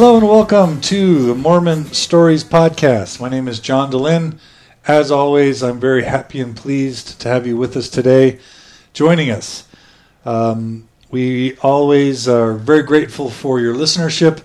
Hello 0.00 0.16
and 0.16 0.28
welcome 0.28 0.80
to 0.82 1.26
the 1.26 1.34
Mormon 1.34 1.86
Stories 1.86 2.44
Podcast. 2.44 3.20
My 3.20 3.28
name 3.28 3.48
is 3.48 3.58
John 3.58 3.90
Dehlin. 3.90 4.38
As 4.86 5.10
always, 5.10 5.60
I'm 5.60 5.80
very 5.80 6.04
happy 6.04 6.40
and 6.40 6.56
pleased 6.56 7.20
to 7.22 7.28
have 7.28 7.48
you 7.48 7.56
with 7.56 7.76
us 7.76 7.88
today, 7.88 8.38
joining 8.92 9.28
us. 9.28 9.66
Um, 10.24 10.88
we 11.10 11.56
always 11.56 12.28
are 12.28 12.54
very 12.54 12.84
grateful 12.84 13.28
for 13.28 13.58
your 13.58 13.74
listenership. 13.74 14.44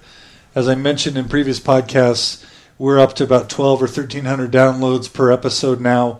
As 0.55 0.67
I 0.67 0.73
mentioned 0.73 1.19
in 1.19 1.29
previous 1.29 1.59
podcasts, 1.59 2.43
we're 2.79 2.99
up 2.99 3.13
to 3.17 3.23
about 3.23 3.47
12 3.47 3.83
or 3.83 3.85
1300 3.85 4.51
downloads 4.51 5.13
per 5.13 5.31
episode 5.31 5.79
now. 5.79 6.19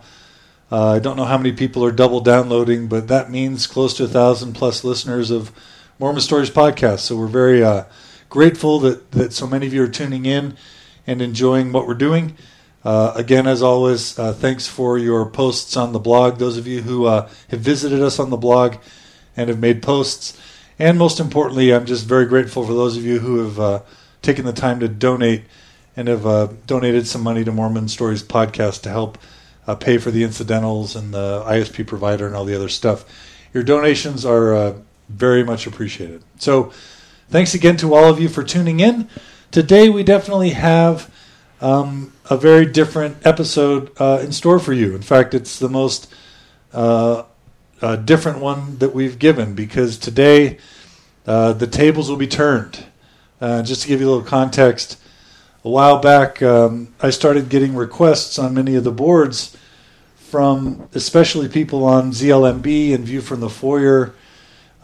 Uh, 0.70 0.92
I 0.92 0.98
don't 1.00 1.16
know 1.16 1.24
how 1.24 1.38
many 1.38 1.50
people 1.50 1.84
are 1.84 1.90
double 1.90 2.20
downloading, 2.20 2.86
but 2.86 3.08
that 3.08 3.32
means 3.32 3.66
close 3.66 3.94
to 3.94 4.04
a 4.04 4.06
thousand 4.06 4.52
plus 4.52 4.84
listeners 4.84 5.32
of 5.32 5.50
Mormon 5.98 6.20
Stories 6.20 6.50
podcast. 6.50 7.00
So 7.00 7.16
we're 7.16 7.26
very 7.26 7.64
uh, 7.64 7.82
grateful 8.28 8.80
that, 8.80 9.12
that 9.12 9.32
so 9.32 9.46
many 9.46 9.66
of 9.66 9.74
you 9.74 9.82
are 9.82 9.88
tuning 9.88 10.26
in 10.26 10.56
and 11.06 11.20
enjoying 11.20 11.72
what 11.72 11.86
we're 11.86 11.94
doing. 11.94 12.36
Uh, 12.84 13.12
again, 13.14 13.46
as 13.46 13.62
always, 13.62 14.18
uh, 14.18 14.32
thanks 14.32 14.66
for 14.66 14.98
your 14.98 15.24
posts 15.24 15.76
on 15.76 15.92
the 15.92 15.98
blog. 15.98 16.38
Those 16.38 16.58
of 16.58 16.66
you 16.66 16.82
who 16.82 17.06
uh, 17.06 17.28
have 17.48 17.60
visited 17.60 18.02
us 18.02 18.18
on 18.18 18.30
the 18.30 18.36
blog 18.36 18.76
and 19.36 19.48
have 19.48 19.58
made 19.58 19.82
posts. 19.82 20.38
And 20.78 20.98
most 20.98 21.18
importantly, 21.18 21.72
I'm 21.72 21.86
just 21.86 22.04
very 22.06 22.26
grateful 22.26 22.66
for 22.66 22.74
those 22.74 22.96
of 22.96 23.04
you 23.04 23.20
who 23.20 23.38
have 23.38 23.60
uh, 23.60 23.80
taken 24.20 24.44
the 24.44 24.52
time 24.52 24.80
to 24.80 24.88
donate 24.88 25.44
and 25.96 26.08
have 26.08 26.26
uh, 26.26 26.48
donated 26.66 27.06
some 27.06 27.22
money 27.22 27.44
to 27.44 27.52
Mormon 27.52 27.88
Stories 27.88 28.22
podcast 28.22 28.82
to 28.82 28.90
help 28.90 29.16
uh, 29.66 29.74
pay 29.74 29.96
for 29.96 30.10
the 30.10 30.24
incidentals 30.24 30.94
and 30.94 31.14
the 31.14 31.42
ISP 31.46 31.86
provider 31.86 32.26
and 32.26 32.36
all 32.36 32.44
the 32.44 32.54
other 32.54 32.68
stuff. 32.68 33.04
Your 33.54 33.62
donations 33.62 34.26
are 34.26 34.74
very 35.08 35.44
much 35.44 35.66
appreciated. 35.66 36.22
So, 36.38 36.72
thanks 37.28 37.54
again 37.54 37.76
to 37.78 37.94
all 37.94 38.04
of 38.04 38.20
you 38.20 38.28
for 38.28 38.42
tuning 38.42 38.80
in. 38.80 39.08
Today, 39.50 39.88
we 39.88 40.02
definitely 40.02 40.50
have 40.50 41.10
um, 41.60 42.12
a 42.28 42.36
very 42.36 42.66
different 42.66 43.26
episode 43.26 43.90
uh, 44.00 44.20
in 44.22 44.32
store 44.32 44.58
for 44.58 44.72
you. 44.72 44.94
In 44.94 45.02
fact, 45.02 45.34
it's 45.34 45.58
the 45.58 45.68
most 45.68 46.12
uh, 46.72 47.24
uh, 47.80 47.96
different 47.96 48.38
one 48.38 48.78
that 48.78 48.94
we've 48.94 49.18
given 49.18 49.54
because 49.54 49.98
today 49.98 50.58
the 51.24 51.68
tables 51.70 52.10
will 52.10 52.16
be 52.16 52.26
turned. 52.26 52.84
just 53.40 53.82
to 53.82 53.88
give 53.88 54.00
you 54.00 54.08
a 54.08 54.10
little 54.10 54.24
context, 54.24 54.98
a 55.64 55.70
while 55.70 55.98
back, 55.98 56.42
um, 56.42 56.92
I 57.00 57.08
started 57.08 57.48
getting 57.48 57.74
requests 57.74 58.38
on 58.38 58.52
many 58.52 58.74
of 58.74 58.84
the 58.84 58.92
boards 58.92 59.56
from 60.16 60.88
especially 60.92 61.48
people 61.48 61.84
on 61.84 62.10
ZLMB 62.10 62.94
and 62.94 63.04
View 63.04 63.22
from 63.22 63.40
the 63.40 63.48
Foyer 63.48 64.14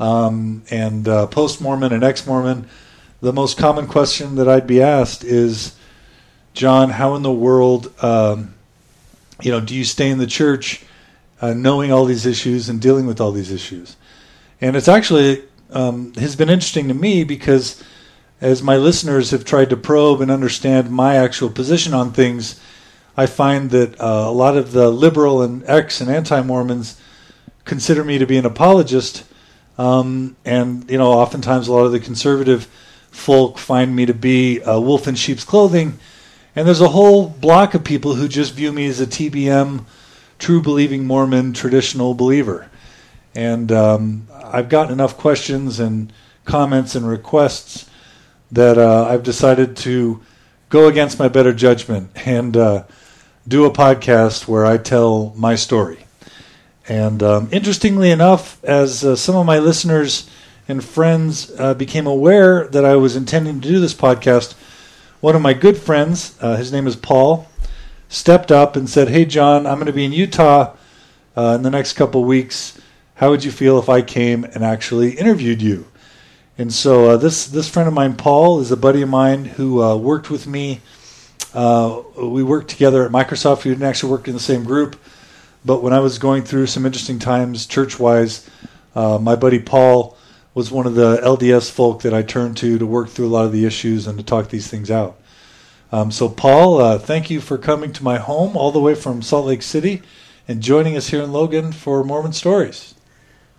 um, 0.01 0.63
and 0.71 1.07
uh, 1.07 1.27
Post 1.29 1.61
Mormon 1.61 1.93
and 1.93 2.03
Ex 2.03 2.27
Mormon. 2.27 2.69
The 3.21 3.33
most 3.33 3.59
common 3.59 3.87
question 3.87 4.37
that 4.37 4.49
I'd 4.49 4.67
be 4.67 4.83
asked 4.83 5.23
is, 5.23 5.77
John, 6.55 6.91
how 6.91 7.15
in 7.15 7.23
the 7.23 7.31
world, 7.31 7.93
um, 8.03 8.55
you 9.43 9.53
know, 9.53 9.61
do 9.61 9.75
you 9.75 9.85
stay 9.85 10.11
in 10.11 10.19
the 10.19 10.27
church 10.27 10.83
uh, 11.41 11.53
knowing 11.53 11.93
all 11.93 12.07
these 12.07 12.27
issues 12.27 12.69
and 12.69 12.81
dealing 12.81 13.07
with 13.07 13.21
all 13.21 13.31
these 13.31 13.53
issues? 13.53 13.97
And 14.61 14.75
it's 14.75 14.89
actually 14.89 15.43
um, 15.71 16.15
has 16.15 16.35
been 16.35 16.49
interesting 16.49 16.89
to 16.89 16.95
me 16.95 17.23
because 17.25 17.83
as 18.41 18.63
my 18.63 18.77
listeners 18.77 19.31
have 19.33 19.45
tried 19.45 19.71
to 19.71 19.77
probe 19.77 20.23
and 20.23 20.31
understand 20.31 20.91
my 20.91 21.17
actual 21.17 21.51
position 21.51 21.93
on 21.93 22.13
things, 22.13 22.59
I 23.17 23.27
find 23.27 23.71
that 23.71 24.01
uh, 24.01 24.25
a 24.27 24.33
lot 24.33 24.57
of 24.57 24.73
the 24.73 24.91
liberal 24.91 25.43
and 25.43 25.63
ex 25.67 26.01
and 26.01 26.11
anti 26.11 26.41
Mormons 26.41 26.99
consider 27.67 28.03
me 28.03 28.19
to 28.19 28.27
be 28.27 28.39
an 28.39 28.47
apologist, 28.47 29.25
um, 29.79 30.37
and 30.45 30.91
you 30.91 30.99
know, 30.99 31.13
oftentimes 31.13 31.69
a 31.69 31.73
lot 31.73 31.85
of 31.85 31.93
the 31.93 32.01
conservative 32.01 32.65
folk 33.11 33.59
find 33.59 33.95
me 33.95 34.07
to 34.07 34.15
be 34.15 34.61
a 34.65 34.81
wolf 34.81 35.09
in 35.09 35.15
sheep's 35.15 35.45
clothing, 35.45 35.99
and 36.55 36.67
there's 36.67 36.81
a 36.81 36.89
whole 36.89 37.29
block 37.29 37.75
of 37.75 37.85
people 37.85 38.15
who 38.15 38.29
just 38.29 38.55
view 38.55 38.73
me 38.73 38.87
as 38.87 39.01
a 39.01 39.07
TBM, 39.07 39.85
true 40.39 40.63
believing 40.63 41.07
Mormon 41.07 41.53
traditional 41.53 42.15
believer, 42.15 42.71
and 43.35 43.71
um, 43.73 44.27
I've 44.33 44.69
gotten 44.69 44.93
enough 44.93 45.17
questions 45.17 45.81
and 45.81 46.13
comments 46.45 46.95
and 46.95 47.07
requests 47.07 47.89
that 48.53 48.79
uh, 48.79 49.07
I've 49.07 49.23
decided 49.23 49.77
to 49.79 50.21
go 50.69 50.89
against 50.89 51.19
my 51.19 51.29
better 51.29 51.53
judgment 51.53 52.11
and 52.27 52.57
uh, 52.57 52.85
do 53.47 53.65
a 53.65 53.71
podcast 53.71 54.49
where 54.49 54.67
I 54.67 54.79
tell 54.79 55.33
my 55.37 55.55
story. 55.55 56.07
And 56.89 57.23
um, 57.23 57.49
interestingly 57.53 58.11
enough, 58.11 58.63
as 58.65 59.05
uh, 59.05 59.17
some 59.17 59.37
of 59.37 59.47
my 59.47 59.59
listeners 59.59 60.29
and 60.67 60.83
friends 60.83 61.51
uh, 61.59 61.75
became 61.75 62.07
aware 62.07 62.67
that 62.69 62.85
I 62.85 62.97
was 62.97 63.17
intending 63.17 63.61
to 63.61 63.69
do 63.69 63.81
this 63.81 63.95
podcast, 63.95 64.55
one 65.21 65.37
of 65.37 65.43
my 65.43 65.53
good 65.53 65.77
friends, 65.77 66.37
uh, 66.41 66.57
his 66.57 66.73
name 66.73 66.87
is 66.87 66.97
Paul, 66.97 67.49
stepped 68.09 68.51
up 68.51 68.77
and 68.77 68.89
said, 68.89 69.09
Hey, 69.09 69.25
John, 69.25 69.67
I'm 69.67 69.75
going 69.75 69.87
to 69.87 69.93
be 69.93 70.05
in 70.05 70.13
Utah 70.13 70.75
uh, 71.37 71.55
in 71.57 71.63
the 71.63 71.71
next 71.71 71.93
couple 71.93 72.25
weeks. 72.25 72.81
How 73.17 73.31
would 73.31 73.45
you 73.45 73.51
feel 73.51 73.79
if 73.79 73.89
I 73.89 74.01
came 74.01 74.45
and 74.45 74.65
actually 74.65 75.13
interviewed 75.13 75.61
you? 75.61 75.87
And 76.57 76.73
so 76.73 77.11
uh, 77.11 77.17
this 77.17 77.47
this 77.47 77.69
friend 77.69 77.89
of 77.89 77.95
mine, 77.95 78.17
Paul, 78.17 78.61
is 78.61 78.71
a 78.71 78.77
buddy 78.77 79.03
of 79.03 79.09
mine 79.09 79.45
who 79.45 79.83
uh, 79.83 79.97
worked 79.97 80.31
with 80.31 80.47
me. 80.47 80.81
We 81.55 82.43
worked 82.43 82.69
together 82.69 83.05
at 83.05 83.13
Microsoft. 83.13 83.65
We 83.65 83.71
didn't 83.71 83.87
actually 83.87 84.13
work 84.13 84.29
in 84.29 84.35
the 84.35 84.41
same 84.41 84.65
group, 84.65 84.97
but 85.65 85.83
when 85.83 85.93
I 85.93 86.01
was 86.01 86.19
going 86.19 86.43
through 86.43 86.67
some 86.67 86.87
interesting 86.87 87.19
times 87.19 87.67
church-wise, 87.67 88.49
uh, 88.95 89.19
my 89.21 89.37
buddy 89.37 89.59
Paul 89.59 90.17
was 90.55 90.71
one 90.71 90.87
of 90.87 90.95
the 90.95 91.19
LDS 91.19 91.71
folk 91.71 92.03
that 92.03 92.15
I 92.15 92.23
turned 92.23 92.57
to 92.59 92.79
to 92.79 92.87
work 92.87 93.09
through 93.09 93.27
a 93.27 93.29
lot 93.29 93.45
of 93.45 93.53
the 93.53 93.65
issues 93.65 94.07
and 94.07 94.19
to 94.19 94.25
talk 94.25 94.49
these 94.49 94.69
things 94.69 94.91
out. 94.91 95.21
Um, 95.93 96.11
so, 96.11 96.29
Paul, 96.29 96.81
uh, 96.81 96.99
thank 96.99 97.31
you 97.31 97.41
for 97.41 97.59
coming 97.59 97.93
to 97.93 98.05
my 98.05 98.19
home 98.19 98.57
all 98.57 98.71
the 98.71 98.81
way 98.81 98.95
from 98.95 99.23
Salt 99.23 99.47
Lake 99.47 99.63
City 99.63 100.03
and 100.47 100.63
joining 100.63 100.97
us 100.97 101.09
here 101.09 101.23
in 101.23 101.33
Logan 101.33 101.73
for 101.73 102.05
Mormon 102.05 102.33
Stories. 102.33 102.95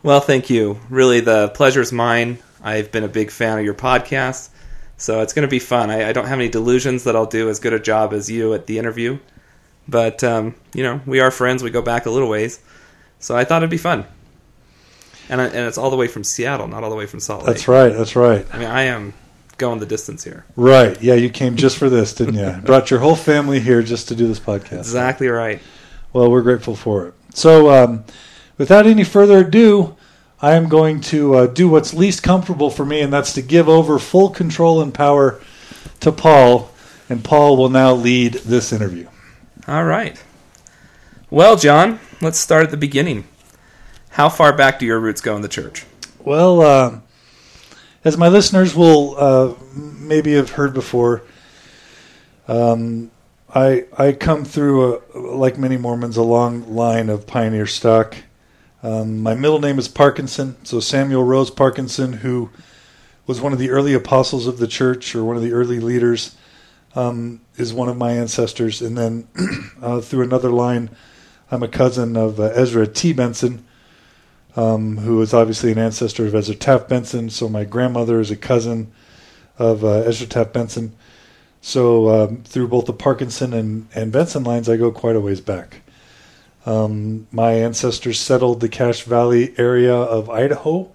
Well, 0.04 0.20
thank 0.20 0.50
you. 0.50 0.80
Really, 0.90 1.20
the 1.20 1.50
pleasure 1.50 1.82
is 1.82 1.92
mine. 1.92 2.40
I've 2.64 2.92
been 2.92 3.04
a 3.04 3.10
big 3.10 3.32
fan 3.32 3.60
of 3.60 3.66
your 3.66 3.74
podcast, 3.74 4.50
so 4.98 5.22
it's 5.22 5.34
going 5.34 5.48
to 5.48 5.52
be 5.52 5.60
fun. 5.60 5.90
I, 5.90 6.10
I, 6.10 6.14
don't 6.14 6.26
have 6.26 6.40
any 6.40 6.50
delusions 6.50 7.04
that 7.04 7.16
I'll 7.16 7.26
do 7.26 7.50
as 7.50 7.60
good 7.60 7.74
a 7.74 7.80
job 7.80 8.14
as 8.14 8.30
you 8.30 8.54
at 8.54 8.66
the 8.66 8.78
interview, 8.78 9.20
but 9.92 10.24
um, 10.24 10.56
you 10.74 10.84
know, 10.84 11.02
we 11.06 11.20
are 11.20 11.30
friends. 11.30 11.62
We 11.62 11.70
go 11.70 11.82
back 11.82 12.06
a 12.08 12.10
little 12.10 12.30
ways, 12.30 12.60
so 13.20 13.38
I 13.38 13.44
thought 13.44 13.62
it'd 13.62 13.70
be 13.70 13.78
fun. 13.78 14.06
And, 15.30 15.40
I, 15.40 15.46
and 15.46 15.68
it's 15.68 15.78
all 15.78 15.92
the 15.92 15.98
way 15.98 16.08
from 16.08 16.24
Seattle, 16.24 16.68
not 16.68 16.84
all 16.84 16.90
the 16.90 16.96
way 16.96 17.06
from 17.06 17.20
Salt 17.20 17.44
Lake. 17.44 17.56
That's 17.56 17.68
right. 17.68 17.90
That's 17.90 18.16
right. 18.16 18.46
I 18.52 18.58
mean, 18.58 18.68
I 18.68 18.84
am 18.84 19.14
going 19.58 19.80
the 19.80 19.86
distance 19.86 20.24
here. 20.24 20.46
Right. 20.58 21.02
Yeah, 21.02 21.14
you 21.14 21.30
came 21.30 21.56
just 21.56 21.78
for 21.78 21.90
this, 21.90 22.14
didn't 22.16 22.36
you? 22.36 22.62
Brought 22.66 22.90
your 22.90 23.00
whole 23.00 23.16
family 23.16 23.60
here 23.60 23.82
just 23.82 24.08
to 24.10 24.16
do 24.16 24.28
this 24.28 24.40
podcast. 24.40 24.80
Exactly 24.80 25.28
right. 25.28 25.62
Well, 26.12 26.30
we're 26.30 26.42
grateful 26.42 26.76
for 26.76 27.08
it. 27.08 27.14
So, 27.34 27.70
um, 27.70 28.04
without 28.58 28.88
any 28.88 29.06
further 29.06 29.38
ado, 29.38 29.96
I 30.42 30.56
am 30.56 30.68
going 30.68 31.00
to 31.02 31.36
uh, 31.36 31.48
do 31.48 31.70
what's 31.70 31.94
least 31.94 32.24
comfortable 32.24 32.70
for 32.70 32.84
me, 32.84 33.00
and 33.00 33.14
that's 33.14 33.34
to 33.34 33.42
give 33.42 33.70
over 33.70 34.00
full 34.00 34.32
control 34.32 34.82
and 34.82 34.94
power 34.94 35.40
to 36.02 36.12
Paul. 36.12 36.72
And 37.08 37.24
Paul 37.24 37.56
will 37.58 37.70
now 37.70 37.94
lead 37.94 38.34
this 38.34 38.74
interview. 38.74 39.08
All 39.72 39.86
right. 39.86 40.22
Well, 41.30 41.56
John, 41.56 42.02
let's 42.20 42.38
start 42.38 42.64
at 42.64 42.72
the 42.72 42.76
beginning. 42.78 43.24
How 44.10 44.28
far 44.28 44.52
back 44.52 44.80
do 44.80 44.86
your 44.86 45.00
roots 45.00 45.22
go 45.22 45.34
in 45.38 45.42
the 45.42 45.48
church? 45.48 45.86
Well, 46.20 46.60
uh, 46.60 47.00
as 48.04 48.18
my 48.18 48.28
listeners 48.28 48.76
will 48.76 49.16
uh, 49.18 49.54
maybe 49.74 50.34
have 50.34 50.50
heard 50.50 50.74
before, 50.74 51.22
um, 52.50 53.12
I 53.56 53.86
I 53.98 54.12
come 54.12 54.44
through 54.44 54.96
a, 55.16 55.18
like 55.18 55.58
many 55.58 55.78
Mormons 55.78 56.18
a 56.18 56.22
long 56.22 56.76
line 56.76 57.08
of 57.08 57.26
pioneer 57.26 57.66
stock. 57.66 58.18
Um, 58.84 59.24
my 59.24 59.36
middle 59.36 59.62
name 59.62 59.80
is 59.80 59.88
Parkinson, 59.88 60.58
so 60.66 60.82
Samuel 60.82 61.24
Rose 61.24 61.50
Parkinson, 61.50 62.12
who 62.12 62.50
was 63.26 63.40
one 63.40 63.54
of 63.54 63.60
the 63.60 63.70
early 63.70 63.94
apostles 63.94 64.48
of 64.48 64.58
the 64.58 64.68
church 64.68 65.16
or 65.16 65.24
one 65.24 65.38
of 65.38 65.42
the 65.42 65.54
early 65.54 65.80
leaders, 65.80 66.36
um, 66.94 67.40
is 67.62 67.74
one 67.74 67.90
of 67.90 67.98
my 67.98 68.12
ancestors. 68.12 68.82
And 68.82 68.98
then 68.98 69.28
uh, 69.82 70.02
through 70.02 70.24
another 70.24 70.50
line, 70.50 70.90
I'm 71.50 71.64
a 71.64 71.68
cousin 71.68 72.18
of 72.18 72.40
uh, 72.40 72.44
Ezra 72.54 72.88
T. 72.88 73.14
Benson, 73.14 73.66
um, 74.56 74.98
who 74.98 75.22
is 75.22 75.34
obviously 75.34 75.72
an 75.72 75.78
ancestor 75.78 76.26
of 76.26 76.36
Ezra 76.36 76.56
Taft 76.56 76.90
Benson. 76.90 77.30
So 77.30 77.48
my 77.48 77.64
grandmother 77.64 78.20
is 78.20 78.32
a 78.32 78.36
cousin 78.36 78.92
of 79.58 79.84
uh, 79.84 80.00
Ezra 80.00 80.28
Taft 80.28 80.54
Benson. 80.54 80.94
So 81.62 82.10
um, 82.10 82.44
through 82.44 82.68
both 82.70 82.86
the 82.86 82.94
Parkinson 82.94 83.54
and, 83.54 83.88
and 83.94 84.12
Benson 84.12 84.44
lines, 84.44 84.68
I 84.68 84.78
go 84.78 84.92
quite 84.92 85.16
a 85.16 85.22
ways 85.22 85.42
back. 85.42 85.82
Um, 86.66 87.28
my 87.32 87.54
ancestors 87.54 88.20
settled 88.20 88.60
the 88.60 88.70
Cache 88.70 89.04
Valley 89.04 89.54
area 89.58 89.96
of 89.96 90.30
Idaho, 90.30 90.92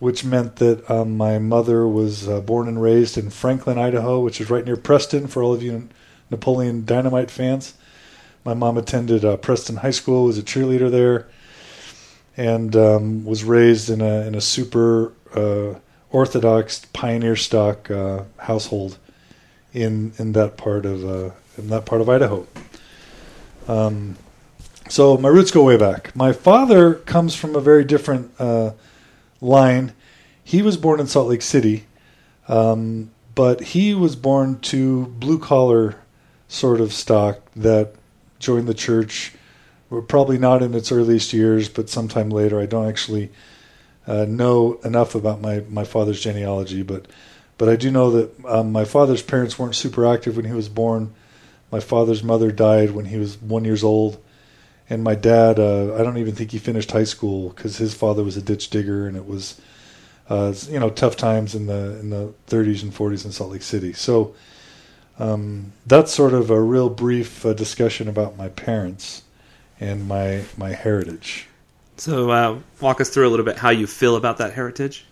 which 0.00 0.24
meant 0.24 0.56
that 0.56 0.90
um, 0.90 1.16
my 1.16 1.38
mother 1.38 1.86
was 1.86 2.26
uh, 2.26 2.40
born 2.40 2.66
and 2.66 2.82
raised 2.82 3.16
in 3.16 3.30
Franklin, 3.30 3.78
Idaho, 3.78 4.18
which 4.18 4.40
is 4.40 4.50
right 4.50 4.64
near 4.64 4.76
Preston 4.76 5.28
for 5.28 5.42
all 5.42 5.52
of 5.52 5.62
you 5.62 5.88
Napoleon 6.30 6.84
Dynamite 6.84 7.30
fans. 7.30 7.74
My 8.44 8.54
mom 8.54 8.78
attended 8.78 9.24
uh, 9.24 9.36
Preston 9.36 9.76
High 9.76 9.90
School, 9.90 10.24
was 10.24 10.38
a 10.38 10.42
cheerleader 10.42 10.90
there, 10.90 11.28
and 12.36 12.74
um, 12.74 13.24
was 13.26 13.44
raised 13.44 13.90
in 13.90 14.00
a 14.00 14.26
in 14.26 14.34
a 14.34 14.40
super 14.40 15.12
uh, 15.34 15.78
Orthodox 16.10 16.86
pioneer 16.94 17.36
stock 17.36 17.90
uh, 17.90 18.24
household 18.38 18.96
in 19.74 20.12
in 20.18 20.32
that 20.32 20.56
part 20.56 20.86
of 20.86 21.04
uh, 21.04 21.30
in 21.58 21.68
that 21.68 21.84
part 21.84 22.00
of 22.00 22.08
Idaho. 22.08 22.46
Um, 23.68 24.16
so 24.88 25.18
my 25.18 25.28
roots 25.28 25.50
go 25.50 25.62
way 25.62 25.76
back. 25.76 26.16
My 26.16 26.32
father 26.32 26.94
comes 26.94 27.34
from 27.34 27.54
a 27.54 27.60
very 27.60 27.84
different 27.84 28.32
uh, 28.38 28.70
line. 29.40 29.92
He 30.42 30.62
was 30.62 30.76
born 30.76 31.00
in 31.00 31.06
Salt 31.06 31.28
Lake 31.28 31.42
City, 31.42 31.86
um, 32.48 33.10
but 33.34 33.60
he 33.60 33.94
was 33.94 34.16
born 34.16 34.60
to 34.60 35.06
blue 35.06 35.38
collar 35.38 35.96
sort 36.48 36.80
of 36.80 36.92
stock 36.92 37.40
that 37.54 37.94
joined 38.38 38.66
the 38.66 38.74
church. 38.74 39.32
We're 39.88 40.02
probably 40.02 40.38
not 40.38 40.62
in 40.62 40.74
its 40.74 40.90
earliest 40.90 41.32
years, 41.32 41.68
but 41.68 41.88
sometime 41.88 42.30
later. 42.30 42.60
I 42.60 42.66
don't 42.66 42.88
actually 42.88 43.30
uh, 44.06 44.26
know 44.28 44.74
enough 44.84 45.14
about 45.14 45.40
my, 45.40 45.60
my 45.68 45.84
father's 45.84 46.20
genealogy, 46.20 46.82
but 46.82 47.06
but 47.60 47.68
I 47.68 47.76
do 47.76 47.90
know 47.90 48.10
that 48.12 48.44
um, 48.46 48.72
my 48.72 48.86
father's 48.86 49.20
parents 49.20 49.58
weren't 49.58 49.74
super 49.74 50.06
active 50.06 50.34
when 50.34 50.46
he 50.46 50.54
was 50.54 50.70
born. 50.70 51.12
My 51.70 51.78
father's 51.78 52.22
mother 52.22 52.50
died 52.50 52.92
when 52.92 53.04
he 53.04 53.18
was 53.18 53.36
one 53.36 53.66
years 53.66 53.84
old, 53.84 54.16
and 54.90 55.02
my 55.02 55.14
dad 55.14 55.58
uh, 55.58 55.94
I 55.94 56.02
don't 56.02 56.18
even 56.18 56.34
think 56.34 56.50
he 56.50 56.58
finished 56.58 56.90
high 56.90 57.04
school 57.04 57.50
because 57.50 57.78
his 57.78 57.94
father 57.94 58.22
was 58.22 58.36
a 58.36 58.42
ditch 58.42 58.68
digger, 58.68 59.06
and 59.06 59.16
it 59.16 59.26
was 59.26 59.60
uh, 60.28 60.52
you 60.68 60.78
know 60.78 60.90
tough 60.90 61.16
times 61.16 61.54
in 61.54 61.66
the 61.66 61.98
in 62.00 62.10
the 62.10 62.34
30s 62.48 62.82
and 62.82 62.92
40s 62.92 63.24
in 63.24 63.32
Salt 63.32 63.52
Lake 63.52 63.62
City. 63.62 63.92
So 63.92 64.34
um, 65.18 65.72
that's 65.86 66.12
sort 66.12 66.34
of 66.34 66.50
a 66.50 66.60
real 66.60 66.88
brief 66.88 67.46
uh, 67.46 67.52
discussion 67.52 68.08
about 68.08 68.36
my 68.36 68.48
parents 68.48 69.22
and 69.78 70.06
my 70.08 70.44
my 70.56 70.70
heritage. 70.70 71.46
So, 71.96 72.30
uh, 72.30 72.58
walk 72.80 73.02
us 73.02 73.10
through 73.10 73.28
a 73.28 73.30
little 73.30 73.44
bit 73.44 73.58
how 73.58 73.68
you 73.68 73.86
feel 73.86 74.16
about 74.16 74.38
that 74.38 74.54
heritage. 74.54 75.04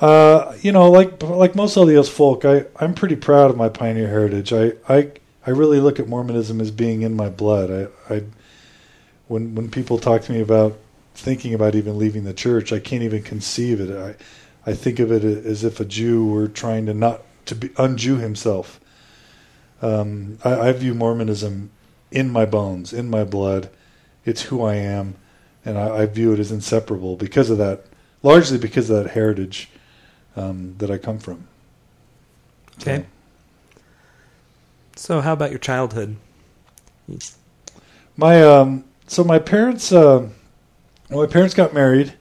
Uh, 0.00 0.54
you 0.60 0.70
know, 0.70 0.90
like 0.90 1.20
like 1.22 1.56
most 1.56 1.76
LDS 1.76 2.08
folk, 2.08 2.44
I 2.44 2.66
I'm 2.78 2.94
pretty 2.94 3.16
proud 3.16 3.50
of 3.50 3.56
my 3.56 3.68
pioneer 3.68 4.08
heritage. 4.08 4.52
I 4.52 4.74
I 4.88 5.10
I 5.44 5.50
really 5.50 5.80
look 5.80 5.98
at 5.98 6.08
Mormonism 6.08 6.60
as 6.60 6.70
being 6.70 7.02
in 7.02 7.16
my 7.16 7.28
blood. 7.28 7.90
I 8.08 8.14
I 8.14 8.22
when 9.28 9.54
when 9.54 9.70
people 9.70 9.98
talk 9.98 10.22
to 10.22 10.32
me 10.32 10.40
about 10.40 10.78
thinking 11.14 11.54
about 11.54 11.74
even 11.74 11.98
leaving 11.98 12.24
the 12.24 12.34
church, 12.34 12.72
I 12.72 12.78
can't 12.78 13.02
even 13.02 13.22
conceive 13.22 13.80
it. 13.80 13.90
I 13.96 14.70
I 14.70 14.74
think 14.74 14.98
of 14.98 15.12
it 15.12 15.24
as 15.24 15.64
if 15.64 15.80
a 15.80 15.84
Jew 15.84 16.26
were 16.26 16.48
trying 16.48 16.86
to 16.86 16.94
not 16.94 17.22
to 17.46 17.54
be 17.54 17.68
unjew 17.70 18.20
himself. 18.20 18.80
Um, 19.82 20.38
I, 20.44 20.68
I 20.68 20.72
view 20.72 20.94
Mormonism 20.94 21.70
in 22.10 22.30
my 22.30 22.46
bones, 22.46 22.92
in 22.92 23.08
my 23.08 23.24
blood. 23.24 23.70
It's 24.24 24.42
who 24.42 24.62
I 24.62 24.74
am, 24.74 25.14
and 25.64 25.78
I, 25.78 25.98
I 25.98 26.06
view 26.06 26.32
it 26.32 26.40
as 26.40 26.50
inseparable 26.50 27.16
because 27.16 27.50
of 27.50 27.58
that. 27.58 27.84
Largely 28.22 28.58
because 28.58 28.90
of 28.90 29.04
that 29.04 29.12
heritage 29.12 29.68
um, 30.34 30.74
that 30.78 30.90
I 30.90 30.98
come 30.98 31.18
from. 31.18 31.46
Okay. 32.80 33.04
So, 34.96 35.20
how 35.20 35.32
about 35.32 35.50
your 35.50 35.58
childhood? 35.58 36.16
My 38.16 38.42
um, 38.42 38.84
so 39.06 39.24
my 39.24 39.38
parents, 39.38 39.92
uh, 39.92 40.28
when 41.08 41.20
my 41.20 41.26
parents 41.26 41.54
got 41.54 41.72
married, 41.72 42.14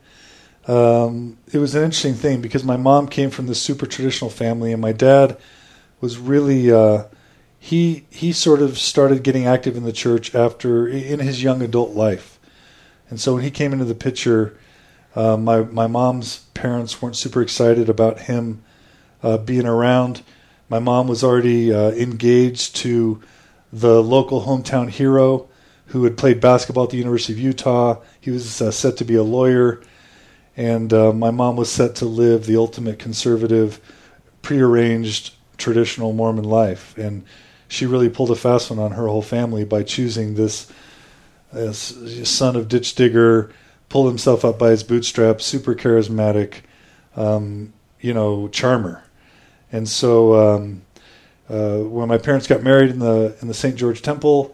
um, 0.67 1.37
it 1.51 1.57
was 1.57 1.75
an 1.75 1.83
interesting 1.83 2.13
thing 2.13 2.41
because 2.41 2.63
my 2.63 2.77
mom 2.77 3.07
came 3.07 3.29
from 3.29 3.47
this 3.47 3.61
super 3.61 3.85
traditional 3.85 4.29
family, 4.29 4.71
and 4.71 4.81
my 4.81 4.91
dad 4.91 5.37
was 6.01 6.17
really 6.17 6.71
uh, 6.71 7.05
he 7.59 8.05
he 8.09 8.31
sort 8.31 8.61
of 8.61 8.77
started 8.77 9.23
getting 9.23 9.45
active 9.45 9.75
in 9.75 9.83
the 9.83 9.91
church 9.91 10.33
after 10.33 10.87
in 10.87 11.19
his 11.19 11.43
young 11.43 11.61
adult 11.61 11.91
life, 11.91 12.39
and 13.09 13.19
so 13.19 13.35
when 13.35 13.43
he 13.43 13.51
came 13.51 13.73
into 13.73 13.85
the 13.85 13.95
picture, 13.95 14.57
uh, 15.15 15.37
my 15.37 15.61
my 15.61 15.87
mom's 15.87 16.39
parents 16.53 17.01
weren't 17.01 17.15
super 17.15 17.41
excited 17.41 17.89
about 17.89 18.21
him 18.21 18.63
uh, 19.21 19.37
being 19.37 19.65
around. 19.67 20.23
My 20.67 20.79
mom 20.79 21.07
was 21.07 21.23
already 21.23 21.71
uh, 21.71 21.91
engaged 21.91 22.75
to 22.77 23.21
the 23.71 24.01
local 24.01 24.45
hometown 24.45 24.89
hero 24.89 25.47
who 25.95 26.03
had 26.03 26.17
played 26.17 26.41
basketball 26.41 26.83
at 26.83 26.89
the 26.89 26.97
University 26.97 27.31
of 27.31 27.39
Utah. 27.39 28.01
He 28.19 28.29
was 28.29 28.61
uh, 28.61 28.69
set 28.69 28.97
to 28.97 29.05
be 29.05 29.15
a 29.15 29.23
lawyer, 29.23 29.81
and 30.57 30.91
uh, 30.91 31.13
my 31.13 31.31
mom 31.31 31.55
was 31.55 31.71
set 31.71 31.95
to 31.95 32.05
live 32.05 32.45
the 32.45 32.57
ultimate 32.57 32.99
conservative, 32.99 33.79
prearranged 34.41 35.33
traditional 35.57 36.11
Mormon 36.11 36.43
life. 36.43 36.97
And 36.97 37.23
she 37.69 37.85
really 37.85 38.09
pulled 38.09 38.29
a 38.29 38.35
fast 38.35 38.69
one 38.69 38.79
on 38.79 38.91
her 38.91 39.07
whole 39.07 39.21
family 39.21 39.63
by 39.63 39.83
choosing 39.83 40.35
this 40.35 40.69
son 42.23 42.57
of 42.57 42.67
ditch 42.67 42.95
digger 42.95 43.53
pulled 43.87 44.07
himself 44.07 44.43
up 44.43 44.59
by 44.59 44.71
his 44.71 44.83
bootstraps, 44.83 45.45
super 45.45 45.73
charismatic, 45.75 46.55
um, 47.15 47.71
you 48.01 48.13
know, 48.13 48.49
charmer. 48.49 49.01
And 49.71 49.87
so 49.87 50.35
um, 50.35 50.81
uh, 51.49 51.77
when 51.77 52.09
my 52.09 52.17
parents 52.17 52.47
got 52.47 52.63
married 52.63 52.89
in 52.89 52.99
the 52.99 53.37
in 53.41 53.47
the 53.47 53.53
St. 53.53 53.77
George 53.77 54.01
Temple, 54.01 54.53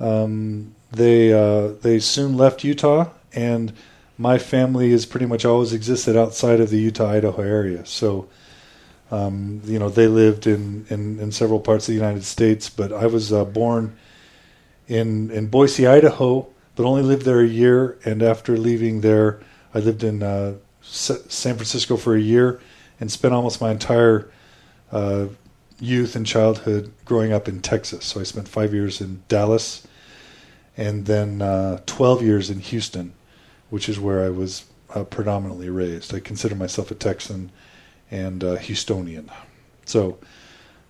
um, 0.00 0.73
they 0.94 1.32
uh, 1.32 1.68
they 1.82 1.98
soon 1.98 2.36
left 2.36 2.64
Utah, 2.64 3.10
and 3.32 3.72
my 4.16 4.38
family 4.38 4.90
has 4.92 5.06
pretty 5.06 5.26
much 5.26 5.44
always 5.44 5.72
existed 5.72 6.16
outside 6.16 6.60
of 6.60 6.70
the 6.70 6.78
Utah 6.78 7.10
Idaho 7.10 7.42
area. 7.42 7.84
So. 7.86 8.28
Um, 9.10 9.60
you 9.64 9.78
know, 9.78 9.90
they 9.90 10.08
lived 10.08 10.46
in, 10.46 10.86
in, 10.88 11.20
in, 11.20 11.30
several 11.30 11.60
parts 11.60 11.86
of 11.86 11.92
the 11.92 12.00
United 12.00 12.24
States, 12.24 12.70
but 12.70 12.90
I 12.90 13.06
was 13.06 13.32
uh, 13.32 13.44
born 13.44 13.96
in 14.88 15.30
in 15.30 15.46
Boise, 15.48 15.86
Idaho, 15.86 16.48
but 16.74 16.84
only 16.84 17.02
lived 17.02 17.24
there 17.24 17.40
a 17.40 17.46
year. 17.46 17.98
And 18.04 18.22
after 18.22 18.56
leaving 18.56 19.02
there, 19.02 19.40
I 19.74 19.80
lived 19.80 20.02
in 20.02 20.22
uh, 20.22 20.54
San 20.82 21.54
Francisco 21.56 21.96
for 21.96 22.14
a 22.14 22.20
year 22.20 22.60
and 23.00 23.10
spent 23.10 23.34
almost 23.34 23.60
my 23.60 23.70
entire 23.70 24.30
uh, 24.92 25.26
youth 25.80 26.14
and 26.16 26.26
childhood 26.26 26.92
growing 27.04 27.32
up 27.32 27.48
in 27.48 27.60
Texas. 27.60 28.04
So 28.04 28.20
I 28.20 28.24
spent 28.24 28.48
five 28.48 28.72
years 28.72 29.00
in 29.00 29.22
Dallas 29.28 29.86
and 30.76 31.06
then 31.06 31.42
uh, 31.42 31.80
12 31.86 32.22
years 32.22 32.50
in 32.50 32.60
Houston, 32.60 33.14
which 33.70 33.88
is 33.88 33.98
where 33.98 34.24
I 34.24 34.28
was 34.28 34.64
uh, 34.94 35.04
predominantly 35.04 35.70
raised. 35.70 36.14
I 36.14 36.20
consider 36.20 36.54
myself 36.54 36.90
a 36.90 36.94
Texan 36.94 37.50
and 38.10 38.42
Houstonian. 38.42 39.30
So 39.84 40.18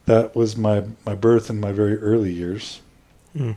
that 0.07 0.35
was 0.35 0.57
my, 0.57 0.85
my 1.07 1.15
birth 1.15 1.51
in 1.51 1.61
my 1.61 1.73
very 1.73 1.97
early 1.99 2.33
years. 2.33 2.81
Mm. 3.37 3.57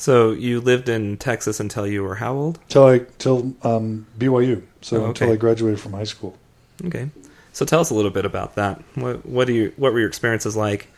So 0.00 0.32
you 0.32 0.60
lived 0.60 0.88
in 0.88 1.18
Texas 1.18 1.60
until 1.60 1.86
you 1.86 2.02
were 2.02 2.14
how 2.14 2.32
old? 2.32 2.58
Till 2.70 2.86
I 2.86 3.00
till 3.18 3.54
um, 3.62 4.06
BYU. 4.18 4.62
So 4.80 4.96
oh, 4.96 5.00
okay. 5.00 5.08
until 5.08 5.32
I 5.32 5.36
graduated 5.36 5.78
from 5.78 5.92
high 5.92 6.04
school. 6.04 6.38
Okay. 6.86 7.10
So 7.52 7.66
tell 7.66 7.80
us 7.80 7.90
a 7.90 7.94
little 7.94 8.10
bit 8.10 8.24
about 8.24 8.54
that. 8.54 8.82
What 8.94 9.26
what 9.26 9.46
do 9.46 9.52
you 9.52 9.74
what 9.76 9.92
were 9.92 9.98
your 9.98 10.08
experiences 10.08 10.56
like 10.56 10.88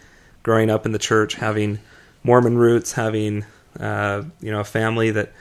growing 0.45 0.71
up 0.71 0.87
in 0.87 0.93
the 0.93 1.01
church, 1.01 1.35
having 1.35 1.81
Mormon 2.23 2.57
roots, 2.57 2.93
having 2.93 3.45
uh, 3.79 4.23
you 4.41 4.51
know 4.51 4.61
a 4.61 4.65
family 4.65 5.11
that 5.11 5.33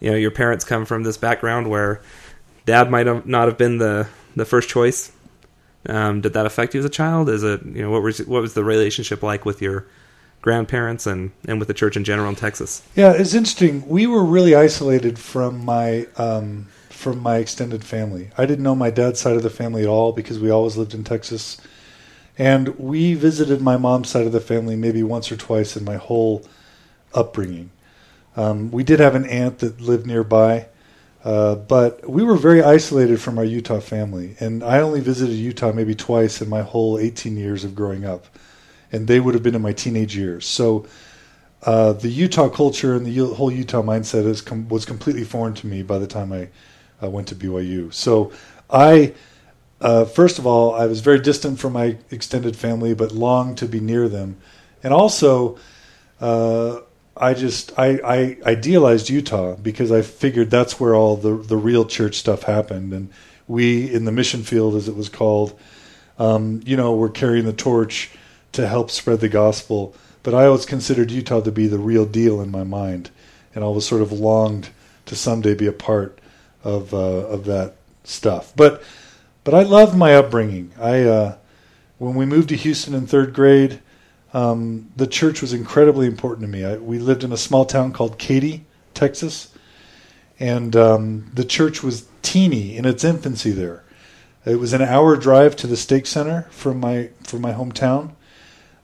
you 0.00 0.10
know 0.10 0.16
your 0.16 0.30
parents 0.30 0.64
come 0.64 0.84
from 0.84 1.02
this 1.02 1.16
background 1.16 1.68
where 1.68 2.00
dad 2.64 2.90
might 2.90 3.06
have 3.06 3.26
not 3.26 3.48
have 3.48 3.58
been 3.58 3.78
the 3.78 4.08
the 4.34 4.44
first 4.44 4.68
choice. 4.68 5.12
Um, 5.88 6.20
did 6.20 6.32
that 6.32 6.46
affect 6.46 6.74
you 6.74 6.80
as 6.80 6.84
a 6.84 6.90
child? 6.90 7.28
Is 7.28 7.44
it 7.44 7.64
you 7.64 7.82
know 7.82 7.90
what 7.90 8.02
was 8.02 8.18
what 8.26 8.42
was 8.42 8.54
the 8.54 8.64
relationship 8.64 9.22
like 9.22 9.44
with 9.44 9.62
your 9.62 9.86
grandparents 10.46 11.08
and, 11.08 11.32
and 11.48 11.58
with 11.58 11.66
the 11.66 11.74
church 11.74 11.96
in 11.96 12.04
general 12.04 12.28
in 12.28 12.36
Texas. 12.36 12.80
Yeah, 12.94 13.10
it's 13.10 13.34
interesting. 13.34 13.84
We 13.88 14.06
were 14.06 14.24
really 14.24 14.54
isolated 14.54 15.18
from 15.18 15.64
my 15.64 16.06
um, 16.16 16.68
from 16.88 17.18
my 17.18 17.38
extended 17.38 17.82
family. 17.82 18.30
I 18.38 18.46
didn't 18.46 18.62
know 18.62 18.76
my 18.76 18.90
dad's 18.90 19.20
side 19.20 19.34
of 19.34 19.42
the 19.42 19.50
family 19.50 19.82
at 19.82 19.88
all 19.88 20.12
because 20.12 20.38
we 20.38 20.48
always 20.48 20.76
lived 20.76 20.94
in 20.94 21.02
Texas, 21.02 21.60
and 22.38 22.68
we 22.78 23.14
visited 23.14 23.60
my 23.60 23.76
mom's 23.76 24.08
side 24.08 24.24
of 24.24 24.30
the 24.30 24.40
family 24.40 24.76
maybe 24.76 25.02
once 25.02 25.32
or 25.32 25.36
twice 25.36 25.76
in 25.76 25.84
my 25.84 25.96
whole 25.96 26.44
upbringing. 27.16 27.70
Um, 28.36 28.70
we 28.70 28.84
did 28.84 29.00
have 29.00 29.14
an 29.14 29.24
aunt 29.24 29.58
that 29.60 29.80
lived 29.80 30.06
nearby. 30.06 30.66
Uh, 31.24 31.56
but 31.56 32.08
we 32.08 32.22
were 32.22 32.36
very 32.36 32.62
isolated 32.62 33.20
from 33.20 33.36
our 33.36 33.44
Utah 33.44 33.80
family, 33.80 34.36
and 34.38 34.62
I 34.62 34.78
only 34.78 35.00
visited 35.00 35.32
Utah 35.32 35.72
maybe 35.72 35.92
twice 35.92 36.40
in 36.40 36.48
my 36.48 36.62
whole 36.62 37.00
18 37.00 37.36
years 37.36 37.64
of 37.64 37.74
growing 37.74 38.04
up 38.04 38.26
and 38.92 39.06
they 39.06 39.20
would 39.20 39.34
have 39.34 39.42
been 39.42 39.54
in 39.54 39.62
my 39.62 39.72
teenage 39.72 40.16
years. 40.16 40.46
So 40.46 40.86
uh, 41.62 41.92
the 41.92 42.08
Utah 42.08 42.48
culture 42.48 42.94
and 42.94 43.06
the 43.06 43.34
whole 43.34 43.50
Utah 43.50 43.82
mindset 43.82 44.44
com- 44.44 44.68
was 44.68 44.84
completely 44.84 45.24
foreign 45.24 45.54
to 45.54 45.66
me 45.66 45.82
by 45.82 45.98
the 45.98 46.06
time 46.06 46.32
I 46.32 46.48
went 47.06 47.28
to 47.28 47.34
BYU. 47.34 47.92
So 47.92 48.32
I, 48.70 49.14
uh, 49.80 50.04
first 50.04 50.38
of 50.38 50.46
all, 50.46 50.74
I 50.74 50.86
was 50.86 51.00
very 51.00 51.20
distant 51.20 51.58
from 51.58 51.72
my 51.72 51.98
extended 52.10 52.56
family, 52.56 52.94
but 52.94 53.12
longed 53.12 53.58
to 53.58 53.66
be 53.66 53.80
near 53.80 54.08
them, 54.08 54.36
and 54.82 54.92
also. 54.92 55.58
Uh, 56.18 56.80
I 57.16 57.34
just 57.34 57.78
I, 57.78 57.98
I 58.04 58.36
idealized 58.44 59.08
Utah 59.08 59.56
because 59.56 59.90
I 59.90 60.02
figured 60.02 60.50
that's 60.50 60.78
where 60.78 60.94
all 60.94 61.16
the 61.16 61.34
the 61.36 61.56
real 61.56 61.84
church 61.84 62.16
stuff 62.16 62.42
happened, 62.42 62.92
and 62.92 63.10
we 63.48 63.92
in 63.92 64.04
the 64.04 64.12
mission 64.12 64.42
field, 64.42 64.74
as 64.74 64.88
it 64.88 64.96
was 64.96 65.08
called, 65.08 65.58
um, 66.18 66.60
you 66.66 66.76
know, 66.76 66.94
were 66.94 67.08
carrying 67.08 67.46
the 67.46 67.52
torch 67.52 68.10
to 68.52 68.68
help 68.68 68.90
spread 68.90 69.20
the 69.20 69.28
gospel. 69.28 69.94
But 70.22 70.34
I 70.34 70.46
always 70.46 70.66
considered 70.66 71.10
Utah 71.10 71.40
to 71.40 71.52
be 71.52 71.66
the 71.68 71.78
real 71.78 72.04
deal 72.04 72.40
in 72.40 72.50
my 72.50 72.64
mind, 72.64 73.10
and 73.54 73.64
I 73.64 73.66
always 73.66 73.86
sort 73.86 74.02
of 74.02 74.12
longed 74.12 74.68
to 75.06 75.16
someday 75.16 75.54
be 75.54 75.66
a 75.66 75.72
part 75.72 76.18
of 76.64 76.92
uh, 76.92 76.98
of 76.98 77.44
that 77.46 77.74
stuff. 78.04 78.52
But 78.54 78.82
but 79.44 79.54
I 79.54 79.62
loved 79.62 79.96
my 79.96 80.14
upbringing. 80.14 80.72
I 80.78 81.02
uh, 81.04 81.36
when 81.98 82.14
we 82.14 82.26
moved 82.26 82.50
to 82.50 82.56
Houston 82.56 82.94
in 82.94 83.06
third 83.06 83.32
grade, 83.32 83.80
um, 84.36 84.90
the 84.94 85.06
church 85.06 85.40
was 85.40 85.54
incredibly 85.54 86.06
important 86.06 86.42
to 86.42 86.48
me. 86.48 86.62
I, 86.62 86.76
we 86.76 86.98
lived 86.98 87.24
in 87.24 87.32
a 87.32 87.38
small 87.38 87.64
town 87.64 87.94
called 87.94 88.18
Katy, 88.18 88.66
Texas, 88.92 89.50
and 90.38 90.76
um, 90.76 91.30
the 91.32 91.44
church 91.44 91.82
was 91.82 92.06
teeny 92.20 92.76
in 92.76 92.84
its 92.84 93.02
infancy 93.02 93.50
there. 93.50 93.82
It 94.44 94.56
was 94.56 94.74
an 94.74 94.82
hour 94.82 95.16
drive 95.16 95.56
to 95.56 95.66
the 95.66 95.76
stake 95.76 96.06
center 96.06 96.42
from 96.50 96.78
my 96.78 97.08
from 97.22 97.40
my 97.40 97.52
hometown. 97.52 98.10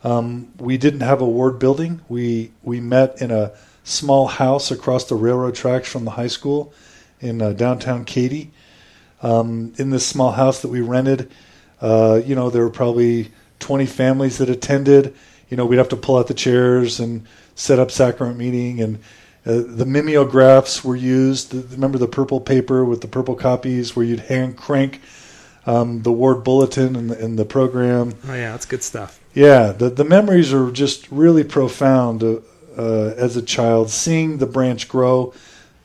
Um, 0.03 0.53
we 0.59 0.79
didn't 0.79 1.01
have 1.01 1.21
a 1.21 1.27
ward 1.27 1.59
building. 1.59 2.01
We 2.09 2.53
we 2.63 2.81
met 2.81 3.21
in 3.21 3.31
a 3.31 3.53
small 3.85 4.29
house 4.29 4.71
across 4.71 5.05
the 5.05 5.17
railroad 5.17 5.55
tracks 5.55 5.87
from 5.87 6.07
the 6.07 6.13
high 6.13 6.29
school 6.29 6.73
in 7.21 7.43
uh, 7.43 7.53
downtown 7.53 8.07
Katy. 8.07 8.53
Um, 9.21 9.75
in 9.77 9.91
this 9.91 10.07
small 10.07 10.33
house 10.33 10.63
that 10.63 10.69
we 10.69 10.81
rented, 10.81 11.31
uh, 11.83 12.23
you 12.25 12.35
know, 12.35 12.49
there 12.49 12.63
were 12.63 12.71
probably 12.71 13.33
20 13.59 13.85
families 13.85 14.39
that 14.39 14.49
attended. 14.49 15.15
You 15.53 15.57
know, 15.57 15.67
we'd 15.67 15.77
have 15.77 15.91
to 15.91 15.97
pull 15.97 16.17
out 16.17 16.29
the 16.29 16.35
chairs 16.35 16.99
and 16.99 17.27
set 17.55 17.79
up 17.79 17.91
sacrament 17.91 18.39
meeting, 18.39 18.81
and 18.81 18.97
uh, 19.45 19.61
the 19.67 19.85
mimeographs 19.85 20.83
were 20.83 20.97
used. 20.97 21.53
Remember 21.73 21.99
the 21.99 22.09
purple 22.09 22.41
paper 22.41 22.85
with 22.85 23.03
the 23.03 23.09
purple 23.09 23.35
copies 23.35 23.95
where 23.95 24.07
you'd 24.07 24.21
hand 24.21 24.57
crank 24.57 25.03
um, 25.67 26.03
the 26.03 26.13
ward 26.13 26.43
bulletin 26.43 26.97
and 26.97 27.11
the, 27.11 27.25
and 27.25 27.39
the 27.39 27.45
program. 27.45 28.15
Oh 28.27 28.35
yeah, 28.35 28.53
that's 28.53 28.67
good 28.67 28.83
stuff. 28.83 29.21
Yeah, 29.35 29.73
the 29.73 29.91
the 29.91 30.05
memories 30.05 30.55
are 30.55 30.71
just 30.71 31.11
really 31.11 31.45
profound. 31.45 32.23
Uh, 32.23 32.37
uh, 32.77 33.13
as 33.17 33.37
a 33.37 33.43
child, 33.43 33.91
seeing 33.91 34.39
the 34.39 34.47
branch 34.47 34.89
grow. 34.89 35.35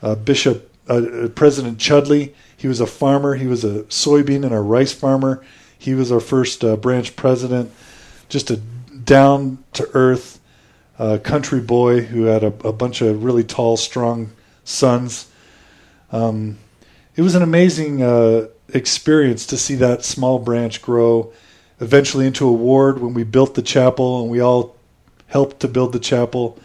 Uh, 0.01 0.15
Bishop 0.15 0.71
uh, 0.89 0.93
uh, 0.93 1.27
President 1.29 1.79
Chudley, 1.79 2.33
he 2.55 2.67
was 2.67 2.79
a 2.79 2.87
farmer. 2.87 3.35
He 3.35 3.47
was 3.47 3.63
a 3.63 3.83
soybean 3.83 4.43
and 4.43 4.53
a 4.53 4.61
rice 4.61 4.93
farmer. 4.93 5.43
He 5.77 5.93
was 5.93 6.11
our 6.11 6.19
first 6.19 6.63
uh, 6.63 6.75
branch 6.75 7.15
president. 7.15 7.71
Just 8.29 8.51
a 8.51 8.61
down 9.07 9.63
to 9.73 9.89
earth 9.93 10.39
country 11.23 11.59
boy 11.59 12.01
who 12.01 12.23
had 12.23 12.43
a, 12.43 12.53
a, 12.67 12.73
bunch 12.73 13.01
of 13.01 13.23
really 13.23 13.43
tall, 13.43 13.77
strong 13.77 14.31
sons. 14.63 15.27
Um, 16.11 16.57
it 17.15 17.21
was 17.21 17.35
an 17.35 17.41
amazing 17.41 18.01
experience 18.69 19.45
to 19.47 19.57
see 19.57 19.75
that 19.75 20.03
small 20.03 20.39
branch 20.39 20.81
grow 20.81 21.31
eventually 21.79 22.25
into 22.25 22.47
a 22.47 22.51
ward 22.51 22.99
when 22.99 23.13
we 23.13 23.23
built 23.23 23.55
the 23.55 23.61
chapel 23.61 24.21
and 24.21 24.29
we 24.29 24.39
all 24.39 24.75
helped 25.27 25.59
to 25.59 25.67
build 25.67 25.93
the 25.93 25.99
chapel 25.99 26.59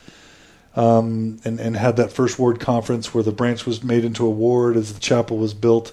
um, 0.74 1.38
and, 1.44 1.60
and 1.60 1.76
had 1.76 1.96
that 1.96 2.12
first 2.12 2.38
ward 2.38 2.58
conference 2.60 3.12
where 3.12 3.22
the 3.22 3.32
branch 3.32 3.66
was 3.66 3.82
made 3.82 4.04
into 4.04 4.24
a 4.24 4.30
ward 4.30 4.76
as 4.76 4.94
the 4.94 5.00
chapel 5.00 5.36
was 5.36 5.52
built. 5.52 5.92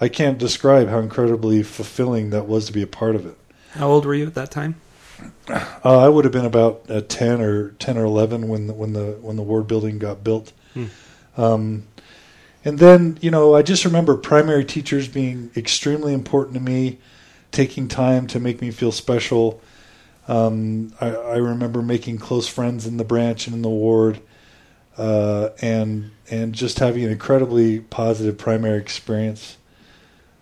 I 0.00 0.08
can't 0.08 0.38
describe 0.38 0.88
how 0.88 0.98
incredibly 0.98 1.62
fulfilling 1.62 2.30
that 2.30 2.46
was 2.46 2.66
to 2.66 2.72
be 2.72 2.82
a 2.82 2.86
part 2.86 3.16
of 3.16 3.26
it. 3.26 3.36
How 3.72 3.88
old 3.88 4.06
were 4.06 4.14
you 4.14 4.26
at 4.26 4.34
that 4.34 4.50
time? 4.50 4.76
Uh, 5.48 5.64
I 5.84 6.08
would 6.08 6.24
have 6.24 6.32
been 6.32 6.44
about 6.44 6.82
uh, 6.88 7.00
ten 7.02 7.40
or 7.40 7.70
ten 7.72 7.96
or 7.96 8.04
eleven 8.04 8.48
when 8.48 8.66
the, 8.66 8.74
when 8.74 8.92
the 8.92 9.18
when 9.20 9.36
the 9.36 9.42
ward 9.42 9.66
building 9.66 9.98
got 9.98 10.24
built. 10.24 10.52
Hmm. 10.74 10.86
Um, 11.36 11.86
and 12.64 12.78
then 12.78 13.18
you 13.20 13.30
know 13.30 13.54
I 13.54 13.62
just 13.62 13.84
remember 13.84 14.16
primary 14.16 14.64
teachers 14.64 15.08
being 15.08 15.50
extremely 15.56 16.12
important 16.12 16.54
to 16.54 16.60
me, 16.60 16.98
taking 17.52 17.88
time 17.88 18.26
to 18.28 18.40
make 18.40 18.60
me 18.60 18.70
feel 18.70 18.92
special. 18.92 19.60
Um, 20.28 20.92
I, 21.00 21.10
I, 21.10 21.36
remember 21.36 21.82
making 21.82 22.18
close 22.18 22.48
friends 22.48 22.84
in 22.84 22.96
the 22.96 23.04
branch 23.04 23.46
and 23.46 23.54
in 23.54 23.62
the 23.62 23.68
ward, 23.68 24.20
uh, 24.98 25.50
and 25.62 26.10
and 26.28 26.52
just 26.52 26.80
having 26.80 27.04
an 27.04 27.12
incredibly 27.12 27.78
positive 27.78 28.36
primary 28.36 28.80
experience. 28.80 29.56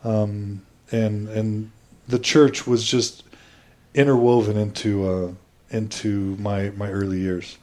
Um, 0.02 0.62
and 0.90 1.28
and 1.28 1.70
the 2.08 2.18
church 2.18 2.66
was 2.66 2.84
just 2.84 3.24
interwoven 3.94 4.56
into 4.56 5.08
uh, 5.08 5.32
into 5.70 6.36
my 6.36 6.70
my 6.70 6.90
early 6.90 7.20
years. 7.20 7.58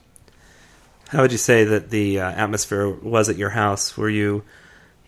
How 1.08 1.22
would 1.22 1.32
you 1.32 1.38
say 1.38 1.64
that 1.64 1.90
the 1.90 2.20
uh, 2.20 2.30
atmosphere 2.30 2.88
was 2.88 3.28
at 3.28 3.36
your 3.36 3.50
house? 3.50 3.96
Were 3.98 4.08
you 4.08 4.44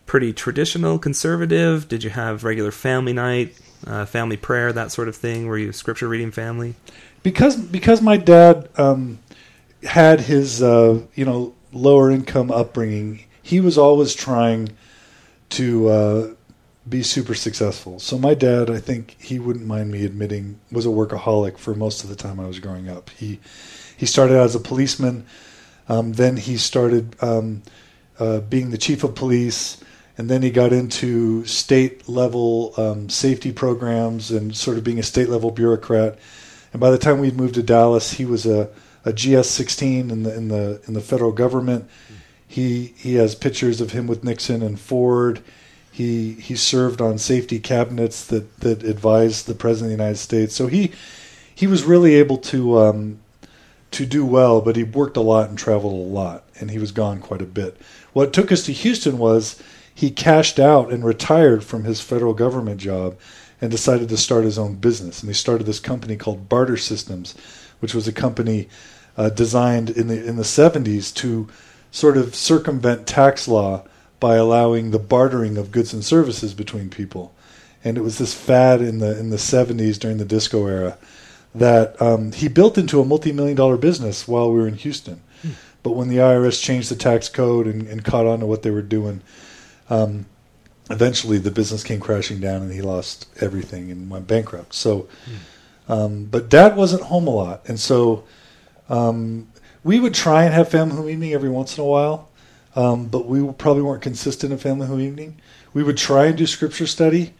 pretty 0.05 0.33
traditional, 0.33 0.99
conservative? 0.99 1.87
Did 1.87 2.03
you 2.03 2.11
have 2.11 2.43
regular 2.43 2.71
family 2.71 3.11
night, 3.11 3.59
uh, 3.87 4.05
family 4.05 4.37
prayer, 4.37 4.71
that 4.71 4.91
sort 4.91 5.07
of 5.07 5.15
thing? 5.15 5.47
Were 5.47 5.57
you 5.57 5.71
scripture 5.71 6.07
reading 6.07 6.31
family? 6.31 6.75
because 7.25 7.55
because 7.55 8.03
my 8.03 8.17
dad 8.17 8.69
um, 8.77 9.17
had 9.81 10.21
his 10.21 10.61
uh, 10.61 11.01
you 11.15 11.25
know 11.25 11.55
lower 11.73 12.11
income 12.11 12.51
upbringing, 12.51 13.25
he 13.41 13.59
was 13.59 13.79
always 13.79 14.13
trying 14.13 14.69
to 15.49 15.89
uh, 15.89 16.27
be 16.87 17.03
super 17.03 17.33
successful. 17.33 17.99
So 17.99 18.17
my 18.17 18.33
dad, 18.33 18.69
I 18.69 18.79
think 18.79 19.15
he 19.19 19.39
wouldn't 19.39 19.65
mind 19.65 19.91
me 19.91 20.05
admitting, 20.05 20.59
was 20.71 20.85
a 20.85 20.89
workaholic 20.89 21.57
for 21.57 21.73
most 21.73 22.03
of 22.03 22.09
the 22.09 22.15
time 22.15 22.39
I 22.39 22.47
was 22.47 22.59
growing 22.59 22.89
up. 22.89 23.09
He 23.11 23.39
he 23.97 24.05
started 24.05 24.37
out 24.37 24.45
as 24.45 24.55
a 24.55 24.59
policeman, 24.59 25.25
um, 25.87 26.13
then 26.13 26.35
he 26.35 26.57
started 26.57 27.15
um, 27.23 27.63
uh, 28.19 28.41
being 28.41 28.71
the 28.71 28.77
chief 28.77 29.03
of 29.03 29.15
police. 29.15 29.81
And 30.17 30.29
then 30.29 30.41
he 30.41 30.49
got 30.49 30.71
into 30.71 31.43
state 31.45 32.07
level 32.07 32.73
um, 32.77 33.09
safety 33.09 33.51
programs 33.51 34.31
and 34.31 34.55
sort 34.55 34.77
of 34.77 34.83
being 34.85 34.99
a 34.99 35.03
state 35.03 35.27
level 35.27 35.51
bureaucrat 35.51 36.17
and 36.75 36.81
by 36.81 36.91
the 36.91 36.97
time 36.97 37.19
we'd 37.19 37.37
moved 37.37 37.53
to 37.53 37.63
Dallas, 37.63 38.11
he 38.11 38.25
was 38.25 38.45
a, 38.45 38.69
a 39.05 39.13
GS16 39.13 40.11
in 40.11 40.23
the 40.23 40.35
in 40.35 40.49
the 40.49 40.81
in 40.85 40.93
the 40.93 40.99
federal 40.99 41.31
government. 41.31 41.89
He 42.49 42.93
he 42.97 43.15
has 43.15 43.33
pictures 43.33 43.79
of 43.79 43.93
him 43.93 44.07
with 44.07 44.25
Nixon 44.25 44.61
and 44.61 44.77
Ford. 44.77 45.41
He 45.95 46.33
he 46.33 46.57
served 46.57 46.99
on 46.99 47.17
safety 47.17 47.57
cabinets 47.57 48.25
that 48.25 48.59
that 48.59 48.83
advised 48.83 49.47
the 49.47 49.55
president 49.55 49.93
of 49.93 49.97
the 49.97 50.03
United 50.03 50.19
States. 50.19 50.53
So 50.53 50.67
he 50.67 50.91
he 51.55 51.67
was 51.67 51.85
really 51.85 52.15
able 52.15 52.37
to 52.37 52.79
um, 52.79 53.19
to 53.91 54.05
do 54.05 54.25
well, 54.25 54.59
but 54.59 54.75
he 54.75 54.83
worked 54.83 55.15
a 55.15 55.21
lot 55.21 55.47
and 55.47 55.57
traveled 55.57 55.93
a 55.93 55.95
lot, 55.95 56.43
and 56.59 56.69
he 56.69 56.79
was 56.79 56.91
gone 56.91 57.21
quite 57.21 57.41
a 57.41 57.45
bit. 57.45 57.79
What 58.11 58.33
took 58.33 58.51
us 58.51 58.65
to 58.65 58.73
Houston 58.73 59.17
was 59.17 59.63
he 59.93 60.11
cashed 60.11 60.59
out 60.59 60.91
and 60.91 61.05
retired 61.05 61.63
from 61.63 61.85
his 61.85 62.01
federal 62.01 62.33
government 62.33 62.81
job 62.81 63.15
and 63.61 63.71
decided 63.71 64.09
to 64.09 64.17
start 64.17 64.43
his 64.43 64.59
own 64.59 64.75
business. 64.75 65.21
And 65.21 65.29
he 65.29 65.33
started 65.33 65.65
this 65.65 65.79
company 65.79 66.17
called 66.17 66.49
Barter 66.49 66.75
Systems, 66.75 67.35
which 67.79 67.95
was 67.95 68.05
a 68.05 68.11
company 68.11 68.67
uh, 69.15 69.29
designed 69.29 69.91
in 69.91 70.09
the 70.09 70.27
in 70.27 70.35
the 70.35 70.43
70s 70.43 71.13
to 71.15 71.47
sort 71.89 72.17
of 72.17 72.35
circumvent 72.35 73.07
tax 73.07 73.47
law 73.47 73.85
by 74.25 74.37
allowing 74.37 74.89
the 74.89 74.97
bartering 74.97 75.55
of 75.55 75.71
goods 75.71 75.93
and 75.93 76.03
services 76.03 76.55
between 76.55 76.89
people. 76.89 77.31
And 77.83 77.95
it 77.95 78.01
was 78.01 78.17
this 78.17 78.33
fad 78.33 78.81
in 78.81 78.97
the 78.97 79.19
in 79.19 79.29
the 79.29 79.37
70s 79.37 79.99
during 79.99 80.17
the 80.17 80.25
disco 80.25 80.65
era 80.65 80.97
that 81.53 82.01
um, 82.01 82.31
he 82.31 82.47
built 82.47 82.75
into 82.79 82.99
a 82.99 83.05
multi-million 83.05 83.55
dollar 83.55 83.77
business 83.77 84.27
while 84.27 84.51
we 84.51 84.59
were 84.59 84.67
in 84.67 84.73
Houston. 84.77 85.21
Hmm. 85.43 85.51
But 85.83 85.91
when 85.91 86.07
the 86.07 86.17
IRS 86.17 86.59
changed 86.59 86.89
the 86.89 86.95
tax 86.95 87.29
code 87.29 87.67
and, 87.67 87.87
and 87.87 88.03
caught 88.03 88.25
on 88.25 88.39
to 88.39 88.47
what 88.47 88.63
they 88.63 88.71
were 88.71 88.81
doing, 88.81 89.21
um, 89.91 90.25
eventually 90.89 91.37
the 91.37 91.51
business 91.51 91.83
came 91.83 91.99
crashing 91.99 92.39
down 92.39 92.63
and 92.63 92.73
he 92.73 92.81
lost 92.81 93.27
everything 93.41 93.91
and 93.91 94.09
went 94.09 94.25
bankrupt. 94.25 94.73
So, 94.73 95.07
um, 95.87 96.25
but 96.25 96.49
dad 96.49 96.75
wasn't 96.75 97.03
home 97.03 97.27
a 97.27 97.29
lot. 97.29 97.69
And 97.69 97.79
so 97.79 98.23
um, 98.89 99.49
we 99.83 99.99
would 99.99 100.15
try 100.15 100.45
and 100.45 100.53
have 100.55 100.69
family 100.69 100.95
home 100.95 101.09
evening 101.11 101.33
every 101.33 101.49
once 101.49 101.77
in 101.77 101.83
a 101.83 101.87
while, 101.87 102.24
um, 102.75 103.07
but 103.07 103.25
we 103.25 103.51
probably 103.53 103.83
weren't 103.83 104.01
consistent 104.01 104.51
in 104.51 104.59
family 104.59 104.87
home 104.87 104.99
evening. 104.99 105.39
We 105.73 105.83
would 105.83 105.97
try 105.97 106.25
and 106.25 106.37
do 106.37 106.45
scripture 106.45 106.87
study, 106.87 107.33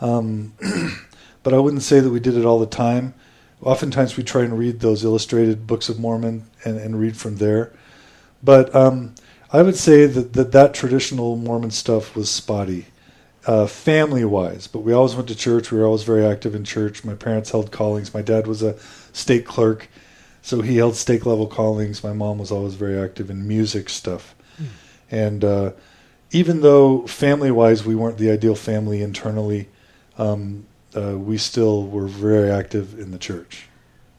um, 0.00 0.54
but 1.42 1.54
I 1.54 1.58
wouldn't 1.58 1.82
say 1.82 2.00
that 2.00 2.10
we 2.10 2.20
did 2.20 2.36
it 2.36 2.44
all 2.44 2.58
the 2.58 2.66
time. 2.66 3.14
Oftentimes 3.62 4.16
we 4.16 4.24
try 4.24 4.42
and 4.42 4.58
read 4.58 4.80
those 4.80 5.04
illustrated 5.04 5.66
books 5.66 5.88
of 5.88 6.00
Mormon 6.00 6.44
and, 6.64 6.78
and 6.78 6.98
read 6.98 7.16
from 7.16 7.36
there. 7.36 7.72
But 8.42 8.74
um, 8.74 9.14
I 9.52 9.62
would 9.62 9.76
say 9.76 10.06
that 10.06 10.32
that, 10.32 10.52
that 10.52 10.74
traditional 10.74 11.36
Mormon 11.36 11.70
stuff 11.70 12.16
was 12.16 12.28
spotty, 12.28 12.86
uh, 13.46 13.66
family 13.66 14.24
wise. 14.24 14.66
But 14.66 14.80
we 14.80 14.92
always 14.92 15.14
went 15.14 15.28
to 15.28 15.36
church. 15.36 15.70
We 15.70 15.78
were 15.78 15.86
always 15.86 16.02
very 16.02 16.26
active 16.26 16.56
in 16.56 16.64
church. 16.64 17.04
My 17.04 17.14
parents 17.14 17.50
held 17.50 17.70
callings. 17.70 18.12
My 18.12 18.22
dad 18.22 18.48
was 18.48 18.62
a 18.62 18.76
stake 19.12 19.46
clerk, 19.46 19.88
so 20.40 20.60
he 20.60 20.78
held 20.78 20.96
stake 20.96 21.24
level 21.24 21.46
callings. 21.46 22.02
My 22.02 22.12
mom 22.12 22.38
was 22.38 22.50
always 22.50 22.74
very 22.74 22.98
active 22.98 23.30
in 23.30 23.46
music 23.46 23.88
stuff. 23.88 24.34
And 25.12 25.44
uh, 25.44 25.72
even 26.32 26.62
though 26.62 27.06
family 27.06 27.52
wise 27.52 27.84
we 27.84 27.94
weren't 27.94 28.18
the 28.18 28.30
ideal 28.30 28.56
family 28.56 29.02
internally, 29.02 29.68
um, 30.18 30.66
uh, 30.96 31.16
we 31.16 31.38
still 31.38 31.86
were 31.86 32.08
very 32.08 32.50
active 32.50 32.98
in 32.98 33.12
the 33.12 33.18
church. 33.18 33.68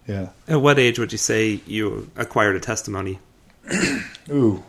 Yeah. 0.07 0.29
At 0.47 0.61
what 0.61 0.79
age 0.79 0.99
would 0.99 1.11
you 1.11 1.17
say 1.17 1.61
you 1.65 2.09
acquired 2.15 2.55
a 2.55 2.59
testimony? 2.59 3.19
Ooh, 4.29 4.63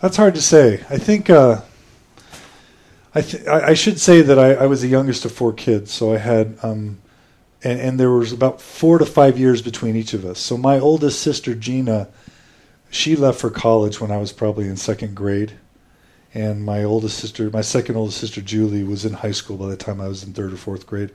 that's 0.00 0.16
hard 0.16 0.34
to 0.34 0.42
say. 0.42 0.84
I 0.90 0.98
think 0.98 1.30
uh, 1.30 1.62
I, 3.14 3.20
th- 3.22 3.46
I 3.46 3.74
should 3.74 4.00
say 4.00 4.22
that 4.22 4.38
I, 4.38 4.54
I, 4.54 4.66
was 4.66 4.82
the 4.82 4.88
youngest 4.88 5.24
of 5.24 5.32
four 5.32 5.52
kids, 5.52 5.92
so 5.92 6.12
I 6.12 6.18
had 6.18 6.58
um, 6.62 6.98
and, 7.62 7.80
and, 7.80 8.00
there 8.00 8.10
was 8.10 8.32
about 8.32 8.60
four 8.60 8.98
to 8.98 9.06
five 9.06 9.38
years 9.38 9.62
between 9.62 9.96
each 9.96 10.12
of 10.12 10.24
us. 10.24 10.38
So 10.38 10.56
my 10.56 10.78
oldest 10.78 11.20
sister 11.20 11.54
Gina, 11.54 12.08
she 12.90 13.16
left 13.16 13.40
for 13.40 13.50
college 13.50 14.00
when 14.00 14.10
I 14.10 14.18
was 14.18 14.32
probably 14.32 14.68
in 14.68 14.76
second 14.76 15.14
grade, 15.14 15.52
and 16.34 16.64
my 16.64 16.84
oldest 16.84 17.18
sister, 17.18 17.50
my 17.50 17.60
second 17.60 17.96
oldest 17.96 18.18
sister 18.18 18.40
Julie, 18.40 18.84
was 18.84 19.04
in 19.04 19.14
high 19.14 19.32
school 19.32 19.56
by 19.56 19.68
the 19.68 19.76
time 19.76 20.00
I 20.00 20.08
was 20.08 20.22
in 20.22 20.32
third 20.32 20.52
or 20.52 20.56
fourth 20.56 20.86
grade. 20.86 21.10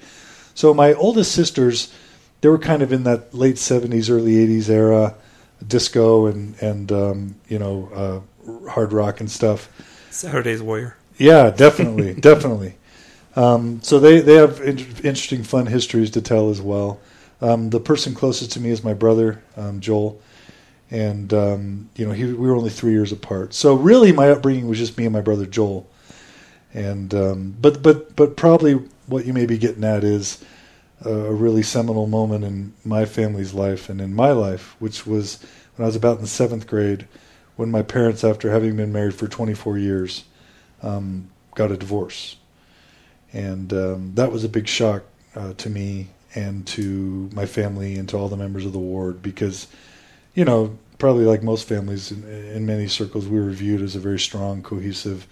So 0.54 0.74
my 0.74 0.94
oldest 0.94 1.32
sisters, 1.32 1.94
they 2.42 2.50
were 2.50 2.60
kind 2.60 2.82
of 2.82 2.92
in 2.92 3.04
that 3.04 3.34
late 3.34 3.56
'70s, 3.56 4.10
early 4.10 4.34
'80s 4.34 4.70
era, 4.70 5.16
disco 5.66 6.28
and 6.28 6.56
and 6.62 6.92
um, 6.92 7.36
you 7.48 7.60
know 7.60 7.90
uh, 7.94 8.70
hard 8.70 8.94
rock 8.94 9.20
and 9.20 9.30
stuff. 9.30 9.70
Saturday's 10.10 10.62
Warrior. 10.62 10.98
Yeah, 11.18 11.50
definitely, 11.56 12.14
definitely. 12.14 12.76
Um, 13.36 13.82
so 13.82 14.00
they 14.00 14.20
they 14.20 14.36
have 14.36 14.60
in- 14.62 14.80
interesting, 14.80 15.44
fun 15.44 15.68
histories 15.68 16.12
to 16.12 16.22
tell 16.22 16.50
as 16.50 16.62
well. 16.62 17.00
Um, 17.42 17.70
the 17.72 17.80
person 17.80 18.14
closest 18.14 18.52
to 18.54 18.60
me 18.60 18.70
is 18.70 18.84
my 18.84 18.94
brother 18.94 19.42
um, 19.58 19.80
Joel, 19.80 20.22
and 20.92 21.34
um, 21.34 21.90
you 21.96 22.06
know 22.06 22.12
he, 22.12 22.26
we 22.26 22.48
were 22.48 22.56
only 22.56 22.70
three 22.70 22.92
years 22.92 23.12
apart. 23.12 23.54
So 23.54 23.74
really, 23.74 24.12
my 24.12 24.30
upbringing 24.30 24.68
was 24.68 24.78
just 24.78 24.98
me 24.98 25.06
and 25.06 25.14
my 25.14 25.22
brother 25.22 25.46
Joel. 25.46 25.90
And 26.74 27.14
um, 27.14 27.56
but 27.60 27.82
but 27.82 28.16
but 28.16 28.38
probably 28.38 28.74
what 29.08 29.26
you 29.26 29.34
may 29.34 29.46
be 29.46 29.58
getting 29.58 29.84
at 29.84 30.04
is 30.04 30.44
a 31.04 31.34
really 31.34 31.64
seminal 31.64 32.08
moment 32.08 32.44
in 32.44 32.74
my 32.86 33.06
family's 33.06 33.54
life 33.54 33.90
and 33.90 34.00
in 34.00 34.14
my 34.14 34.32
life, 34.32 34.76
which 34.80 35.08
was 35.08 35.42
when 35.76 35.86
I 35.86 35.88
was 35.88 35.96
about 35.96 36.20
in 36.20 36.26
seventh 36.28 36.68
grade, 36.68 37.08
when 37.56 37.72
my 37.72 37.82
parents, 37.82 38.24
after 38.24 38.52
having 38.52 38.76
been 38.76 38.94
married 38.94 39.16
for 39.16 39.28
24 39.28 39.78
years, 39.78 40.26
um, 40.84 41.30
got 41.56 41.72
a 41.72 41.78
divorce, 41.78 42.38
and 43.34 43.74
um, 43.74 44.12
that 44.16 44.32
was 44.32 44.44
a 44.44 44.50
big 44.50 44.68
shock 44.68 45.04
uh, 45.36 45.54
to 45.54 45.70
me 45.70 46.08
and 46.36 46.66
to 46.66 47.30
my 47.34 47.46
family 47.46 47.98
and 47.98 48.08
to 48.10 48.18
all 48.18 48.30
the 48.30 48.38
members 48.38 48.66
of 48.66 48.74
the 48.74 48.80
ward 48.80 49.22
because, 49.22 49.68
you 50.34 50.46
know, 50.46 50.78
probably 50.98 51.26
like 51.26 51.44
most 51.44 51.68
families 51.68 52.12
in, 52.12 52.24
in 52.24 52.66
many 52.66 52.88
circles, 52.88 53.28
we 53.28 53.40
were 53.40 53.50
viewed 53.50 53.82
as 53.82 53.96
a 53.96 54.00
very 54.00 54.20
strong, 54.20 54.62
cohesive, 54.62 55.28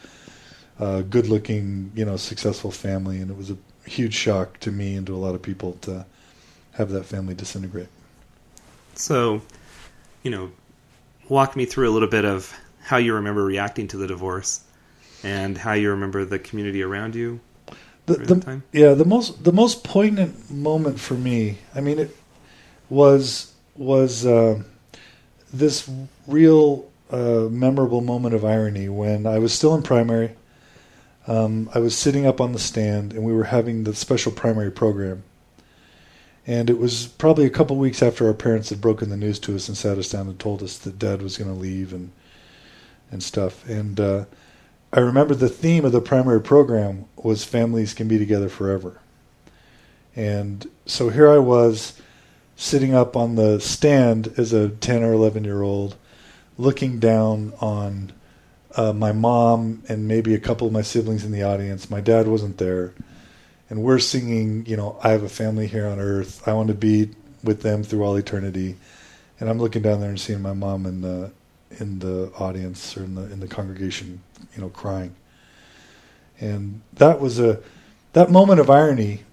uh, 0.80 1.02
good-looking, 1.02 1.92
you 1.96 2.06
know, 2.06 2.18
successful 2.18 2.72
family, 2.72 3.20
and 3.20 3.30
it 3.32 3.38
was 3.38 3.52
a 3.52 3.58
huge 3.86 4.14
shock 4.14 4.60
to 4.60 4.72
me 4.72 4.96
and 4.96 5.08
to 5.08 5.16
a 5.16 5.18
lot 5.18 5.36
of 5.36 5.42
people 5.42 5.74
to 5.82 6.06
have 6.72 6.90
that 6.90 7.04
family 7.04 7.34
disintegrate. 7.34 7.90
So, 8.96 9.42
you 10.24 10.32
know, 10.32 10.52
walk 11.28 11.56
me 11.56 11.66
through 11.66 11.90
a 11.90 11.94
little 11.94 12.10
bit 12.10 12.26
of 12.26 12.54
how 12.82 12.98
you 12.98 13.14
remember 13.14 13.44
reacting 13.44 13.88
to 13.90 13.98
the 13.98 14.08
divorce 14.08 14.62
and 15.24 15.58
how 15.58 15.74
you 15.74 15.92
remember 15.92 16.26
the 16.26 16.40
community 16.40 16.82
around 16.82 17.16
you. 17.16 17.40
The, 18.06 18.16
the 18.16 18.62
yeah, 18.72 18.94
the 18.96 19.06
most 19.06 19.44
the 19.44 19.52
most 19.52 19.84
poignant 19.84 20.50
moment 20.50 21.00
for 21.00 21.14
me, 21.14 21.60
I 21.76 21.82
mean, 21.82 22.00
it 22.00 22.18
was 22.90 23.54
was 23.76 24.26
uh, 24.26 24.64
this 25.52 25.90
real 26.28 26.90
uh, 27.12 27.48
memorable 27.50 28.02
moment 28.02 28.36
of 28.36 28.46
irony 28.46 28.90
when 28.90 29.26
I 29.26 29.40
was 29.40 29.54
still 29.54 29.76
in 29.76 29.84
primary 29.84 30.32
um, 31.30 31.70
I 31.76 31.80
was 31.80 31.96
sitting 31.96 32.26
up 32.26 32.42
on 32.42 32.54
the 32.54 32.60
stand 32.60 33.14
and 33.14 33.24
we 33.24 33.34
were 33.34 33.44
having 33.44 33.84
the 33.84 33.94
special 33.94 34.32
primary 34.32 34.72
program. 34.72 35.24
And 36.48 36.72
it 36.72 36.80
was 36.80 37.06
probably 37.06 37.46
a 37.46 37.52
couple 37.52 37.76
weeks 37.76 38.02
after 38.02 38.26
our 38.26 38.34
parents 38.34 38.70
had 38.70 38.82
broken 38.82 39.12
the 39.12 39.18
news 39.18 39.38
to 39.42 39.56
us 39.56 39.68
and 39.68 39.78
sat 39.78 40.00
us 40.00 40.10
down 40.10 40.28
and 40.28 40.40
told 40.40 40.64
us 40.64 40.80
that 40.80 40.98
dad 40.98 41.22
was 41.22 41.38
going 41.38 41.50
to 41.54 41.56
leave 41.56 41.94
and 41.94 42.12
and 43.12 43.22
stuff. 43.22 43.68
And 43.68 44.00
uh, 44.00 44.26
I 44.92 45.00
remember 45.00 45.36
the 45.36 45.50
theme 45.50 45.86
of 45.86 45.92
the 45.92 46.02
primary 46.02 46.42
program 46.42 47.06
was 47.16 47.44
families 47.44 47.94
can 47.94 48.08
be 48.08 48.18
together 48.18 48.50
forever. 48.50 49.00
And 50.16 50.68
so 50.88 51.10
here 51.10 51.30
I 51.30 51.38
was 51.38 52.00
sitting 52.60 52.94
up 52.94 53.16
on 53.16 53.36
the 53.36 53.58
stand 53.58 54.34
as 54.36 54.52
a 54.52 54.68
10 54.68 55.02
or 55.02 55.14
11 55.14 55.46
year 55.46 55.62
old 55.62 55.96
looking 56.58 57.00
down 57.00 57.54
on 57.62 58.12
uh, 58.76 58.92
my 58.92 59.14
mom 59.14 59.82
and 59.88 60.10
maybe 60.10 60.36
a 60.36 60.40
couple 60.40 60.68
of 60.68 60.74
my 60.74 60.82
siblings 60.82 61.24
in 61.24 61.32
the 61.32 61.42
audience. 61.42 61.90
My 61.90 62.02
dad 62.02 62.28
wasn't 62.28 62.58
there, 62.58 62.94
and 63.70 63.82
we're 63.82 63.98
singing. 63.98 64.66
You 64.66 64.76
know, 64.76 65.00
I 65.02 65.12
have 65.12 65.24
a 65.24 65.30
family 65.30 65.68
here 65.68 65.88
on 65.88 66.00
earth. 66.00 66.46
I 66.46 66.52
want 66.52 66.68
to 66.68 66.74
be 66.74 67.12
with 67.46 67.62
them 67.62 67.82
through 67.82 68.04
all 68.04 68.18
eternity. 68.18 68.76
And 69.40 69.50
I'm 69.50 69.58
looking 69.58 69.82
down 69.82 70.02
there 70.02 70.10
and 70.10 70.20
seeing 70.20 70.42
my 70.42 70.54
mom 70.54 70.86
in 70.86 71.00
the 71.00 71.32
in 71.80 72.00
the 72.00 72.30
audience 72.38 72.98
or 72.98 73.06
in 73.06 73.16
the 73.16 73.24
in 73.32 73.40
the 73.40 73.48
congregation, 73.48 74.22
you 74.54 74.62
know, 74.62 74.70
crying. 74.70 75.16
And 76.42 76.82
that 76.94 77.22
was 77.22 77.40
a 77.40 77.62
that 78.12 78.30
moment 78.30 78.60
of 78.60 78.70
irony 78.70 79.24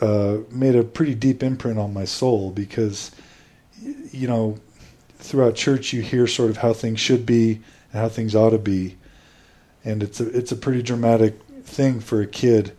uh, 0.00 0.38
made 0.50 0.76
a 0.76 0.84
pretty 0.84 1.14
deep 1.14 1.42
imprint 1.42 1.78
on 1.78 1.92
my 1.92 2.04
soul 2.04 2.50
because, 2.50 3.10
you 4.10 4.28
know, 4.28 4.58
throughout 5.18 5.54
church 5.54 5.92
you 5.92 6.02
hear 6.02 6.26
sort 6.26 6.50
of 6.50 6.58
how 6.58 6.72
things 6.72 7.00
should 7.00 7.26
be 7.26 7.60
and 7.92 8.00
how 8.00 8.08
things 8.08 8.34
ought 8.34 8.50
to 8.50 8.58
be. 8.58 8.96
And 9.84 10.02
it's 10.02 10.20
a 10.20 10.28
it's 10.36 10.52
a 10.52 10.56
pretty 10.56 10.82
dramatic 10.82 11.40
thing 11.64 12.00
for 12.00 12.20
a 12.20 12.26
kid 12.26 12.76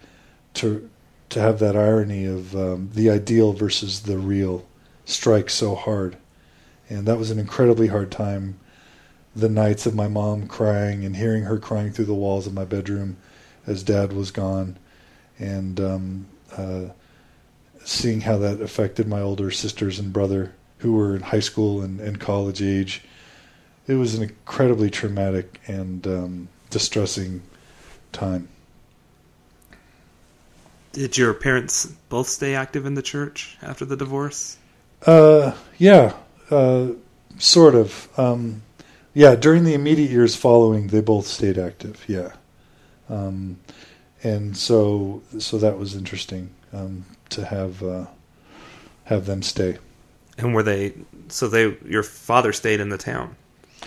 to 0.56 0.90
to 1.30 1.40
have 1.40 1.60
that 1.60 1.76
irony 1.76 2.26
of 2.26 2.56
um, 2.56 2.90
the 2.94 3.10
ideal 3.10 3.54
versus 3.54 4.02
the 4.02 4.18
real 4.18 4.66
strike 5.06 5.50
so 5.50 5.76
hard. 5.76 6.18
And 6.90 7.06
that 7.08 7.18
was 7.18 7.30
an 7.32 7.40
incredibly 7.40 7.88
hard 7.88 8.12
time. 8.12 8.60
The 9.36 9.50
nights 9.50 9.86
of 9.86 9.94
my 9.94 10.08
mom 10.08 10.48
crying 10.48 11.06
and 11.06 11.16
hearing 11.16 11.44
her 11.44 11.60
crying 11.60 11.92
through 11.92 12.06
the 12.06 12.16
walls 12.16 12.48
of 12.48 12.54
my 12.54 12.66
bedroom 12.66 13.18
as 13.68 13.84
dad 13.84 14.12
was 14.12 14.32
gone, 14.32 14.78
and 15.38 15.80
um, 15.80 16.28
uh, 16.58 16.86
seeing 17.90 18.22
how 18.22 18.38
that 18.38 18.62
affected 18.62 19.08
my 19.08 19.22
older 19.22 19.52
sisters 19.52 20.00
and 20.00 20.14
brother 20.14 20.54
who 20.80 20.94
were 20.94 21.16
in 21.16 21.22
high 21.22 21.40
school 21.40 21.82
and, 21.82 22.00
and 22.00 22.20
college 22.20 22.62
age 22.62 23.02
it 23.90 23.96
was 23.96 24.14
an 24.14 24.22
incredibly 24.22 24.92
traumatic 24.92 25.60
and 25.66 26.06
um, 26.06 26.48
distressing 26.70 27.42
time. 28.12 28.48
Did 30.92 31.18
your 31.18 31.34
parents 31.34 31.88
both 32.08 32.28
stay 32.28 32.54
active 32.54 32.86
in 32.86 32.94
the 32.94 33.02
church 33.02 33.58
after 33.64 33.86
the 33.86 33.98
divorce? 33.98 34.58
Uh, 35.08 35.56
yeah, 35.80 36.14
uh, 36.52 36.90
sort 37.40 37.74
of. 37.74 38.08
Um, 38.18 38.62
yeah, 39.16 39.34
during 39.34 39.64
the 39.64 39.74
immediate 39.74 40.12
years 40.12 40.36
following, 40.36 40.88
they 40.88 41.02
both 41.02 41.26
stayed 41.26 41.58
active. 41.58 42.06
Yeah, 42.08 42.34
um, 43.10 43.58
and 44.24 44.56
so 44.56 45.24
so 45.40 45.58
that 45.58 45.80
was 45.80 45.96
interesting 45.96 46.52
um, 46.74 47.06
to 47.30 47.46
have 47.46 47.84
uh, 47.84 48.06
have 49.06 49.26
them 49.26 49.42
stay. 49.42 49.78
And 50.38 50.54
were 50.54 50.64
they? 50.64 50.94
So 51.28 51.48
they, 51.48 51.78
your 51.86 52.04
father 52.04 52.54
stayed 52.54 52.80
in 52.80 52.90
the 52.90 52.98
town 52.98 53.36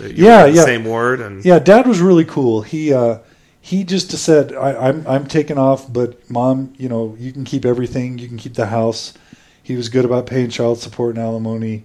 yeah, 0.01 0.47
yeah, 0.47 0.65
same 0.65 0.85
ward 0.85 1.21
and 1.21 1.45
yeah. 1.45 1.59
Dad 1.59 1.87
was 1.87 2.01
really 2.01 2.25
cool. 2.25 2.63
He 2.63 2.93
uh, 2.93 3.19
he 3.61 3.85
just 3.85 4.11
said, 4.11 4.55
I, 4.55 4.89
"I'm 4.89 5.07
I'm 5.07 5.27
taking 5.27 5.59
off, 5.59 5.93
but 5.93 6.29
mom, 6.31 6.73
you 6.79 6.89
know, 6.89 7.17
you 7.19 7.33
can 7.33 7.45
keep 7.45 7.65
everything. 7.65 8.19
You 8.19 8.29
can 8.29 8.39
keep 8.39 8.55
the 8.55 8.67
house." 8.67 9.15
He 9.63 9.77
was 9.77 9.89
good 9.89 10.05
about 10.05 10.27
paying 10.27 10.51
child 10.51 10.79
support 10.79 11.15
and 11.15 11.25
alimony. 11.25 11.85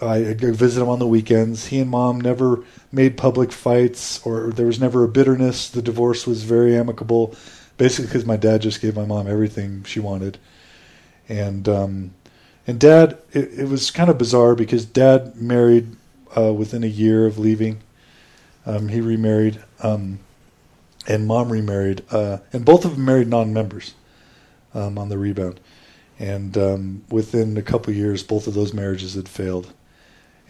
I 0.00 0.32
go 0.32 0.52
visit 0.52 0.80
him 0.80 0.88
on 0.88 0.98
the 0.98 1.06
weekends. 1.06 1.66
He 1.66 1.80
and 1.80 1.90
mom 1.90 2.20
never 2.20 2.64
made 2.92 3.16
public 3.16 3.52
fights, 3.52 4.24
or 4.24 4.50
there 4.50 4.66
was 4.66 4.80
never 4.80 5.04
a 5.04 5.08
bitterness. 5.08 5.68
The 5.68 5.82
divorce 5.82 6.26
was 6.26 6.44
very 6.44 6.76
amicable, 6.76 7.34
basically 7.80 8.08
because 8.08 8.26
my 8.26 8.36
dad 8.36 8.60
just 8.60 8.82
gave 8.82 8.94
my 8.94 9.06
mom 9.06 9.26
everything 9.26 9.82
she 9.84 10.00
wanted, 10.00 10.36
and 11.30 11.66
um, 11.66 12.10
and 12.66 12.78
dad, 12.78 13.16
it, 13.32 13.58
it 13.58 13.68
was 13.70 13.90
kind 13.90 14.10
of 14.10 14.18
bizarre 14.18 14.54
because 14.54 14.84
dad 14.84 15.34
married 15.36 15.96
uh, 16.36 16.52
within 16.52 16.84
a 16.84 16.88
year 16.88 17.26
of 17.26 17.38
leaving. 17.38 17.80
Um, 18.66 18.88
he 18.88 19.00
remarried, 19.00 19.62
um, 19.82 20.18
and 21.08 21.26
mom 21.26 21.50
remarried, 21.50 22.04
uh, 22.10 22.38
and 22.52 22.66
both 22.66 22.84
of 22.84 22.96
them 22.96 23.06
married 23.06 23.28
non-members 23.28 23.94
um, 24.74 24.98
on 24.98 25.08
the 25.08 25.16
rebound. 25.16 25.58
And 26.18 26.58
um, 26.58 27.04
within 27.08 27.56
a 27.56 27.62
couple 27.62 27.94
years, 27.94 28.22
both 28.22 28.46
of 28.46 28.52
those 28.52 28.74
marriages 28.74 29.14
had 29.14 29.26
failed, 29.26 29.72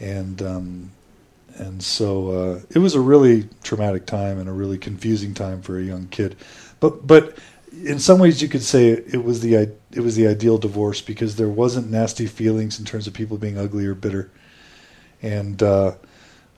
and 0.01 0.43
um, 0.43 0.91
and 1.55 1.81
so 1.81 2.31
uh, 2.31 2.61
it 2.71 2.81
was 2.81 2.97
a 2.97 3.01
really 3.01 3.49
traumatic 3.63 4.05
time 4.05 4.41
and 4.41 4.49
a 4.49 4.53
really 4.53 4.79
confusing 4.79 5.33
time 5.33 5.63
for 5.63 5.79
a 5.79 5.83
young 5.83 6.09
kid. 6.09 6.35
But 6.81 7.07
but 7.07 7.39
in 7.85 7.99
some 7.99 8.19
ways, 8.19 8.43
you 8.43 8.49
could 8.49 8.63
say 8.63 8.89
it 8.89 9.23
was 9.23 9.41
the 9.41 9.55
it 9.55 10.01
was 10.01 10.17
the 10.17 10.27
ideal 10.27 10.59
divorce 10.59 11.01
because 11.01 11.37
there 11.37 11.49
wasn't 11.49 11.91
nasty 11.91 12.27
feelings 12.27 12.79
in 12.79 12.85
terms 12.85 13.07
of 13.07 13.15
people 13.15 13.39
being 13.39 13.59
ugly 13.59 13.87
or 13.87 13.95
bitter 13.95 14.31
and 15.23 15.63
uh, 15.63 15.95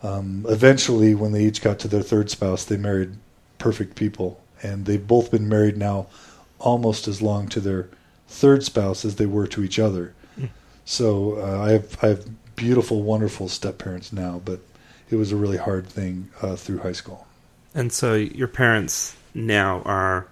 um, 0.03 0.47
eventually, 0.49 1.15
when 1.15 1.33
they 1.33 1.45
each 1.45 1.63
got 1.63 1.79
to 1.81 1.89
their 1.89 2.03
third 2.03 2.31
spouse, 2.31 2.65
they 2.65 2.77
married 2.77 3.17
perfect 3.59 3.97
people, 3.97 4.43
and 4.63 4.87
they've 4.87 5.07
both 5.07 5.31
been 5.31 5.49
married 5.49 5.77
now 5.77 6.07
almost 6.59 7.09
as 7.09 7.21
long 7.21 7.49
to 7.49 7.61
their 7.61 7.89
third 8.29 8.65
spouse 8.65 9.05
as 9.05 9.17
they 9.17 9.27
were 9.27 9.47
to 9.49 9.65
each 9.65 9.79
other. 9.79 10.15
Mm. 10.39 10.51
So 10.85 11.39
uh, 11.39 11.61
I 11.61 11.73
have 11.73 12.05
I 12.05 12.09
have 12.09 12.57
beautiful, 12.57 13.03
wonderful 13.03 13.49
step 13.49 13.79
parents 13.79 14.13
now, 14.13 14.41
but 14.45 14.61
it 15.11 15.17
was 15.17 15.33
a 15.33 15.37
really 15.37 15.57
hard 15.57 15.87
thing 15.87 16.31
uh, 16.41 16.57
through 16.57 16.79
high 16.79 16.93
school. 16.93 17.27
And 17.75 17.93
so 17.93 18.15
your 18.15 18.49
parents 18.49 19.17
now 19.35 19.83
are 19.85 20.29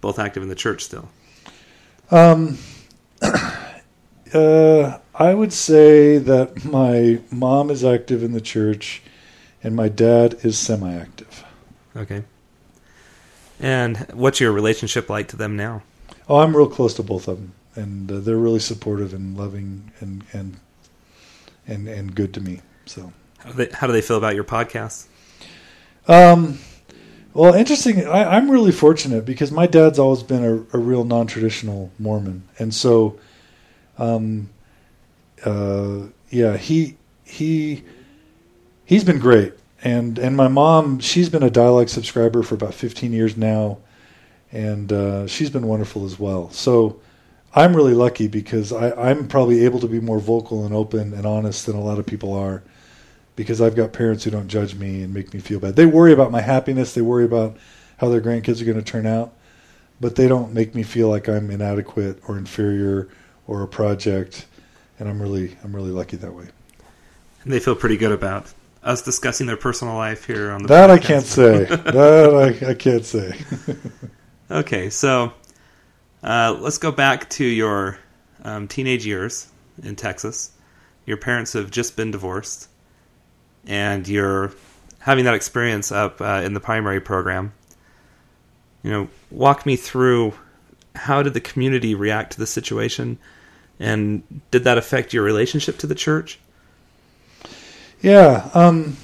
both 0.00 0.18
active 0.18 0.42
in 0.42 0.48
the 0.48 0.54
church 0.54 0.84
still. 0.84 1.08
Um, 2.10 2.58
uh, 3.22 4.98
I 5.14 5.34
would 5.34 5.52
say 5.52 6.18
that 6.18 6.64
my 6.64 7.20
mom 7.30 7.70
is 7.70 7.84
active 7.84 8.22
in 8.22 8.32
the 8.32 8.40
church, 8.40 9.02
and 9.62 9.74
my 9.74 9.88
dad 9.88 10.38
is 10.42 10.58
semi-active. 10.58 11.44
Okay. 11.96 12.22
And 13.60 13.98
what's 14.12 14.40
your 14.40 14.52
relationship 14.52 15.10
like 15.10 15.28
to 15.28 15.36
them 15.36 15.56
now? 15.56 15.82
Oh, 16.28 16.38
I'm 16.38 16.56
real 16.56 16.68
close 16.68 16.94
to 16.94 17.02
both 17.02 17.26
of 17.26 17.38
them, 17.38 17.54
and 17.74 18.10
uh, 18.10 18.20
they're 18.20 18.36
really 18.36 18.60
supportive 18.60 19.12
and 19.12 19.36
loving 19.36 19.90
and 20.00 20.24
and 20.32 20.58
and 21.66 21.88
and 21.88 22.14
good 22.14 22.32
to 22.34 22.40
me. 22.40 22.60
So, 22.86 23.12
how 23.38 23.50
do 23.50 23.64
they, 23.64 23.74
how 23.74 23.86
do 23.86 23.92
they 23.92 24.00
feel 24.00 24.16
about 24.16 24.34
your 24.34 24.44
podcast? 24.44 25.06
Um, 26.06 26.58
well, 27.38 27.54
interesting. 27.54 28.04
I, 28.04 28.36
I'm 28.36 28.50
really 28.50 28.72
fortunate 28.72 29.24
because 29.24 29.52
my 29.52 29.68
dad's 29.68 30.00
always 30.00 30.24
been 30.24 30.42
a, 30.42 30.76
a 30.76 30.80
real 30.80 31.04
non-traditional 31.04 31.92
Mormon, 31.96 32.42
and 32.58 32.74
so, 32.74 33.20
um, 33.96 34.50
uh, 35.44 36.06
yeah, 36.30 36.56
he 36.56 36.96
he 37.24 37.84
he's 38.84 39.04
been 39.04 39.20
great, 39.20 39.52
and 39.84 40.18
and 40.18 40.36
my 40.36 40.48
mom, 40.48 40.98
she's 40.98 41.28
been 41.28 41.44
a 41.44 41.50
dialogue 41.50 41.88
subscriber 41.88 42.42
for 42.42 42.56
about 42.56 42.74
15 42.74 43.12
years 43.12 43.36
now, 43.36 43.78
and 44.50 44.92
uh, 44.92 45.28
she's 45.28 45.48
been 45.48 45.66
wonderful 45.66 46.04
as 46.04 46.18
well. 46.18 46.50
So. 46.50 47.00
I'm 47.54 47.74
really 47.74 47.94
lucky 47.94 48.28
because 48.28 48.74
I, 48.74 48.92
I'm 48.92 49.26
probably 49.26 49.64
able 49.64 49.80
to 49.80 49.88
be 49.88 50.00
more 50.00 50.20
vocal 50.20 50.66
and 50.66 50.74
open 50.74 51.14
and 51.14 51.24
honest 51.24 51.64
than 51.64 51.76
a 51.76 51.80
lot 51.80 51.98
of 51.98 52.04
people 52.04 52.34
are 52.34 52.62
because 53.38 53.60
I've 53.60 53.76
got 53.76 53.92
parents 53.92 54.24
who 54.24 54.32
don't 54.32 54.48
judge 54.48 54.74
me 54.74 55.00
and 55.04 55.14
make 55.14 55.32
me 55.32 55.38
feel 55.38 55.60
bad. 55.60 55.76
They 55.76 55.86
worry 55.86 56.12
about 56.12 56.32
my 56.32 56.40
happiness, 56.40 56.92
they 56.94 57.02
worry 57.02 57.24
about 57.24 57.56
how 57.98 58.08
their 58.08 58.20
grandkids 58.20 58.60
are 58.60 58.64
going 58.64 58.76
to 58.76 58.82
turn 58.82 59.06
out, 59.06 59.32
but 60.00 60.16
they 60.16 60.26
don't 60.26 60.52
make 60.52 60.74
me 60.74 60.82
feel 60.82 61.08
like 61.08 61.28
I'm 61.28 61.48
inadequate 61.48 62.20
or 62.26 62.36
inferior 62.36 63.08
or 63.46 63.62
a 63.62 63.68
project. 63.68 64.46
And 64.98 65.08
I'm 65.08 65.22
really 65.22 65.56
I'm 65.62 65.74
really 65.74 65.92
lucky 65.92 66.16
that 66.16 66.34
way. 66.34 66.48
And 67.44 67.52
they 67.52 67.60
feel 67.60 67.76
pretty 67.76 67.96
good 67.96 68.10
about 68.10 68.52
us 68.82 69.02
discussing 69.02 69.46
their 69.46 69.56
personal 69.56 69.94
life 69.94 70.24
here 70.24 70.50
on 70.50 70.62
the 70.62 70.68
That 70.68 70.90
podcast. 70.90 70.92
I 70.92 71.06
can't 71.06 71.24
say. 71.24 71.64
that 71.66 72.62
I, 72.66 72.70
I 72.70 72.74
can't 72.74 73.04
say. 73.04 73.38
Okay, 74.50 74.88
so 74.88 75.34
uh, 76.22 76.56
let's 76.58 76.78
go 76.78 76.90
back 76.90 77.28
to 77.28 77.44
your 77.44 77.98
um, 78.42 78.66
teenage 78.66 79.04
years 79.04 79.46
in 79.82 79.94
Texas. 79.94 80.52
Your 81.04 81.18
parents 81.18 81.52
have 81.52 81.70
just 81.70 81.96
been 81.96 82.10
divorced, 82.10 82.67
and 83.66 84.06
you're 84.06 84.52
having 85.00 85.24
that 85.24 85.34
experience 85.34 85.92
up 85.92 86.20
uh, 86.20 86.42
in 86.44 86.54
the 86.54 86.60
primary 86.60 87.00
program. 87.00 87.52
You 88.82 88.90
know, 88.90 89.08
walk 89.30 89.66
me 89.66 89.76
through 89.76 90.34
how 90.94 91.22
did 91.22 91.34
the 91.34 91.40
community 91.40 91.94
react 91.94 92.32
to 92.32 92.38
the 92.38 92.46
situation, 92.46 93.18
and 93.78 94.22
did 94.50 94.64
that 94.64 94.78
affect 94.78 95.12
your 95.12 95.22
relationship 95.22 95.78
to 95.78 95.86
the 95.86 95.94
church? 95.94 96.38
Yeah, 98.00 98.50
um, 98.54 98.96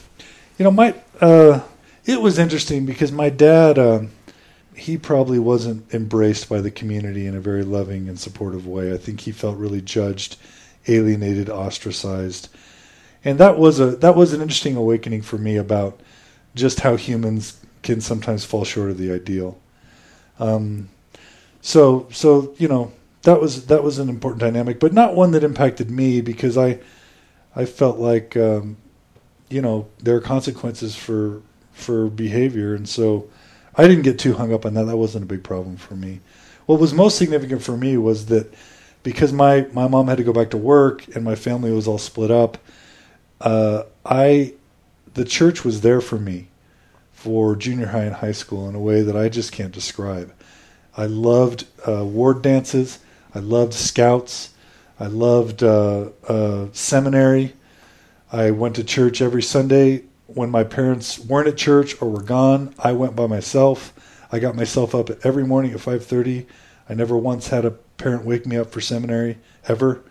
you 0.59 0.65
know, 0.65 0.71
my 0.71 0.95
uh, 1.21 1.61
it 2.05 2.21
was 2.21 2.39
interesting 2.39 2.87
because 2.87 3.11
my 3.11 3.31
dad, 3.31 3.79
um, 3.79 4.11
he 4.77 4.99
probably 4.99 5.39
wasn't 5.39 5.93
embraced 5.95 6.49
by 6.49 6.61
the 6.61 6.71
community 6.71 7.27
in 7.27 7.35
a 7.35 7.41
very 7.41 7.63
loving 7.65 8.09
and 8.09 8.19
supportive 8.19 8.67
way. 8.67 8.93
I 8.93 8.99
think 8.99 9.21
he 9.21 9.33
felt 9.33 9.57
really 9.57 9.81
judged, 9.81 10.37
alienated, 10.87 11.49
ostracized, 11.49 12.49
and 13.25 13.39
that 13.39 13.59
was 13.59 13.81
a 13.81 13.97
that 13.97 14.15
was 14.15 14.33
an 14.33 14.41
interesting 14.41 14.77
awakening 14.77 15.23
for 15.23 15.39
me 15.39 15.57
about 15.57 16.01
just 16.55 16.81
how 16.81 16.97
humans 16.97 17.61
can 17.83 18.01
sometimes 18.01 18.45
fall 18.45 18.65
short 18.65 18.91
of 18.91 18.99
the 18.99 19.13
ideal. 19.13 19.59
Um, 20.39 20.89
so 21.61 22.07
so 22.11 22.55
you 22.59 22.69
know 22.69 22.93
that 23.23 23.41
was 23.41 23.67
that 23.67 23.83
was 23.83 23.99
an 23.99 24.09
important 24.09 24.41
dynamic, 24.41 24.79
but 24.79 24.93
not 24.93 25.15
one 25.15 25.33
that 25.33 25.45
impacted 25.45 25.91
me 25.91 26.21
because 26.21 26.59
I 26.59 26.79
I 27.57 27.65
felt 27.65 27.99
like 27.99 28.37
um, 28.37 28.77
you 29.49 29.63
know 29.63 29.89
there 30.03 30.17
are 30.17 30.21
consequences 30.21 30.95
for 30.95 31.43
for 31.73 32.09
behavior, 32.09 32.75
and 32.75 32.89
so 32.89 33.29
I 33.75 33.89
didn't 33.89 34.03
get 34.03 34.19
too 34.19 34.35
hung 34.35 34.53
up 34.53 34.67
on 34.67 34.75
that. 34.75 34.85
That 34.85 34.97
wasn't 34.97 35.25
a 35.25 35.27
big 35.29 35.43
problem 35.43 35.77
for 35.77 35.95
me. 35.95 36.21
What 36.67 36.81
was 36.81 36.95
most 36.95 37.19
significant 37.19 37.63
for 37.63 37.77
me 37.77 37.97
was 37.97 38.27
that 38.27 38.53
because 39.03 39.33
my 39.33 39.67
my 39.73 39.89
mom 39.89 40.09
had 40.09 40.19
to 40.19 40.25
go 40.25 40.33
back 40.33 40.51
to 40.51 40.57
work 40.57 41.07
and 41.15 41.25
my 41.25 41.35
family 41.35 41.73
was 41.73 41.89
all 41.89 41.99
split 41.99 42.31
up, 42.31 42.59
uh, 43.45 43.85
I 44.05 44.55
the 45.13 45.25
church 45.25 45.65
was 45.65 45.83
there 45.83 46.01
for 46.01 46.19
me 46.19 46.49
for 47.13 47.55
junior 47.55 47.87
high 47.87 48.03
and 48.03 48.17
high 48.17 48.33
school 48.33 48.69
in 48.69 48.75
a 48.75 48.81
way 48.81 49.03
that 49.03 49.17
I 49.17 49.29
just 49.29 49.53
can't 49.53 49.73
describe. 49.73 50.35
I 50.97 51.07
loved 51.07 51.67
uh, 51.87 52.05
ward 52.05 52.43
dances. 52.43 52.99
I 53.35 53.39
loved 53.39 53.73
scouts. 53.75 54.51
I 54.99 55.07
loved 55.07 55.63
uh, 55.63 56.11
uh, 56.27 56.67
seminary. 56.73 57.55
I 58.33 58.51
went 58.51 58.77
to 58.77 58.85
church 58.85 59.21
every 59.21 59.43
Sunday. 59.43 60.05
When 60.27 60.51
my 60.51 60.65
parents 60.65 61.19
weren't 61.19 61.49
at 61.49 61.57
church 61.57 62.01
or 62.01 62.09
were 62.09 62.23
gone, 62.23 62.75
I 62.79 62.93
went 62.93 63.15
by 63.15 63.27
myself. 63.27 63.93
I 64.33 64.39
got 64.39 64.57
myself 64.57 64.95
up 64.95 65.11
every 65.25 65.45
morning 65.45 65.73
at 65.73 65.81
5:30. 65.81 66.47
I 66.89 66.95
never 66.95 67.17
once 67.17 67.49
had 67.49 67.65
a 67.65 67.71
parent 67.71 68.25
wake 68.25 68.47
me 68.47 68.57
up 68.57 68.71
for 68.71 68.81
seminary 68.81 69.39
ever. 69.69 70.03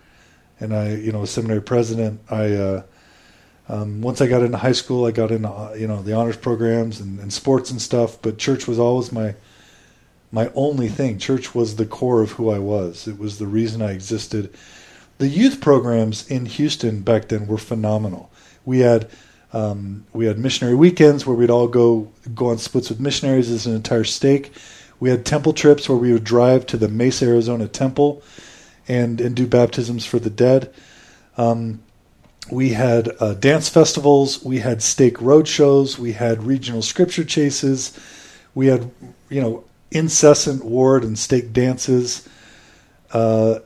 And 0.60 0.74
I, 0.74 0.94
you 0.94 1.12
know, 1.12 1.24
seminary 1.24 1.62
president. 1.62 2.20
I 2.30 2.52
uh, 2.52 2.82
um, 3.68 4.02
once 4.02 4.20
I 4.20 4.26
got 4.26 4.42
into 4.42 4.58
high 4.58 4.72
school, 4.72 5.06
I 5.06 5.10
got 5.10 5.30
into 5.30 5.48
uh, 5.48 5.74
you 5.74 5.86
know 5.86 6.02
the 6.02 6.12
honors 6.12 6.36
programs 6.36 7.00
and, 7.00 7.18
and 7.20 7.32
sports 7.32 7.70
and 7.70 7.80
stuff. 7.80 8.20
But 8.20 8.38
church 8.38 8.66
was 8.66 8.78
always 8.78 9.10
my 9.12 9.34
my 10.30 10.50
only 10.54 10.88
thing. 10.88 11.18
Church 11.18 11.54
was 11.54 11.76
the 11.76 11.86
core 11.86 12.20
of 12.20 12.32
who 12.32 12.50
I 12.50 12.58
was. 12.58 13.06
It 13.08 13.18
was 13.18 13.38
the 13.38 13.46
reason 13.46 13.80
I 13.80 13.92
existed. 13.92 14.52
The 15.18 15.28
youth 15.28 15.60
programs 15.60 16.28
in 16.28 16.46
Houston 16.46 17.00
back 17.00 17.28
then 17.28 17.46
were 17.46 17.58
phenomenal. 17.58 18.30
We 18.64 18.80
had 18.80 19.08
um, 19.54 20.04
we 20.12 20.26
had 20.26 20.38
missionary 20.38 20.74
weekends 20.74 21.24
where 21.24 21.36
we'd 21.36 21.50
all 21.50 21.68
go 21.68 22.10
go 22.34 22.48
on 22.48 22.58
splits 22.58 22.90
with 22.90 23.00
missionaries 23.00 23.50
as 23.50 23.66
an 23.66 23.74
entire 23.74 24.04
stake. 24.04 24.52
We 25.00 25.08
had 25.08 25.24
temple 25.24 25.52
trips 25.52 25.88
where 25.88 25.98
we 25.98 26.12
would 26.12 26.24
drive 26.24 26.66
to 26.66 26.76
the 26.76 26.88
Mesa, 26.88 27.26
Arizona 27.26 27.66
temple 27.68 28.22
and 28.86 29.20
and 29.22 29.34
do 29.34 29.46
baptisms 29.46 30.04
for 30.04 30.18
the 30.18 30.30
dead. 30.30 30.74
Um, 31.36 31.83
we 32.50 32.70
had 32.70 33.10
uh, 33.20 33.34
dance 33.34 33.68
festivals. 33.68 34.44
We 34.44 34.58
had 34.58 34.82
stake 34.82 35.20
road 35.20 35.48
shows. 35.48 35.98
We 35.98 36.12
had 36.12 36.42
regional 36.42 36.82
scripture 36.82 37.24
chases. 37.24 37.98
We 38.54 38.66
had 38.66 38.90
you 39.28 39.40
know 39.40 39.64
incessant 39.90 40.64
ward 40.64 41.04
and 41.04 41.18
stake 41.18 41.52
dances, 41.52 42.28
uh, 43.12 43.60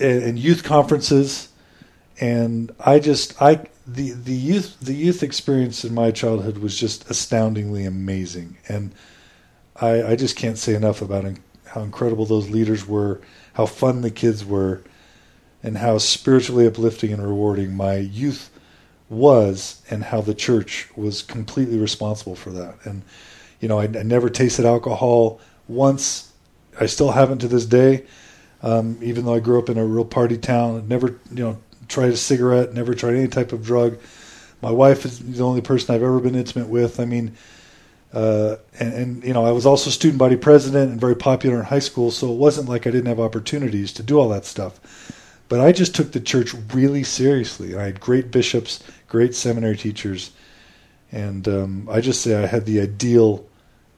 and, 0.00 0.38
youth 0.38 0.64
conferences. 0.64 1.48
And 2.20 2.74
I 2.80 2.98
just 2.98 3.40
I 3.40 3.66
the 3.86 4.12
the 4.12 4.34
youth 4.34 4.76
the 4.80 4.94
youth 4.94 5.22
experience 5.22 5.84
in 5.84 5.94
my 5.94 6.10
childhood 6.10 6.58
was 6.58 6.78
just 6.78 7.08
astoundingly 7.10 7.84
amazing, 7.84 8.56
and 8.68 8.92
I 9.76 10.02
I 10.02 10.16
just 10.16 10.36
can't 10.36 10.58
say 10.58 10.74
enough 10.74 11.00
about 11.00 11.24
how 11.66 11.82
incredible 11.82 12.24
those 12.24 12.48
leaders 12.48 12.88
were, 12.88 13.20
how 13.52 13.66
fun 13.66 14.00
the 14.00 14.10
kids 14.10 14.44
were, 14.44 14.82
and 15.66 15.78
how 15.78 15.98
spiritually 15.98 16.64
uplifting 16.64 17.12
and 17.12 17.20
rewarding 17.20 17.74
my 17.74 17.96
youth 17.96 18.50
was, 19.08 19.82
and 19.90 20.04
how 20.04 20.20
the 20.20 20.34
church 20.34 20.88
was 20.96 21.22
completely 21.22 21.76
responsible 21.76 22.36
for 22.36 22.50
that. 22.50 22.76
And 22.84 23.02
you 23.60 23.66
know, 23.66 23.80
I, 23.80 23.84
I 23.84 24.04
never 24.04 24.30
tasted 24.30 24.64
alcohol 24.64 25.40
once. 25.66 26.32
I 26.78 26.86
still 26.86 27.10
haven't 27.10 27.38
to 27.38 27.48
this 27.48 27.66
day. 27.66 28.04
Um, 28.62 28.98
even 29.02 29.24
though 29.24 29.34
I 29.34 29.40
grew 29.40 29.58
up 29.58 29.68
in 29.68 29.76
a 29.76 29.84
real 29.84 30.04
party 30.04 30.38
town, 30.38 30.86
never 30.86 31.18
you 31.30 31.44
know 31.44 31.58
tried 31.88 32.10
a 32.10 32.16
cigarette, 32.16 32.72
never 32.72 32.94
tried 32.94 33.14
any 33.14 33.28
type 33.28 33.52
of 33.52 33.64
drug. 33.64 33.98
My 34.62 34.70
wife 34.70 35.04
is 35.04 35.18
the 35.18 35.42
only 35.42 35.62
person 35.62 35.94
I've 35.94 36.02
ever 36.02 36.20
been 36.20 36.36
intimate 36.36 36.68
with. 36.68 37.00
I 37.00 37.06
mean, 37.06 37.36
uh, 38.12 38.56
and, 38.78 38.94
and, 38.94 39.24
you 39.24 39.34
know, 39.34 39.44
I 39.44 39.50
was 39.50 39.66
also 39.66 39.90
student 39.90 40.18
body 40.18 40.36
president 40.36 40.92
and 40.92 41.00
very 41.00 41.16
popular 41.16 41.58
in 41.58 41.64
high 41.64 41.80
school, 41.80 42.10
so 42.10 42.32
it 42.32 42.36
wasn't 42.36 42.68
like 42.68 42.86
I 42.86 42.90
didn't 42.90 43.06
have 43.06 43.20
opportunities 43.20 43.92
to 43.94 44.02
do 44.02 44.18
all 44.18 44.28
that 44.30 44.44
stuff. 44.44 44.80
But 45.48 45.60
I 45.60 45.72
just 45.72 45.94
took 45.94 46.12
the 46.12 46.20
church 46.20 46.54
really 46.72 47.04
seriously. 47.04 47.76
I 47.76 47.84
had 47.84 48.00
great 48.00 48.30
bishops, 48.30 48.82
great 49.08 49.34
seminary 49.34 49.76
teachers, 49.76 50.32
and 51.12 51.46
um, 51.46 51.88
I 51.90 52.00
just 52.00 52.22
say 52.22 52.42
I 52.42 52.46
had 52.46 52.66
the 52.66 52.80
ideal 52.80 53.46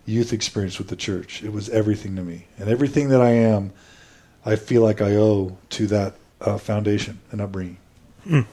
youth 0.04 0.32
experience 0.32 0.78
with 0.78 0.88
the 0.88 0.96
church. 0.96 1.42
It 1.42 1.52
was 1.52 1.68
everything 1.70 2.16
to 2.16 2.22
me, 2.22 2.46
and 2.58 2.68
everything 2.68 3.08
that 3.10 3.22
I 3.22 3.30
am, 3.30 3.72
I 4.44 4.56
feel 4.56 4.82
like 4.82 5.00
I 5.00 5.16
owe 5.16 5.56
to 5.70 5.86
that 5.88 6.14
uh, 6.40 6.58
foundation 6.58 7.20
and 7.30 7.40
upbringing. 7.40 7.78
Mm. 8.26 8.46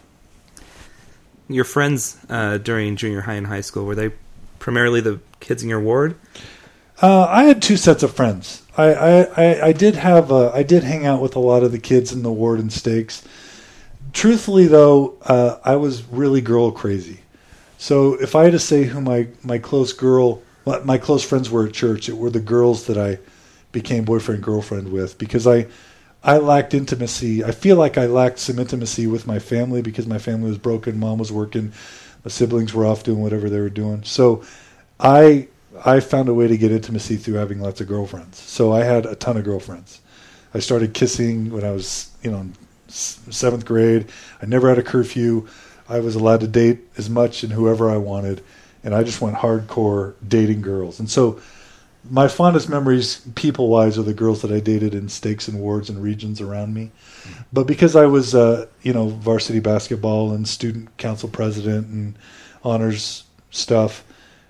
Your 1.47 1.65
friends 1.65 2.17
uh, 2.29 2.57
during 2.57 2.95
junior 2.95 3.21
high 3.21 3.35
and 3.35 3.47
high 3.47 3.61
school 3.61 3.85
were 3.85 3.95
they 3.95 4.11
primarily 4.59 5.01
the 5.01 5.19
kids 5.39 5.61
in 5.61 5.69
your 5.69 5.79
ward? 5.79 6.15
Uh, 7.01 7.27
I 7.29 7.43
had 7.43 7.61
two 7.61 7.77
sets 7.77 8.03
of 8.03 8.13
friends. 8.13 8.63
I, 8.77 8.93
I, 8.93 9.67
I, 9.67 9.71
did 9.73 9.95
have 9.95 10.31
a, 10.31 10.51
I 10.53 10.63
did 10.63 10.83
hang 10.83 11.05
out 11.05 11.21
with 11.21 11.35
a 11.35 11.39
lot 11.39 11.63
of 11.63 11.71
the 11.71 11.79
kids 11.79 12.11
in 12.11 12.23
the 12.23 12.31
ward 12.31 12.59
and 12.59 12.71
stakes. 12.71 13.23
Truthfully, 14.13 14.67
though, 14.67 15.17
uh, 15.23 15.59
I 15.63 15.75
was 15.75 16.03
really 16.03 16.41
girl 16.41 16.71
crazy. 16.71 17.19
So 17.77 18.13
if 18.15 18.35
I 18.35 18.43
had 18.43 18.53
to 18.53 18.59
say 18.59 18.83
who 18.83 19.01
my, 19.01 19.27
my 19.43 19.57
close 19.57 19.93
girl, 19.93 20.41
my 20.83 20.97
close 20.97 21.23
friends 21.23 21.49
were 21.49 21.67
at 21.67 21.73
church, 21.73 22.09
it 22.09 22.17
were 22.17 22.29
the 22.29 22.39
girls 22.39 22.85
that 22.87 22.97
I 22.97 23.19
became 23.71 24.05
boyfriend 24.05 24.41
girlfriend 24.41 24.91
with 24.91 25.17
because 25.17 25.45
I 25.45 25.67
I 26.23 26.37
lacked 26.37 26.73
intimacy. 26.73 27.43
I 27.43 27.51
feel 27.51 27.75
like 27.75 27.99
I 27.99 28.07
lacked 28.07 28.39
some 28.39 28.57
intimacy 28.57 29.05
with 29.05 29.27
my 29.27 29.37
family 29.37 29.83
because 29.83 30.07
my 30.07 30.17
family 30.17 30.49
was 30.49 30.57
broken. 30.57 30.97
Mom 30.97 31.19
was 31.19 31.31
working. 31.31 31.71
My 32.23 32.29
siblings 32.29 32.73
were 32.73 32.85
off 32.85 33.03
doing 33.03 33.21
whatever 33.21 33.47
they 33.47 33.59
were 33.59 33.69
doing. 33.69 34.03
So 34.03 34.43
I 34.99 35.49
I 35.83 35.99
found 35.99 36.29
a 36.29 36.33
way 36.33 36.47
to 36.47 36.57
get 36.57 36.71
intimacy 36.71 37.17
through 37.17 37.35
having 37.35 37.59
lots 37.59 37.81
of 37.81 37.87
girlfriends. 37.87 38.39
So 38.39 38.71
I 38.71 38.83
had 38.83 39.05
a 39.05 39.15
ton 39.15 39.37
of 39.37 39.43
girlfriends. 39.43 40.01
I 40.53 40.59
started 40.59 40.93
kissing 40.93 41.51
when 41.51 41.63
I 41.63 41.71
was, 41.71 42.11
you 42.21 42.31
know, 42.31 42.47
seventh 42.87 43.65
grade. 43.65 44.07
I 44.41 44.45
never 44.45 44.69
had 44.69 44.77
a 44.77 44.83
curfew. 44.83 45.47
I 45.89 45.99
was 45.99 46.15
allowed 46.15 46.39
to 46.41 46.47
date 46.47 46.79
as 46.97 47.09
much 47.09 47.43
and 47.43 47.51
whoever 47.51 47.89
I 47.89 47.97
wanted, 47.97 48.41
and 48.83 48.95
I 48.95 49.03
just 49.03 49.21
went 49.21 49.35
hardcore 49.35 50.13
dating 50.27 50.61
girls. 50.61 50.99
And 50.99 51.09
so, 51.09 51.39
my 52.09 52.27
fondest 52.27 52.69
memories, 52.69 53.21
people 53.33 53.67
wise, 53.67 53.97
are 53.97 54.03
the 54.03 54.13
girls 54.13 54.43
that 54.43 54.51
I 54.51 54.59
dated 54.59 54.93
in 54.93 55.09
stakes 55.09 55.47
and 55.47 55.59
wards 55.59 55.89
and 55.89 56.01
regions 56.01 56.39
around 56.39 56.73
me. 56.73 56.91
But 57.51 57.65
because 57.65 57.95
I 57.95 58.05
was, 58.05 58.35
uh, 58.35 58.67
you 58.83 58.93
know, 58.93 59.09
varsity 59.09 59.59
basketball 59.59 60.31
and 60.31 60.47
student 60.47 60.95
council 60.97 61.29
president 61.29 61.87
and 61.87 62.15
honors 62.63 63.23
stuff, 63.49 64.03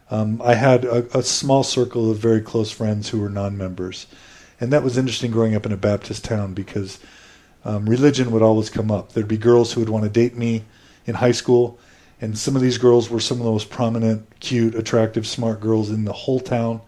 um, 0.09 0.41
I 0.43 0.53
had 0.53 0.85
a, 0.85 1.17
a, 1.17 1.23
small 1.23 1.63
circle 1.63 2.11
of 2.11 2.17
very 2.17 2.41
close 2.41 2.71
friends 2.71 3.09
who 3.09 3.19
were 3.19 3.29
non-members, 3.29 4.05
and 4.59 4.71
that 4.71 4.83
was 4.83 4.97
interesting 4.97 5.31
growing 5.31 5.55
up 5.55 5.65
in 5.65 5.71
a 5.71 5.77
Baptist 5.77 6.23
town 6.23 6.53
because 6.53 6.99
um, 7.63 7.89
religion 7.89 8.29
would 8.31 8.43
always 8.43 8.69
come 8.69 8.91
up. 8.91 9.13
There'd 9.13 9.27
be 9.27 9.37
girls 9.37 9.73
who 9.73 9.81
would 9.81 9.89
want 9.89 10.03
to 10.03 10.09
date 10.09 10.37
me 10.37 10.63
in 11.07 11.15
high 11.15 11.31
school, 11.31 11.79
and 12.21 12.37
some 12.37 12.55
of 12.55 12.61
these 12.61 12.77
girls 12.77 13.09
were 13.09 13.19
some 13.19 13.39
of 13.39 13.45
the 13.45 13.51
most 13.51 13.71
prominent, 13.71 14.39
cute, 14.39 14.75
attractive, 14.75 15.25
smart 15.25 15.59
girls 15.59 15.89
in 15.89 16.05
the 16.05 16.13
whole 16.13 16.39
town. 16.39 16.81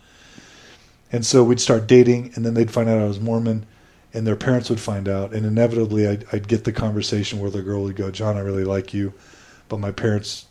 And 1.12 1.26
so 1.26 1.44
we'd 1.44 1.60
start 1.60 1.88
dating, 1.88 2.34
and 2.36 2.46
then 2.46 2.54
they'd 2.54 2.72
find 2.72 2.88
out 2.88 3.00
I 3.00 3.06
was 3.06 3.20
Mormon, 3.20 3.66
and 4.14 4.28
their 4.28 4.36
parents 4.36 4.70
would 4.70 4.80
find 4.80 5.10
out, 5.10 5.34
and 5.34 5.44
inevitably 5.44 6.08
I'd, 6.08 6.26
I'd 6.32 6.48
get 6.48 6.66
the 6.66 6.72
conversation 6.72 7.40
where 7.40 7.50
the 7.50 7.64
girl 7.64 7.82
would 7.84 7.96
go, 7.96 8.12
"John, 8.12 8.38
I 8.38 8.42
really 8.42 8.64
like 8.64 8.94
you, 8.94 9.14
but 9.70 9.80
my 9.80 9.92
parents 9.92 10.46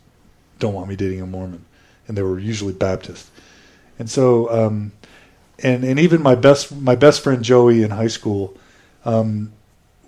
don't 0.59 0.75
want 0.75 0.89
me 0.89 0.97
dating 0.97 1.21
a 1.21 1.27
Mormon." 1.27 1.65
And 2.07 2.16
they 2.16 2.23
were 2.23 2.38
usually 2.38 2.73
Baptist. 2.73 3.31
And 3.99 4.11
so, 4.11 4.51
um, 4.51 4.92
and 5.62 5.85
and 5.85 5.99
even 5.99 6.23
my 6.23 6.35
best 6.35 6.75
my 6.75 6.97
best 6.97 7.23
friend 7.23 7.42
Joey 7.42 7.83
in 7.83 7.90
high 7.90 8.09
school, 8.09 8.57
um, 9.05 9.53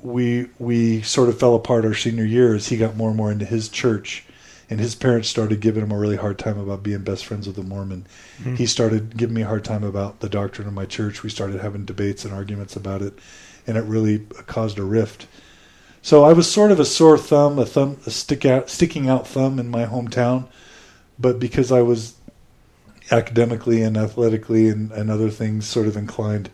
we 0.03 0.49
we 0.59 1.03
sort 1.03 1.29
of 1.29 1.39
fell 1.39 1.55
apart 1.55 1.85
our 1.85 1.95
senior 1.95 2.25
year 2.25 2.55
as 2.55 2.69
he 2.69 2.77
got 2.77 2.97
more 2.97 3.09
and 3.09 3.17
more 3.17 3.33
into 3.33 3.47
his 3.47 3.69
church, 3.69 4.25
and 4.69 4.79
his 4.79 4.95
parents 4.95 5.29
started 5.29 5.61
giving 5.61 5.83
him 5.83 5.93
a 5.93 5.99
really 5.99 6.17
hard 6.17 6.39
time 6.39 6.59
about 6.59 6.83
being 6.83 7.03
best 7.03 7.25
friends 7.25 7.47
with 7.47 7.57
a 7.59 7.63
Mormon. 7.63 8.07
Mm-hmm. 8.41 8.57
He 8.57 8.67
started 8.67 9.17
giving 9.17 9.35
me 9.35 9.43
a 9.43 9.47
hard 9.47 9.65
time 9.65 9.85
about 9.85 10.21
the 10.21 10.29
doctrine 10.29 10.69
of 10.69 10.75
my 10.75 10.85
church. 10.85 11.23
We 11.23 11.31
started 11.31 11.61
having 11.61 11.87
debates 11.87 12.25
and 12.25 12.35
arguments 12.35 12.77
about 12.77 13.01
it, 13.01 13.19
and 13.67 13.79
it 13.79 13.85
really 13.85 14.19
caused 14.47 14.79
a 14.79 14.85
rift. 14.85 15.27
So 16.03 16.25
I 16.25 16.33
was 16.33 16.51
sort 16.51 16.71
of 16.71 16.79
a 16.79 16.85
sore 16.85 17.19
thumb, 17.19 17.59
a 17.59 17.67
thumb, 17.67 17.99
a 18.07 18.11
stick 18.11 18.45
out, 18.45 18.69
sticking 18.71 19.09
out 19.09 19.27
thumb 19.27 19.59
in 19.59 19.69
my 19.69 19.87
hometown 19.87 20.47
but 21.19 21.39
because 21.39 21.73
I 21.73 21.83
was 21.83 22.15
academically 23.11 23.83
and 23.83 23.97
athletically 23.97 24.69
and, 24.69 24.91
and 24.93 25.11
other 25.11 25.31
things 25.31 25.67
sort 25.67 25.87
of 25.87 25.97
inclined, 25.97 26.51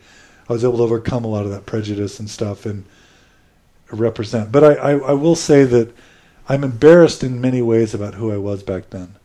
I 0.49 0.53
was 0.53 0.63
able 0.63 0.77
to 0.77 0.83
overcome 0.83 1.25
a 1.25 1.29
lot 1.29 1.45
of 1.45 1.51
that 1.51 1.65
prejudice 1.65 2.19
and 2.19 2.29
stuff 2.29 2.65
and 2.65 2.85
represent. 3.91 4.51
But 4.51 4.63
I, 4.63 4.73
I, 4.73 4.91
I 4.91 5.13
will 5.13 5.35
say 5.35 5.63
that 5.65 5.93
I'm 6.47 6.63
embarrassed 6.63 7.23
in 7.23 7.41
many 7.41 7.61
ways 7.61 7.93
about 7.93 8.15
who 8.15 8.31
I 8.31 8.37
was 8.37 8.63
back 8.63 8.89
then. 8.91 9.15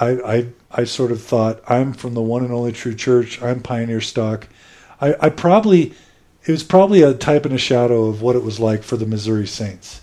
I, 0.00 0.10
I, 0.10 0.46
I 0.70 0.84
sort 0.84 1.12
of 1.12 1.22
thought 1.22 1.62
I'm 1.68 1.92
from 1.92 2.14
the 2.14 2.22
one 2.22 2.44
and 2.44 2.52
only 2.52 2.72
true 2.72 2.94
church. 2.94 3.40
I'm 3.42 3.60
pioneer 3.60 4.00
stock. 4.00 4.48
I, 5.00 5.14
I 5.20 5.28
probably 5.30 5.94
it 6.44 6.52
was 6.52 6.62
probably 6.62 7.02
a 7.02 7.14
type 7.14 7.44
and 7.44 7.54
a 7.54 7.58
shadow 7.58 8.06
of 8.06 8.22
what 8.22 8.36
it 8.36 8.42
was 8.42 8.58
like 8.58 8.82
for 8.82 8.96
the 8.96 9.06
Missouri 9.06 9.46
Saints, 9.46 10.00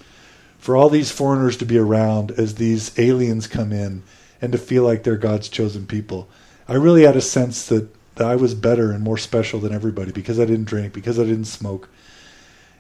for 0.60 0.78
all 0.78 0.90
these 0.90 1.12
foreigners 1.12 1.58
to 1.58 1.66
be 1.66 1.78
around 1.78 2.32
as 2.32 2.56
these 2.56 2.98
aliens 3.00 3.48
come 3.48 3.72
in 3.72 4.04
and 4.42 4.52
to 4.52 4.58
feel 4.58 4.84
like 4.84 5.04
they're 5.04 5.18
God's 5.18 5.50
chosen 5.50 5.86
people. 5.86 6.30
I 6.68 6.74
really 6.74 7.04
had 7.04 7.16
a 7.16 7.22
sense 7.22 7.68
that, 7.68 7.90
that 8.16 8.28
I 8.28 8.36
was 8.36 8.56
better 8.56 8.92
and 8.92 9.04
more 9.04 9.18
special 9.18 9.60
than 9.60 9.74
everybody 9.74 10.12
because 10.12 10.40
I 10.40 10.46
didn't 10.46 10.66
drink, 10.66 10.94
because 10.94 11.20
I 11.20 11.24
didn't 11.24 11.46
smoke, 11.46 11.90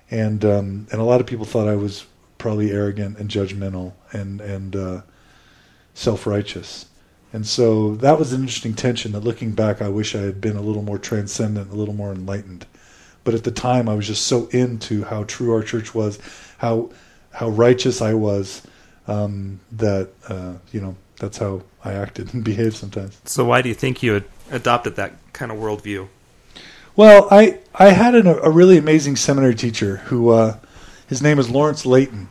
and 0.09 0.43
um, 0.45 0.87
and 0.91 1.01
a 1.01 1.03
lot 1.03 1.21
of 1.21 1.27
people 1.27 1.45
thought 1.45 1.67
I 1.67 1.75
was 1.75 2.05
probably 2.37 2.71
arrogant 2.71 3.17
and 3.17 3.29
judgmental 3.29 3.93
and 4.11 4.41
and 4.41 4.75
uh, 4.75 5.01
self 5.93 6.27
righteous. 6.27 6.87
And 7.33 7.45
so 7.45 7.95
that 7.95 8.17
was 8.17 8.31
an 8.31 8.41
interesting 8.41 8.75
tension 8.75 9.11
that 9.11 9.25
looking 9.25 9.51
back, 9.51 9.81
I 9.81 9.89
wish 9.89 10.15
I 10.15 10.19
had 10.19 10.39
been 10.39 10.55
a 10.55 10.61
little 10.61 10.83
more 10.83 10.97
transcendent, 10.97 11.69
a 11.69 11.75
little 11.75 11.93
more 11.93 12.13
enlightened. 12.13 12.65
But 13.25 13.33
at 13.33 13.43
the 13.43 13.51
time, 13.51 13.89
I 13.89 13.95
was 13.95 14.07
just 14.07 14.25
so 14.25 14.47
into 14.51 15.03
how 15.03 15.25
true 15.25 15.51
our 15.53 15.63
church 15.63 15.93
was, 15.93 16.19
how 16.59 16.91
how 17.31 17.49
righteous 17.49 18.01
I 18.01 18.13
was, 18.13 18.61
um, 19.07 19.59
that 19.73 20.11
uh, 20.29 20.53
you 20.71 20.79
know 20.79 20.95
that's 21.19 21.37
how 21.37 21.63
I 21.83 21.93
acted 21.93 22.33
and 22.33 22.43
behaved 22.43 22.75
sometimes. 22.75 23.19
So 23.25 23.45
why 23.45 23.61
do 23.61 23.69
you 23.69 23.75
think 23.75 24.03
you 24.03 24.13
had 24.13 24.25
adopted 24.51 24.95
that 24.95 25.13
kind 25.33 25.51
of 25.51 25.57
worldview? 25.57 26.07
Well, 26.95 27.27
I 27.29 27.59
I 27.73 27.87
had 27.89 28.15
an, 28.15 28.27
a 28.27 28.49
really 28.49 28.77
amazing 28.77 29.17
seminary 29.17 29.55
teacher 29.55 29.97
who 29.97 30.29
uh, 30.29 30.57
his 31.07 31.21
name 31.21 31.39
is 31.39 31.49
Lawrence 31.49 31.85
Layton, 31.85 32.29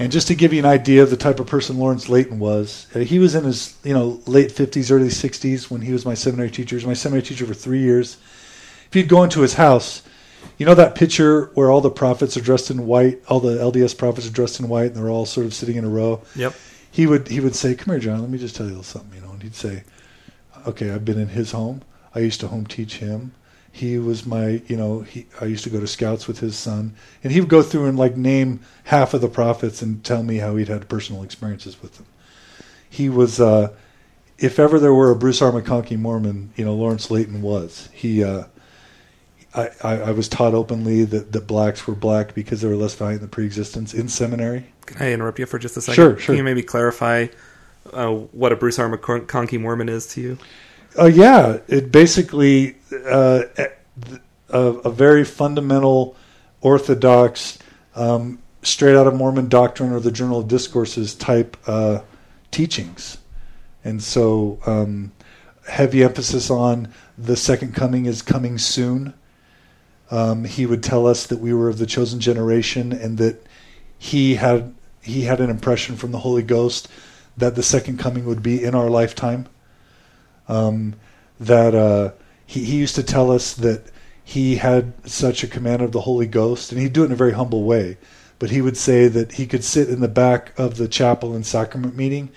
and 0.00 0.10
just 0.10 0.26
to 0.28 0.34
give 0.34 0.52
you 0.52 0.58
an 0.58 0.64
idea 0.64 1.04
of 1.04 1.10
the 1.10 1.16
type 1.16 1.38
of 1.38 1.46
person 1.46 1.78
Lawrence 1.78 2.08
Layton 2.08 2.40
was, 2.40 2.88
uh, 2.94 3.00
he 3.00 3.20
was 3.20 3.36
in 3.36 3.44
his 3.44 3.76
you 3.84 3.94
know 3.94 4.20
late 4.26 4.50
fifties, 4.50 4.90
early 4.90 5.10
sixties 5.10 5.70
when 5.70 5.82
he 5.82 5.92
was 5.92 6.04
my 6.04 6.14
seminary 6.14 6.50
teacher. 6.50 6.70
He 6.70 6.76
was 6.76 6.86
my 6.86 6.94
seminary 6.94 7.22
teacher 7.22 7.46
for 7.46 7.54
three 7.54 7.80
years. 7.80 8.16
If 8.88 8.96
you'd 8.96 9.08
go 9.08 9.22
into 9.22 9.42
his 9.42 9.54
house, 9.54 10.02
you 10.58 10.66
know 10.66 10.74
that 10.74 10.96
picture 10.96 11.52
where 11.54 11.70
all 11.70 11.80
the 11.80 11.90
prophets 11.90 12.36
are 12.36 12.40
dressed 12.40 12.72
in 12.72 12.86
white, 12.88 13.22
all 13.28 13.38
the 13.38 13.56
LDS 13.58 13.96
prophets 13.96 14.26
are 14.26 14.32
dressed 14.32 14.58
in 14.58 14.68
white, 14.68 14.86
and 14.86 14.96
they're 14.96 15.10
all 15.10 15.26
sort 15.26 15.46
of 15.46 15.54
sitting 15.54 15.76
in 15.76 15.84
a 15.84 15.88
row. 15.88 16.22
Yep 16.34 16.54
he 16.96 17.06
would 17.06 17.28
he 17.28 17.40
would 17.40 17.54
say, 17.54 17.74
"Come 17.74 17.92
here, 17.92 18.00
John. 18.00 18.22
Let 18.22 18.30
me 18.30 18.38
just 18.38 18.56
tell 18.56 18.64
you 18.64 18.72
a 18.72 18.80
little 18.80 18.82
something." 18.82 19.12
You 19.14 19.20
know, 19.20 19.32
and 19.32 19.42
he'd 19.42 19.54
say, 19.54 19.84
"Okay, 20.66 20.90
I've 20.90 21.04
been 21.04 21.18
in 21.18 21.28
his 21.28 21.52
home. 21.52 21.82
I 22.14 22.20
used 22.20 22.40
to 22.40 22.48
home 22.48 22.64
teach 22.64 22.96
him. 22.96 23.32
He 23.70 23.98
was 23.98 24.24
my, 24.24 24.62
you 24.66 24.78
know, 24.78 25.00
he 25.00 25.26
I 25.38 25.44
used 25.44 25.64
to 25.64 25.70
go 25.70 25.78
to 25.78 25.86
scouts 25.86 26.26
with 26.26 26.38
his 26.38 26.56
son, 26.56 26.94
and 27.22 27.34
he 27.34 27.40
would 27.40 27.50
go 27.50 27.60
through 27.60 27.84
and 27.84 27.98
like 27.98 28.16
name 28.16 28.60
half 28.84 29.12
of 29.12 29.20
the 29.20 29.28
prophets 29.28 29.82
and 29.82 30.02
tell 30.02 30.22
me 30.22 30.38
how 30.38 30.56
he'd 30.56 30.68
had 30.68 30.88
personal 30.88 31.22
experiences 31.22 31.82
with 31.82 31.96
them. 31.98 32.06
He 32.88 33.10
was." 33.10 33.38
uh 33.40 33.72
if 34.38 34.58
ever 34.58 34.78
there 34.78 34.92
were 34.94 35.10
a 35.10 35.16
Bruce 35.16 35.40
R. 35.40 35.50
McConkie 35.50 35.98
Mormon, 35.98 36.52
you 36.56 36.64
know, 36.64 36.74
Lawrence 36.74 37.10
Layton 37.10 37.40
was. 37.40 37.88
He, 37.90 38.22
uh, 38.22 38.44
I, 39.56 39.70
I, 39.82 39.92
I, 39.94 40.10
was 40.10 40.28
taught 40.28 40.52
openly 40.52 41.04
that, 41.04 41.32
that 41.32 41.46
blacks 41.46 41.86
were 41.86 41.94
black 41.94 42.34
because 42.34 42.60
they 42.60 42.68
were 42.68 42.76
less 42.76 43.00
in 43.00 43.20
the 43.20 43.26
preexistence 43.26 43.94
in 43.94 44.08
seminary. 44.08 44.66
Can 44.84 45.00
I 45.00 45.12
interrupt 45.12 45.38
you 45.38 45.46
for 45.46 45.58
just 45.58 45.76
a 45.78 45.80
second? 45.80 45.94
Sure, 45.94 46.18
sure. 46.18 46.34
Can 46.34 46.36
you 46.36 46.44
maybe 46.44 46.62
clarify 46.62 47.28
uh, 47.92 48.10
what 48.10 48.52
a 48.52 48.56
Bruce 48.56 48.78
R. 48.78 48.88
McConkie 48.94 49.58
Mormon 49.58 49.88
is 49.88 50.06
to 50.08 50.20
you? 50.20 50.38
Uh, 50.98 51.06
yeah, 51.06 51.58
it 51.68 51.90
basically 51.90 52.76
uh, 53.06 53.42
a, 54.50 54.58
a, 54.58 54.90
very 54.90 55.24
fundamental, 55.24 56.16
orthodox, 56.60 57.58
um, 57.94 58.38
straight 58.62 58.96
out 58.96 59.06
of 59.06 59.14
Mormon 59.14 59.48
doctrine 59.48 59.92
or 59.92 60.00
the 60.00 60.10
Journal 60.10 60.40
of 60.40 60.48
Discourses 60.48 61.14
type 61.14 61.56
uh, 61.66 62.00
teachings, 62.50 63.18
and 63.84 64.02
so 64.02 64.58
um, 64.64 65.12
heavy 65.68 66.02
emphasis 66.02 66.50
on 66.50 66.92
the 67.18 67.36
second 67.36 67.74
coming 67.74 68.06
is 68.06 68.22
coming 68.22 68.56
soon. 68.56 69.12
Um, 70.10 70.44
he 70.44 70.66
would 70.66 70.82
tell 70.82 71.06
us 71.06 71.26
that 71.26 71.40
we 71.40 71.52
were 71.52 71.68
of 71.68 71.78
the 71.78 71.86
chosen 71.86 72.20
generation 72.20 72.92
and 72.92 73.18
that 73.18 73.44
he 73.98 74.36
had 74.36 74.74
he 75.02 75.22
had 75.22 75.40
an 75.40 75.50
impression 75.50 75.96
from 75.96 76.12
the 76.12 76.18
Holy 76.18 76.42
Ghost 76.42 76.88
that 77.36 77.54
the 77.54 77.62
second 77.62 77.98
coming 77.98 78.24
would 78.24 78.42
be 78.42 78.62
in 78.62 78.74
our 78.74 78.90
lifetime. 78.90 79.46
Um, 80.48 80.94
that 81.38 81.74
uh, 81.74 82.12
he, 82.46 82.64
he 82.64 82.76
used 82.76 82.94
to 82.96 83.02
tell 83.02 83.30
us 83.30 83.54
that 83.54 83.84
he 84.24 84.56
had 84.56 84.92
such 85.08 85.44
a 85.44 85.48
command 85.48 85.82
of 85.82 85.92
the 85.92 86.00
Holy 86.00 86.26
Ghost, 86.26 86.72
and 86.72 86.80
he'd 86.80 86.92
do 86.92 87.02
it 87.02 87.06
in 87.06 87.12
a 87.12 87.16
very 87.16 87.32
humble 87.32 87.64
way. 87.64 87.96
But 88.38 88.50
he 88.50 88.60
would 88.60 88.76
say 88.76 89.08
that 89.08 89.32
he 89.32 89.46
could 89.46 89.64
sit 89.64 89.88
in 89.88 90.00
the 90.00 90.08
back 90.08 90.52
of 90.58 90.76
the 90.76 90.88
chapel 90.88 91.34
and 91.34 91.46
sacrament 91.46 91.96
meeting 91.96 92.30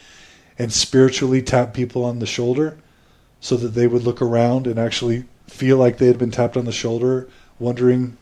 and 0.57 0.71
spiritually 0.71 1.41
tap 1.41 1.73
people 1.73 2.05
on 2.05 2.19
the 2.19 2.25
shoulder 2.25 2.77
so 3.39 3.57
that 3.57 3.69
they 3.69 3.87
would 3.87 4.03
look 4.03 4.21
around 4.21 4.67
and 4.67 4.77
actually 4.77 5.25
feel 5.47 5.77
like 5.77 5.97
they 5.97 6.07
had 6.07 6.17
been 6.17 6.31
tapped 6.31 6.57
on 6.57 6.65
the 6.65 6.71
shoulder, 6.71 7.27
wondering 7.59 8.17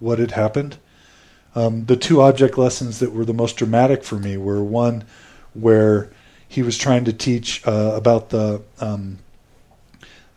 what 0.00 0.18
had 0.18 0.32
happened. 0.32 0.76
Um, 1.54 1.86
the 1.86 1.96
two 1.96 2.20
object 2.20 2.58
lessons 2.58 2.98
that 2.98 3.12
were 3.12 3.24
the 3.24 3.32
most 3.32 3.56
dramatic 3.56 4.02
for 4.02 4.16
me 4.16 4.36
were 4.36 4.62
one 4.62 5.04
where 5.54 6.10
he 6.48 6.62
was 6.62 6.76
trying 6.76 7.04
to 7.04 7.12
teach 7.12 7.66
uh, 7.66 7.92
about 7.94 8.30
the 8.30 8.62
um, 8.80 9.18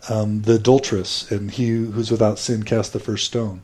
um, 0.08 0.42
the 0.42 0.54
adulteress 0.54 1.30
and 1.30 1.50
he 1.50 1.68
who's 1.68 2.10
without 2.10 2.38
sin 2.38 2.62
cast 2.62 2.92
the 2.92 3.00
first 3.00 3.26
stone. 3.26 3.62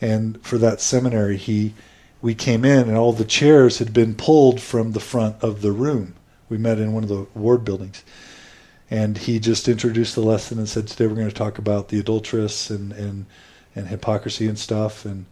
And 0.00 0.40
for 0.42 0.58
that 0.58 0.80
seminary, 0.80 1.36
he 1.36 1.74
we 2.20 2.34
came 2.34 2.64
in 2.64 2.88
and 2.88 2.96
all 2.96 3.12
the 3.12 3.24
chairs 3.24 3.78
had 3.78 3.92
been 3.92 4.14
pulled 4.14 4.60
from 4.60 4.92
the 4.92 5.00
front 5.00 5.36
of 5.42 5.62
the 5.62 5.72
room. 5.72 6.14
We 6.48 6.58
met 6.58 6.78
in 6.78 6.92
one 6.92 7.02
of 7.02 7.08
the 7.08 7.26
ward 7.34 7.64
buildings. 7.64 8.04
And 8.90 9.16
he 9.16 9.38
just 9.38 9.66
introduced 9.66 10.14
the 10.14 10.20
lesson 10.20 10.58
and 10.58 10.68
said, 10.68 10.86
"Today 10.86 11.06
we're 11.06 11.14
going 11.14 11.28
to 11.28 11.34
talk 11.34 11.58
about 11.58 11.88
the 11.88 11.98
adulteress 11.98 12.68
and 12.68 12.92
and 12.92 13.26
and 13.74 13.88
hypocrisy 13.88 14.46
and 14.48 14.58
stuff." 14.58 15.04
And 15.04 15.26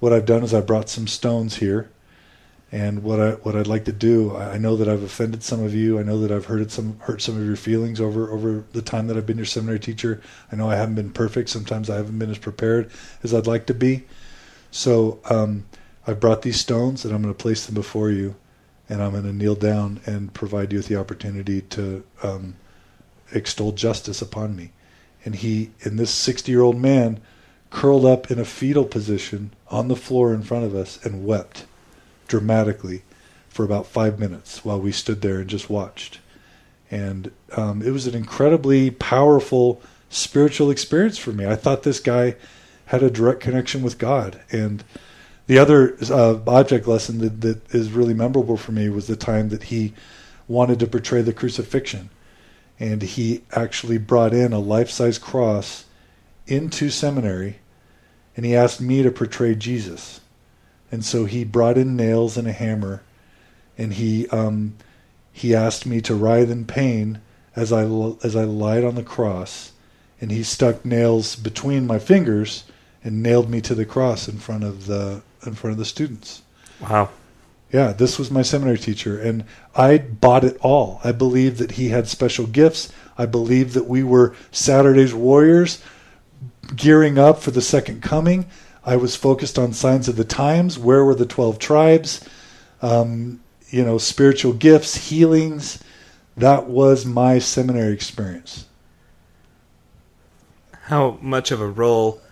what 0.00 0.12
I've 0.12 0.26
done 0.26 0.42
is 0.44 0.54
I 0.54 0.60
brought 0.60 0.88
some 0.88 1.06
stones 1.06 1.56
here, 1.56 1.90
And 2.70 3.02
what 3.02 3.18
I 3.18 3.30
what 3.32 3.56
I'd 3.56 3.66
like 3.66 3.86
to 3.86 3.92
do, 3.92 4.36
I 4.36 4.58
know 4.58 4.76
that 4.76 4.88
I've 4.88 5.02
offended 5.02 5.42
some 5.42 5.62
of 5.64 5.74
you. 5.74 5.98
I 5.98 6.02
know 6.02 6.20
that 6.20 6.30
I've 6.30 6.44
hurt 6.46 6.70
some 6.70 6.98
hurt 7.00 7.22
some 7.22 7.38
of 7.38 7.46
your 7.46 7.56
feelings 7.56 7.98
over 8.00 8.30
over 8.30 8.64
the 8.72 8.82
time 8.82 9.06
that 9.06 9.16
I've 9.16 9.24
been 9.24 9.38
your 9.38 9.46
seminary 9.46 9.80
teacher. 9.80 10.20
I 10.52 10.56
know 10.56 10.70
I 10.70 10.76
haven't 10.76 10.96
been 10.96 11.10
perfect. 11.12 11.48
Sometimes 11.48 11.88
I 11.88 11.96
haven't 11.96 12.18
been 12.18 12.30
as 12.30 12.36
prepared 12.38 12.90
as 13.22 13.32
I'd 13.32 13.46
like 13.46 13.66
to 13.66 13.74
be. 13.74 14.04
So 14.70 15.18
um, 15.30 15.64
I've 16.06 16.20
brought 16.20 16.42
these 16.42 16.60
stones, 16.60 17.04
and 17.06 17.14
I'm 17.14 17.22
going 17.22 17.32
to 17.34 17.42
place 17.42 17.64
them 17.64 17.74
before 17.74 18.10
you, 18.10 18.36
and 18.88 19.02
I'm 19.02 19.12
going 19.12 19.24
to 19.24 19.32
kneel 19.32 19.54
down 19.54 20.00
and 20.04 20.32
provide 20.34 20.72
you 20.72 20.78
with 20.78 20.88
the 20.88 20.96
opportunity 20.96 21.62
to 21.62 22.04
um, 22.22 22.56
extol 23.32 23.72
justice 23.72 24.20
upon 24.20 24.54
me. 24.56 24.72
And 25.24 25.34
he, 25.36 25.70
and 25.84 25.98
this 25.98 26.10
60 26.10 26.52
year 26.52 26.60
old 26.60 26.76
man, 26.76 27.20
curled 27.70 28.04
up 28.04 28.30
in 28.30 28.38
a 28.38 28.44
fetal 28.44 28.84
position 28.84 29.50
on 29.68 29.88
the 29.88 29.96
floor 29.96 30.32
in 30.32 30.42
front 30.42 30.64
of 30.64 30.74
us 30.74 31.04
and 31.04 31.26
wept 31.26 31.66
dramatically 32.26 33.02
for 33.48 33.64
about 33.64 33.86
five 33.86 34.18
minutes 34.18 34.64
while 34.64 34.80
we 34.80 34.92
stood 34.92 35.20
there 35.20 35.40
and 35.40 35.50
just 35.50 35.68
watched. 35.68 36.20
And 36.90 37.30
um, 37.56 37.82
it 37.82 37.90
was 37.90 38.06
an 38.06 38.14
incredibly 38.14 38.90
powerful 38.90 39.82
spiritual 40.10 40.70
experience 40.70 41.18
for 41.18 41.32
me. 41.32 41.46
I 41.46 41.56
thought 41.56 41.82
this 41.82 42.00
guy 42.00 42.36
had 42.86 43.02
a 43.02 43.10
direct 43.10 43.40
connection 43.40 43.82
with 43.82 43.98
God. 43.98 44.40
And 44.50 44.82
the 45.46 45.58
other 45.58 45.96
uh, 46.10 46.38
object 46.46 46.86
lesson 46.86 47.18
that, 47.18 47.40
that 47.42 47.74
is 47.74 47.92
really 47.92 48.14
memorable 48.14 48.56
for 48.56 48.72
me 48.72 48.88
was 48.88 49.06
the 49.06 49.16
time 49.16 49.50
that 49.50 49.64
he 49.64 49.92
wanted 50.46 50.78
to 50.80 50.86
portray 50.86 51.20
the 51.20 51.34
crucifixion. 51.34 52.08
And 52.80 53.02
he 53.02 53.42
actually 53.52 53.98
brought 53.98 54.32
in 54.32 54.52
a 54.52 54.58
life 54.58 54.88
size 54.88 55.18
cross 55.18 55.84
into 56.50 56.90
seminary 56.90 57.58
and 58.36 58.44
he 58.44 58.54
asked 58.54 58.80
me 58.80 59.02
to 59.02 59.10
portray 59.10 59.54
Jesus. 59.54 60.20
And 60.90 61.04
so 61.04 61.24
he 61.24 61.44
brought 61.44 61.78
in 61.78 61.96
nails 61.96 62.36
and 62.36 62.48
a 62.48 62.52
hammer 62.52 63.02
and 63.76 63.94
he 63.94 64.26
um, 64.28 64.74
he 65.32 65.54
asked 65.54 65.86
me 65.86 66.00
to 66.02 66.14
writhe 66.14 66.50
in 66.50 66.64
pain 66.64 67.20
as 67.54 67.72
I 67.72 67.84
as 68.24 68.34
I 68.34 68.44
lied 68.44 68.84
on 68.84 68.94
the 68.94 69.02
cross 69.02 69.72
and 70.20 70.30
he 70.30 70.42
stuck 70.42 70.84
nails 70.84 71.36
between 71.36 71.86
my 71.86 71.98
fingers 71.98 72.64
and 73.04 73.22
nailed 73.22 73.48
me 73.48 73.60
to 73.62 73.74
the 73.74 73.84
cross 73.84 74.28
in 74.28 74.38
front 74.38 74.64
of 74.64 74.86
the 74.86 75.22
in 75.46 75.54
front 75.54 75.72
of 75.72 75.78
the 75.78 75.84
students. 75.84 76.42
Wow. 76.80 77.10
Yeah, 77.72 77.92
this 77.92 78.18
was 78.18 78.30
my 78.30 78.42
seminary 78.42 78.78
teacher, 78.78 79.20
and 79.20 79.44
I 79.76 79.98
bought 79.98 80.42
it 80.42 80.56
all. 80.62 81.00
I 81.04 81.12
believed 81.12 81.58
that 81.58 81.72
he 81.72 81.90
had 81.90 82.08
special 82.08 82.46
gifts. 82.46 82.90
I 83.18 83.26
believed 83.26 83.74
that 83.74 83.86
we 83.86 84.02
were 84.02 84.34
Saturday's 84.50 85.12
warriors, 85.12 85.82
gearing 86.74 87.18
up 87.18 87.40
for 87.40 87.50
the 87.50 87.62
second 87.62 88.02
coming. 88.02 88.46
I 88.84 88.96
was 88.96 89.16
focused 89.16 89.58
on 89.58 89.72
signs 89.72 90.08
of 90.08 90.16
the 90.16 90.24
times. 90.24 90.78
Where 90.78 91.04
were 91.04 91.14
the 91.14 91.26
12 91.26 91.58
tribes? 91.58 92.26
Um, 92.80 93.40
you 93.68 93.84
know, 93.84 93.98
spiritual 93.98 94.52
gifts, 94.52 95.08
healings. 95.08 95.82
That 96.36 96.66
was 96.66 97.04
my 97.04 97.38
seminary 97.38 97.92
experience. 97.92 98.66
How 100.84 101.18
much 101.20 101.50
of 101.50 101.60
a 101.60 101.66
role 101.66 102.22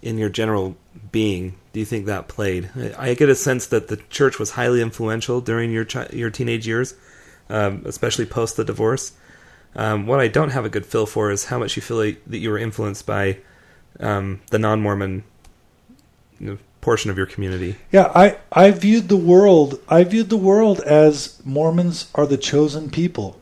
in 0.00 0.16
your 0.16 0.30
general 0.30 0.76
being 1.12 1.56
do 1.72 1.80
you 1.80 1.86
think 1.86 2.06
that 2.06 2.28
played? 2.28 2.70
I 2.96 3.14
get 3.14 3.28
a 3.28 3.34
sense 3.34 3.66
that 3.66 3.88
the 3.88 3.96
church 3.96 4.38
was 4.38 4.52
highly 4.52 4.80
influential 4.80 5.40
during 5.40 5.70
your 5.70 5.84
chi- 5.84 6.08
your 6.12 6.30
teenage 6.30 6.66
years, 6.66 6.94
um, 7.48 7.82
especially 7.84 8.26
post 8.26 8.56
the 8.56 8.64
divorce. 8.64 9.12
Um, 9.76 10.06
what 10.06 10.18
I 10.18 10.28
don't 10.28 10.50
have 10.50 10.64
a 10.64 10.68
good 10.68 10.86
feel 10.86 11.06
for 11.06 11.30
is 11.30 11.46
how 11.46 11.58
much 11.58 11.76
you 11.76 11.82
feel 11.82 11.98
like 11.98 12.22
that 12.26 12.38
you 12.38 12.50
were 12.50 12.58
influenced 12.58 13.06
by 13.06 13.38
um, 13.98 14.40
the 14.50 14.58
non-Mormon 14.58 15.24
you 16.38 16.46
know, 16.46 16.58
portion 16.80 17.10
of 17.10 17.16
your 17.16 17.26
community. 17.26 17.76
Yeah, 17.92 18.10
I, 18.14 18.38
I 18.52 18.70
viewed 18.70 19.08
the 19.08 19.16
world 19.16 19.80
I 19.88 20.04
viewed 20.04 20.30
the 20.30 20.36
world 20.36 20.80
as 20.80 21.40
Mormons 21.44 22.10
are 22.14 22.26
the 22.26 22.38
chosen 22.38 22.90
people, 22.90 23.38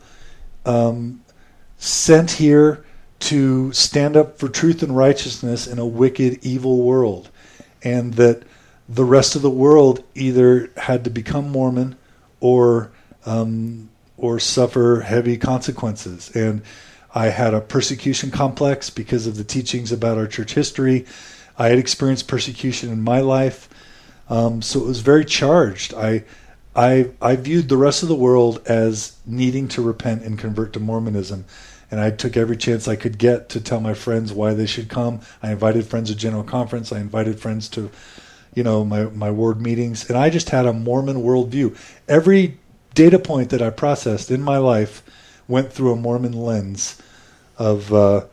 um, 0.65 1.23
sent 1.77 2.33
here 2.33 2.85
to 3.21 3.73
stand 3.73 4.17
up 4.17 4.39
for 4.39 4.49
truth 4.49 4.83
and 4.83 4.97
righteousness 4.97 5.67
in 5.67 5.79
a 5.79 5.87
wicked, 5.87 6.39
evil 6.45 6.83
world, 6.83 7.31
and 7.83 8.15
that 8.15 8.43
the 8.89 9.05
rest 9.05 9.37
of 9.37 9.43
the 9.43 9.51
world 9.51 10.03
either 10.15 10.71
had 10.77 11.05
to 11.05 11.11
become 11.11 11.51
Mormon 11.51 11.97
or 12.41 12.91
um, 13.27 13.91
or 14.17 14.39
suffer 14.39 15.01
heavy 15.01 15.37
consequences. 15.37 16.31
And 16.35 16.63
I 17.15 17.29
had 17.29 17.55
a 17.55 17.61
persecution 17.61 18.31
complex 18.31 18.91
because 18.91 19.27
of 19.27 19.37
the 19.37 19.45
teachings 19.45 19.93
about 19.93 20.19
our 20.19 20.27
church 20.27 20.55
history. 20.55 21.07
I 21.59 21.69
had 21.69 21.79
experienced 21.79 22.29
persecution 22.29 22.91
in 22.91 23.03
my 23.03 23.21
life, 23.21 23.69
um, 24.29 24.63
so 24.63 24.81
it 24.81 24.87
was 24.87 25.01
very 25.01 25.25
charged. 25.25 25.95
I, 25.95 26.25
I, 26.77 27.11
I 27.21 27.37
viewed 27.37 27.69
the 27.69 27.77
rest 27.77 28.03
of 28.03 28.09
the 28.09 28.15
world 28.15 28.63
as 28.67 29.17
needing 29.27 29.67
to 29.69 29.83
repent 29.83 30.23
and 30.23 30.39
convert 30.39 30.73
to 30.75 30.81
Mormonism, 30.81 31.47
and 31.91 31.99
I 31.99 32.11
took 32.11 32.37
every 32.37 32.57
chance 32.57 32.87
I 32.87 32.97
could 32.97 33.19
get 33.19 33.49
to 33.51 33.61
tell 33.61 33.81
my 33.81 33.95
friends 33.95 34.33
why 34.33 34.55
they 34.55 34.67
should 34.67 34.89
come. 34.89 35.21
I 35.43 35.51
invited 35.51 35.87
friends 35.87 36.11
to 36.11 36.17
General 36.17 36.45
Conference. 36.45 36.93
I 36.93 37.01
invited 37.01 37.41
friends 37.41 37.69
to, 37.71 37.91
you 38.55 38.63
know, 38.63 38.85
my 38.85 39.05
my 39.05 39.31
ward 39.31 39.61
meetings, 39.61 40.09
and 40.09 40.17
I 40.17 40.31
just 40.31 40.51
had 40.51 40.67
a 40.67 40.73
Mormon 40.73 41.23
worldview. 41.23 41.77
Every 42.07 42.59
data 42.95 43.19
point 43.19 43.51
that 43.51 43.63
I 43.63 43.71
processed 43.71 44.31
in 44.31 44.43
my 44.43 44.59
life 44.59 45.03
went 45.49 45.73
through 45.73 45.93
a 45.93 45.97
Mormon 45.97 46.33
lens 46.33 47.01
of 47.57 47.93
uh, 47.93 48.25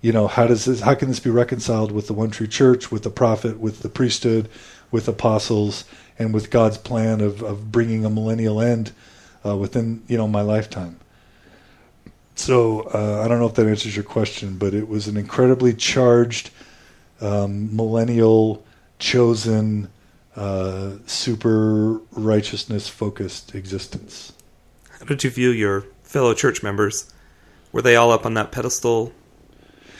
you 0.00 0.12
know 0.12 0.26
how 0.26 0.46
does 0.46 0.64
this 0.64 0.80
how 0.80 0.94
can 0.94 1.08
this 1.08 1.20
be 1.20 1.30
reconciled 1.30 1.92
with 1.92 2.08
the 2.08 2.12
one 2.12 2.30
true 2.30 2.48
church 2.48 2.90
with 2.90 3.04
the 3.04 3.10
prophet 3.10 3.60
with 3.60 3.80
the 3.80 3.88
priesthood 3.88 4.48
with 4.90 5.06
apostles 5.06 5.84
and 6.18 6.34
with 6.34 6.50
God's 6.50 6.76
plan 6.76 7.20
of, 7.20 7.42
of 7.42 7.72
bringing 7.72 8.04
a 8.04 8.10
millennial 8.10 8.60
end 8.60 8.92
uh, 9.46 9.56
within 9.56 10.02
you 10.08 10.16
know 10.16 10.26
my 10.26 10.42
lifetime? 10.42 10.98
So 12.34 12.80
uh, 12.80 13.22
I 13.24 13.28
don't 13.28 13.38
know 13.38 13.46
if 13.46 13.54
that 13.54 13.66
answers 13.66 13.94
your 13.94 14.04
question 14.04 14.58
but 14.58 14.74
it 14.74 14.88
was 14.88 15.06
an 15.06 15.16
incredibly 15.16 15.74
charged 15.74 16.50
um, 17.20 17.74
millennial 17.74 18.64
chosen 18.98 19.88
uh, 20.34 20.92
super 21.06 22.00
righteousness 22.12 22.88
focused 22.88 23.54
existence. 23.54 24.32
How 24.98 25.04
did 25.04 25.22
you 25.24 25.30
view 25.30 25.50
your 25.50 25.84
fellow 26.12 26.34
church 26.34 26.62
members? 26.62 27.12
Were 27.72 27.82
they 27.82 27.96
all 27.96 28.12
up 28.12 28.26
on 28.26 28.34
that 28.34 28.52
pedestal 28.52 29.12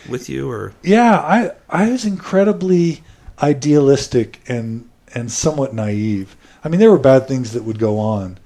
with 0.09 0.29
you, 0.29 0.51
or 0.51 0.75
Yeah, 0.83 1.18
I 1.18 1.53
I 1.68 1.90
was 1.90 2.05
incredibly 2.05 3.03
idealistic 3.42 4.40
and 4.46 4.88
and 5.14 5.33
somewhat 5.33 5.75
naive. 5.75 6.37
I 6.64 6.68
mean, 6.68 6.81
there 6.81 6.90
were 6.90 6.98
bad 6.98 7.27
things 7.27 7.53
that 7.53 7.64
would 7.64 7.79
go 7.79 7.98
on, 7.98 8.38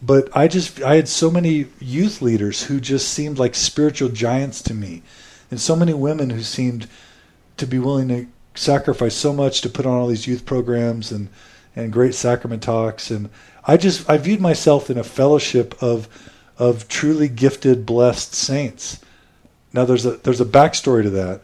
but 0.00 0.34
I 0.34 0.46
just 0.48 0.80
I 0.82 0.96
had 0.96 1.08
so 1.08 1.30
many 1.30 1.66
youth 1.80 2.22
leaders 2.22 2.64
who 2.64 2.80
just 2.80 3.08
seemed 3.08 3.38
like 3.38 3.54
spiritual 3.54 4.08
giants 4.08 4.62
to 4.62 4.74
me, 4.74 5.02
and 5.50 5.60
so 5.60 5.74
many 5.74 5.92
women 5.92 6.30
who 6.30 6.42
seemed 6.42 6.88
to 7.56 7.66
be 7.66 7.78
willing 7.78 8.08
to 8.08 8.26
sacrifice 8.54 9.14
so 9.14 9.32
much 9.32 9.60
to 9.62 9.68
put 9.68 9.86
on 9.86 9.98
all 9.98 10.06
these 10.06 10.26
youth 10.26 10.46
programs 10.46 11.10
and 11.10 11.28
and 11.74 11.92
great 11.92 12.14
sacrament 12.14 12.62
talks 12.62 13.10
and 13.10 13.30
I 13.64 13.76
just 13.76 14.08
I 14.08 14.16
viewed 14.18 14.40
myself 14.40 14.90
in 14.90 14.98
a 14.98 15.04
fellowship 15.04 15.80
of 15.82 16.08
of 16.60 16.86
truly 16.88 17.26
gifted 17.26 17.86
blessed 17.86 18.34
saints. 18.34 19.00
Now 19.72 19.86
there's 19.86 20.04
a 20.04 20.18
there's 20.18 20.42
a 20.42 20.44
backstory 20.44 21.02
to 21.02 21.10
that 21.10 21.40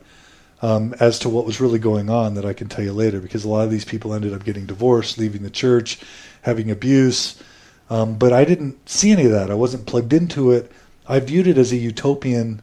um, 0.60 0.94
as 1.00 1.18
to 1.20 1.30
what 1.30 1.46
was 1.46 1.60
really 1.60 1.78
going 1.78 2.10
on 2.10 2.34
that 2.34 2.44
I 2.44 2.52
can 2.52 2.68
tell 2.68 2.84
you 2.84 2.92
later 2.92 3.18
because 3.18 3.44
a 3.44 3.48
lot 3.48 3.64
of 3.64 3.70
these 3.70 3.84
people 3.84 4.12
ended 4.12 4.34
up 4.34 4.44
getting 4.44 4.66
divorced, 4.66 5.16
leaving 5.16 5.42
the 5.42 5.50
church, 5.50 5.98
having 6.42 6.70
abuse. 6.70 7.42
Um, 7.88 8.18
but 8.18 8.34
I 8.34 8.44
didn't 8.44 8.88
see 8.88 9.10
any 9.10 9.24
of 9.24 9.32
that. 9.32 9.50
I 9.50 9.54
wasn't 9.54 9.86
plugged 9.86 10.12
into 10.12 10.50
it. 10.50 10.70
I 11.08 11.18
viewed 11.20 11.46
it 11.46 11.56
as 11.56 11.72
a 11.72 11.76
utopian 11.76 12.60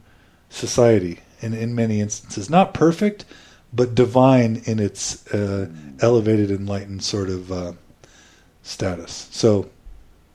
society 0.50 1.22
in, 1.42 1.56
in 1.56 1.74
many 1.74 2.02
instances. 2.02 2.52
Not 2.52 2.76
perfect, 2.76 3.26
but 3.74 3.96
divine 3.96 4.62
in 4.66 4.80
its 4.80 5.26
uh, 5.34 5.70
elevated, 6.02 6.52
enlightened 6.52 7.04
sort 7.04 7.30
of 7.30 7.52
uh, 7.52 7.74
status. 8.62 9.28
So 9.32 9.70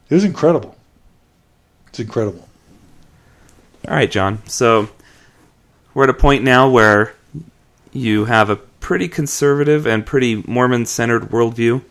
it 0.08 0.14
was 0.14 0.24
incredible. 0.24 0.77
It's 1.99 2.07
incredible. 2.07 2.49
all 3.88 3.94
right, 3.94 4.09
John? 4.09 4.40
So 4.46 4.88
we're 5.94 6.05
at 6.05 6.11
a 6.11 6.14
point 6.14 6.44
now 6.44 6.70
where 6.70 7.12
you 7.92 8.26
have 8.26 8.51
a 8.51 8.55
pretty 8.55 9.09
conservative 9.09 9.84
and 9.84 10.07
pretty 10.07 10.44
Mormon-centered 10.46 11.30
worldview, 11.30 11.82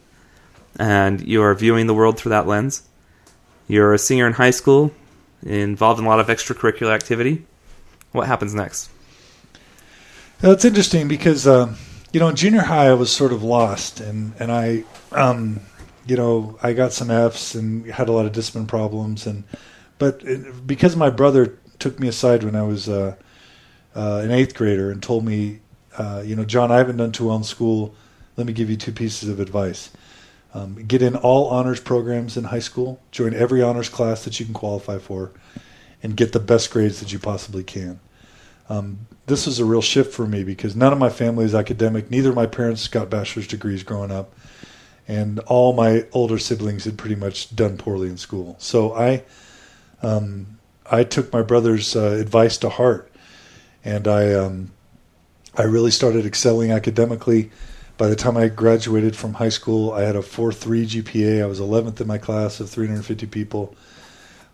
and 0.80 1.28
you 1.28 1.43
are 1.43 1.53
viewing 1.53 1.88
the 1.88 1.93
world 1.93 2.18
through 2.18 2.30
that 2.30 2.47
lens. 2.47 2.84
You're 3.68 3.93
a 3.93 3.99
senior 3.99 4.28
in 4.28 4.34
high 4.34 4.51
school, 4.51 4.93
involved 5.45 5.99
in 5.99 6.05
a 6.05 6.10
lot 6.10 6.22
of 6.22 6.28
extracurricular 6.28 6.93
activity. 6.93 7.45
What 8.14 8.28
happens 8.28 8.53
next? 8.53 8.89
It's 10.41 10.64
interesting 10.64 11.10
because 11.10 11.45
um, 11.45 11.76
you 12.14 12.22
know 12.22 12.30
in 12.30 12.38
junior 12.38 12.62
high 12.62 12.88
I 12.88 12.93
was 12.93 13.12
sort 13.12 13.34
of 13.34 13.43
lost, 13.43 13.99
and 13.99 14.32
and 14.39 14.53
I, 14.53 14.86
um, 15.12 15.60
you 16.05 16.16
know, 16.16 16.58
I 16.64 16.72
got 16.72 16.93
some 16.93 17.12
Fs 17.12 17.55
and 17.55 17.86
had 17.91 18.08
a 18.08 18.14
lot 18.14 18.26
of 18.26 18.32
discipline 18.32 18.68
problems, 18.68 19.28
and 19.28 19.43
but 20.00 20.22
it, 20.24 20.66
because 20.66 20.95
my 20.95 21.10
brother 21.10 21.58
took 21.80 22.00
me 22.00 22.08
aside 22.08 22.43
when 22.43 22.56
I 22.56 22.64
was 22.64 22.89
uh, 22.89 23.16
uh, 23.95 24.22
an 24.24 24.32
eighth 24.32 24.56
grader 24.56 24.91
and 24.91 25.02
told 25.02 25.26
me, 25.26 25.60
uh, 25.98 26.24
you 26.26 26.36
know, 26.36 26.45
John, 26.45 26.72
I 26.72 26.78
haven't 26.78 26.98
done 26.98 27.12
too 27.12 27.28
well 27.28 27.38
in 27.38 27.43
school. 27.43 27.95
Let 28.36 28.48
me 28.48 28.54
give 28.54 28.70
you 28.70 28.78
two 28.78 28.91
pieces 28.91 29.30
of 29.30 29.39
advice. 29.39 29.89
Um, 30.54 30.76
get 30.86 31.02
in 31.02 31.16
all 31.16 31.50
honors 31.50 31.80
programs 31.80 32.38
in 32.38 32.45
high 32.45 32.60
school, 32.60 33.00
join 33.12 33.34
every 33.34 33.62
honors 33.62 33.89
class 33.89 34.24
that 34.24 34.39
you 34.39 34.45
can 34.45 34.54
qualify 34.54 34.98
for, 34.98 35.32
and 36.02 36.16
get 36.16 36.32
the 36.32 36.39
best 36.39 36.72
grades 36.72 37.00
that 37.00 37.12
you 37.12 37.20
possibly 37.20 37.64
can. 37.64 38.00
Um, 38.70 39.08
this 39.28 39.45
was 39.45 39.60
a 39.60 39.66
real 39.66 39.82
shift 39.82 40.14
for 40.14 40.26
me 40.26 40.43
because 40.43 40.76
none 40.76 40.93
of 40.93 41.00
my 41.00 41.10
family 41.10 41.45
is 41.45 41.56
academic. 41.56 42.10
Neither 42.10 42.30
of 42.30 42.36
my 42.36 42.45
parents 42.45 42.88
got 42.88 43.10
bachelor's 43.10 43.48
degrees 43.48 43.84
growing 43.84 44.12
up, 44.12 44.34
and 45.08 45.39
all 45.39 45.74
my 45.74 46.06
older 46.12 46.38
siblings 46.38 46.86
had 46.86 46.98
pretty 46.98 47.16
much 47.16 47.56
done 47.56 47.78
poorly 47.78 48.10
in 48.10 48.18
school. 48.18 48.56
So 48.60 48.93
I, 48.93 49.24
um, 50.02 50.60
I 50.89 51.04
took 51.04 51.32
my 51.34 51.41
brother's 51.41 51.95
uh, 51.95 52.18
advice 52.20 52.58
to 52.60 52.70
heart, 52.70 53.12
and 53.84 54.08
I, 54.08 54.34
um, 54.34 54.72
I 55.56 55.64
really 55.64 55.91
started 55.91 56.26
excelling 56.26 56.72
academically. 56.72 57.52
By 57.98 58.08
the 58.08 58.16
time 58.16 58.38
I 58.38 58.48
graduated 58.48 59.16
from 59.16 59.34
high 59.34 59.50
school, 59.50 59.91
I 59.91 60.04
had 60.04 60.16
a 60.16 60.20
4.3 60.20 61.04
GPA. 61.04 61.41
I 61.41 61.45
was 61.48 61.60
11th 61.60 62.00
in 62.00 62.08
my 62.08 62.18
class 62.18 62.60
of 62.60 62.70
350 62.70 63.26
people. 63.28 63.76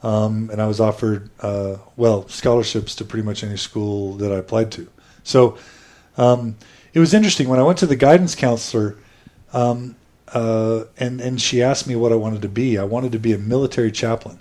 Um, 0.02 0.50
and 0.52 0.62
I 0.62 0.68
was 0.68 0.80
offered, 0.80 1.30
uh, 1.40 1.78
well, 1.96 2.28
scholarships 2.28 2.96
to 2.96 3.06
pretty 3.06 3.26
much 3.26 3.44
any 3.44 3.58
school 3.58 4.16
that 4.16 4.32
I 4.32 4.36
applied 4.36 4.72
to. 4.74 4.90
So 5.24 5.58
um, 6.18 6.58
it 6.94 7.00
was 7.00 7.14
interesting 7.14 7.48
when 7.48 7.60
I 7.60 7.64
went 7.64 7.80
to 7.80 7.86
the 7.86 7.96
guidance 7.96 8.36
counselor, 8.36 8.98
um, 9.54 9.96
uh, 10.28 10.86
and 10.98 11.22
and 11.22 11.42
she 11.42 11.62
asked 11.62 11.88
me 11.88 11.96
what 11.96 12.12
I 12.12 12.16
wanted 12.16 12.42
to 12.42 12.50
be. 12.50 12.78
I 12.78 12.84
wanted 12.84 13.12
to 13.14 13.20
be 13.20 13.34
a 13.34 13.38
military 13.38 13.92
chaplain, 13.92 14.40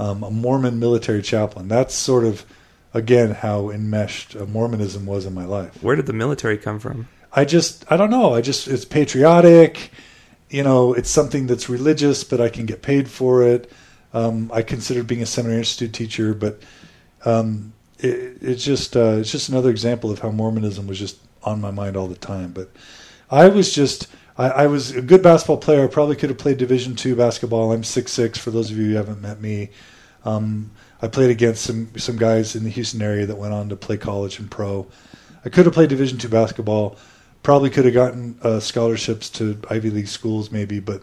um, 0.00 0.22
a 0.22 0.30
Mormon 0.30 0.78
military 0.78 1.20
chaplain. 1.20 1.68
That's 1.68 1.94
sort 1.94 2.24
of, 2.24 2.46
again, 2.94 3.32
how 3.32 3.68
enmeshed 3.68 4.34
Mormonism 4.34 5.04
was 5.04 5.26
in 5.26 5.34
my 5.34 5.44
life. 5.44 5.82
Where 5.82 5.94
did 5.94 6.06
the 6.06 6.14
military 6.14 6.56
come 6.56 6.80
from? 6.80 7.06
I 7.32 7.44
just, 7.44 7.84
I 7.92 7.96
don't 7.98 8.10
know. 8.10 8.34
I 8.34 8.40
just, 8.40 8.66
it's 8.66 8.86
patriotic. 8.86 9.92
You 10.48 10.62
know, 10.62 10.94
it's 10.94 11.10
something 11.10 11.46
that's 11.46 11.68
religious, 11.68 12.24
but 12.24 12.40
I 12.40 12.48
can 12.48 12.64
get 12.66 12.80
paid 12.82 13.10
for 13.10 13.42
it. 13.42 13.70
Um, 14.12 14.50
I 14.52 14.62
considered 14.62 15.06
being 15.06 15.22
a 15.22 15.26
seminary 15.26 15.58
institute 15.58 15.92
teacher, 15.92 16.34
but 16.34 16.62
um, 17.24 17.72
it, 17.98 18.38
it's 18.40 18.64
just 18.64 18.96
uh, 18.96 19.18
it's 19.20 19.30
just 19.30 19.48
another 19.48 19.70
example 19.70 20.10
of 20.10 20.18
how 20.18 20.30
Mormonism 20.30 20.88
was 20.88 20.98
just 20.98 21.18
on 21.44 21.60
my 21.60 21.70
mind 21.70 21.96
all 21.96 22.08
the 22.08 22.16
time. 22.16 22.50
But 22.52 22.70
I 23.30 23.46
was 23.48 23.72
just 23.72 24.08
I, 24.36 24.48
I 24.48 24.66
was 24.66 24.92
a 24.92 25.02
good 25.02 25.22
basketball 25.22 25.58
player. 25.58 25.84
I 25.84 25.86
probably 25.88 26.16
could 26.16 26.30
have 26.30 26.38
played 26.38 26.58
Division 26.58 26.96
two 26.96 27.16
basketball. 27.16 27.72
I'm 27.72 27.84
six 27.84 28.12
six. 28.12 28.38
For 28.38 28.50
those 28.50 28.70
of 28.70 28.76
you 28.76 28.90
who 28.90 28.94
haven't 28.94 29.20
met 29.20 29.40
me, 29.40 29.70
um, 30.24 30.70
I 31.02 31.08
played 31.08 31.30
against 31.30 31.62
some 31.64 31.90
some 31.98 32.16
guys 32.16 32.54
in 32.56 32.64
the 32.64 32.70
Houston 32.70 33.02
area 33.02 33.26
that 33.26 33.36
went 33.36 33.54
on 33.54 33.68
to 33.68 33.76
play 33.76 33.96
college 33.96 34.38
and 34.38 34.50
pro. 34.50 34.86
I 35.44 35.48
could 35.48 35.64
have 35.66 35.74
played 35.74 35.88
Division 35.88 36.18
two 36.18 36.28
basketball. 36.28 36.96
Probably 37.42 37.70
could 37.70 37.86
have 37.86 37.94
gotten 37.94 38.38
uh, 38.42 38.60
scholarships 38.60 39.30
to 39.30 39.58
Ivy 39.70 39.90
League 39.90 40.08
schools, 40.08 40.50
maybe, 40.50 40.78
but 40.80 41.02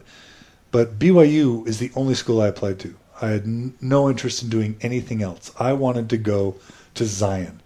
but 0.72 1.00
BYU 1.00 1.68
is 1.68 1.80
the 1.80 1.92
only 1.96 2.14
school 2.14 2.42
I 2.42 2.48
applied 2.48 2.80
to. 2.80 2.96
I 3.22 3.30
had 3.30 3.44
n- 3.44 3.74
no 3.82 4.10
interest 4.10 4.44
in 4.44 4.50
doing 4.50 4.78
anything 4.82 5.24
else. 5.24 5.52
I 5.58 5.74
wanted 5.74 6.10
to 6.12 6.18
go 6.18 6.56
to 6.96 7.06
Zion. 7.06 7.62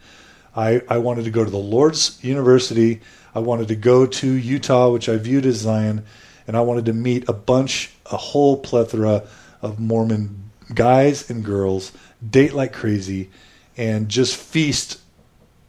I, 0.56 0.82
I 0.90 0.98
wanted 0.98 1.26
to 1.26 1.32
go 1.32 1.44
to 1.44 1.50
the 1.50 1.58
Lord's 1.58 2.24
University. 2.24 3.02
I 3.34 3.40
wanted 3.40 3.68
to 3.70 3.76
go 3.76 4.06
to 4.06 4.28
Utah, 4.28 4.90
which 4.90 5.08
I 5.08 5.18
viewed 5.18 5.46
as 5.46 5.58
Zion, 5.58 6.06
and 6.48 6.58
I 6.58 6.62
wanted 6.62 6.86
to 6.86 6.94
meet 6.94 7.28
a 7.30 7.34
bunch, 7.34 7.92
a 8.12 8.18
whole 8.18 8.58
plethora 8.58 9.24
of 9.62 9.80
Mormon 9.80 10.52
guys 10.74 11.30
and 11.30 11.44
girls, 11.44 11.92
date 12.28 12.54
like 12.54 12.74
crazy, 12.74 13.30
and 13.78 14.10
just 14.10 14.36
feast 14.36 15.00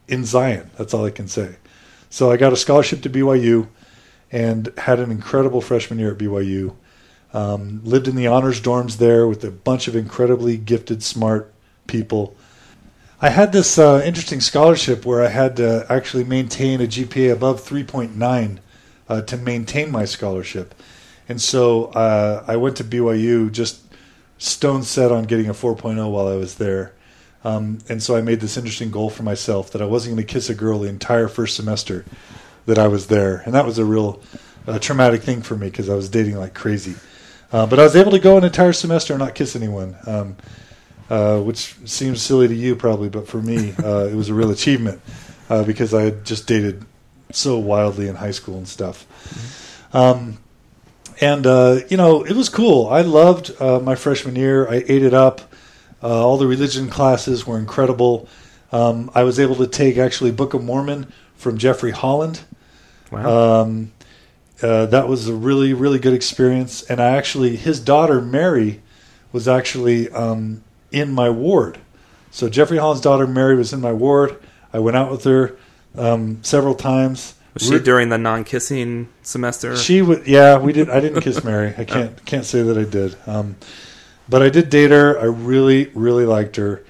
in 0.09 0.25
Zion. 0.25 0.71
That's 0.77 0.95
all 0.95 1.05
I 1.05 1.11
can 1.11 1.29
say. 1.29 1.57
So 2.11 2.31
I 2.31 2.37
got 2.37 2.53
a 2.53 2.57
scholarship 2.57 3.03
to 3.03 3.11
BYU 3.11 3.69
and 4.31 4.73
had 4.79 4.99
an 4.99 5.11
incredible 5.11 5.61
freshman 5.61 5.99
year 5.99 6.13
at 6.13 6.19
BYU. 6.19 6.75
Um, 7.33 7.81
lived 7.85 8.09
in 8.09 8.17
the 8.17 8.27
honors 8.27 8.61
dorms 8.61 8.99
there 8.99 9.27
with 9.27 9.45
a 9.45 9.51
bunch 9.51 9.89
of 9.89 9.97
incredibly 9.97 10.59
gifted, 10.59 11.03
smart 11.03 11.53
people. 11.87 12.37
I 13.25 13.29
had 13.29 13.53
this 13.53 13.79
uh, 13.79 14.03
interesting 14.05 14.41
scholarship 14.41 15.07
where 15.07 15.23
I 15.23 15.29
had 15.29 15.57
to 15.59 15.87
actually 15.89 16.25
maintain 16.25 16.81
a 16.81 16.89
GPA 16.89 17.33
above 17.33 17.63
3.9 17.65 18.59
uh, 19.09 19.23
to 19.23 19.37
maintain 19.37 19.93
my 19.93 20.05
scholarship. 20.07 20.75
And 21.29 21.41
so 21.41 21.85
uh, 21.93 22.43
I 22.49 22.57
went 22.57 22.79
to 22.79 22.85
BYU 22.85 23.53
just 23.53 23.81
stone 24.39 24.83
set 24.83 25.13
on 25.13 25.27
getting 25.27 25.49
a 25.49 25.55
4.0 25.55 26.11
while 26.11 26.27
I 26.27 26.35
was 26.35 26.57
there. 26.57 26.95
Um, 27.45 27.79
and 27.89 28.03
so 28.03 28.17
I 28.17 28.23
made 28.23 28.41
this 28.41 28.57
interesting 28.57 28.91
goal 28.91 29.09
for 29.09 29.23
myself 29.23 29.71
that 29.71 29.81
I 29.81 29.87
wasn't 29.87 30.17
going 30.17 30.27
to 30.27 30.33
kiss 30.33 30.51
a 30.51 30.55
girl 30.55 30.81
the 30.81 30.89
entire 30.89 31.29
first 31.29 31.55
semester 31.55 32.05
that 32.67 32.77
I 32.77 32.89
was 32.89 33.07
there. 33.07 33.43
And 33.47 33.55
that 33.55 33.65
was 33.65 33.79
a 33.79 33.85
real 33.85 34.21
uh, 34.67 34.81
traumatic 34.81 35.23
thing 35.23 35.43
for 35.43 35.55
me 35.55 35.69
because 35.69 35.89
I 35.89 35.95
was 35.95 36.09
dating 36.09 36.39
like 36.39 36.55
crazy. 36.55 36.97
Uh, 37.53 37.67
but 37.67 37.79
I 37.79 37.85
was 37.85 37.95
able 37.95 38.11
to 38.11 38.19
go 38.19 38.37
an 38.37 38.43
entire 38.43 38.73
semester 38.73 39.13
and 39.13 39.21
not 39.21 39.37
kiss 39.37 39.55
anyone, 39.55 39.97
um, 40.09 40.37
uh, 41.13 41.39
which 41.43 41.77
seems 41.85 42.23
silly 42.23 42.49
to 42.49 42.55
you 42.55 42.75
probably, 42.75 43.11
but 43.11 43.29
for 43.29 43.43
me, 43.43 43.75
uh, 43.85 44.07
it 44.07 44.15
was 44.15 44.31
a 44.31 44.35
real 44.35 44.51
achievement 44.51 44.99
uh, 45.51 45.63
because 45.63 45.93
I 45.93 46.05
had 46.05 46.25
just 46.25 46.47
dated 46.47 46.87
so 47.31 47.59
wildly 47.59 48.09
in 48.09 48.17
high 48.17 48.31
school 48.31 48.57
and 48.57 48.67
stuff. 48.67 49.07
Um, 49.95 50.39
and 51.21 51.47
uh, 51.47 51.81
you 51.91 51.99
know, 51.99 52.25
it 52.25 52.35
was 52.35 52.49
cool. 52.49 52.89
I 52.89 53.03
loved 53.03 53.53
uh, 53.61 53.79
my 53.79 53.95
freshman 53.95 54.37
year. 54.37 54.67
I 54.67 54.85
ate 54.89 55.03
it 55.03 55.13
up. 55.13 55.43
all 56.03 56.39
the 56.39 56.47
religion 56.47 56.89
classes 56.89 57.47
were 57.47 57.59
incredible. 57.59 58.27
Um, 58.73 59.11
I 59.15 59.25
was 59.25 59.39
able 59.39 59.57
to 59.57 59.67
take 59.67 59.99
actually 59.99 60.33
Book 60.33 60.55
of 60.55 60.65
Mormon 60.65 61.13
from 61.37 61.59
Jeffrey 61.59 61.91
Holland. 61.91 62.41
Wow. 63.11 63.61
Um, 63.61 63.93
uh, 64.63 64.87
that 64.87 65.09
was 65.09 65.29
a 65.29 65.35
really 65.35 65.75
really 65.75 65.99
good 65.99 66.15
experience 66.15 66.85
and 66.85 67.01
i 67.01 67.17
actually 67.17 67.57
his 67.57 67.81
daughter 67.81 68.21
mary 68.21 68.81
was 69.33 69.49
actually 69.49 70.09
um, 70.11 70.63
in 70.93 71.13
my 71.13 71.31
ward. 71.31 71.79
So 72.31 72.49
jeffrey 72.49 72.79
holland's 72.79 73.03
daughter 73.03 73.27
mary 73.27 73.57
was 73.57 73.73
in 73.73 73.81
my 73.81 73.93
ward. 73.93 74.37
I 74.73 74.79
went 74.79 74.97
out 74.97 75.11
with 75.11 75.25
her 75.25 75.57
um, 75.97 76.43
several 76.43 76.75
times. 76.75 77.35
Was 77.55 77.65
she 77.69 77.79
during 77.79 78.09
the 78.09 78.17
non-kissing 78.19 79.09
semester? 79.23 79.77
she 79.77 80.01
would 80.01 80.27
yeah 80.27 80.57
we 80.59 80.73
did 80.73 80.89
i 80.89 81.01
didn't 81.01 81.21
kiss 81.21 81.45
mary. 81.45 81.75
I 81.77 81.85
can't 81.85 82.25
can't 82.27 82.45
say 82.47 82.63
that 82.63 82.79
i 82.79 82.85
did. 82.85 83.17
Um, 83.27 83.57
but 84.29 84.43
i 84.43 84.49
did 84.49 84.71
date 84.71 84.91
her. 84.91 85.19
I 85.19 85.25
really 85.25 85.91
really 85.95 86.25
liked 86.27 86.57
her. 86.57 86.83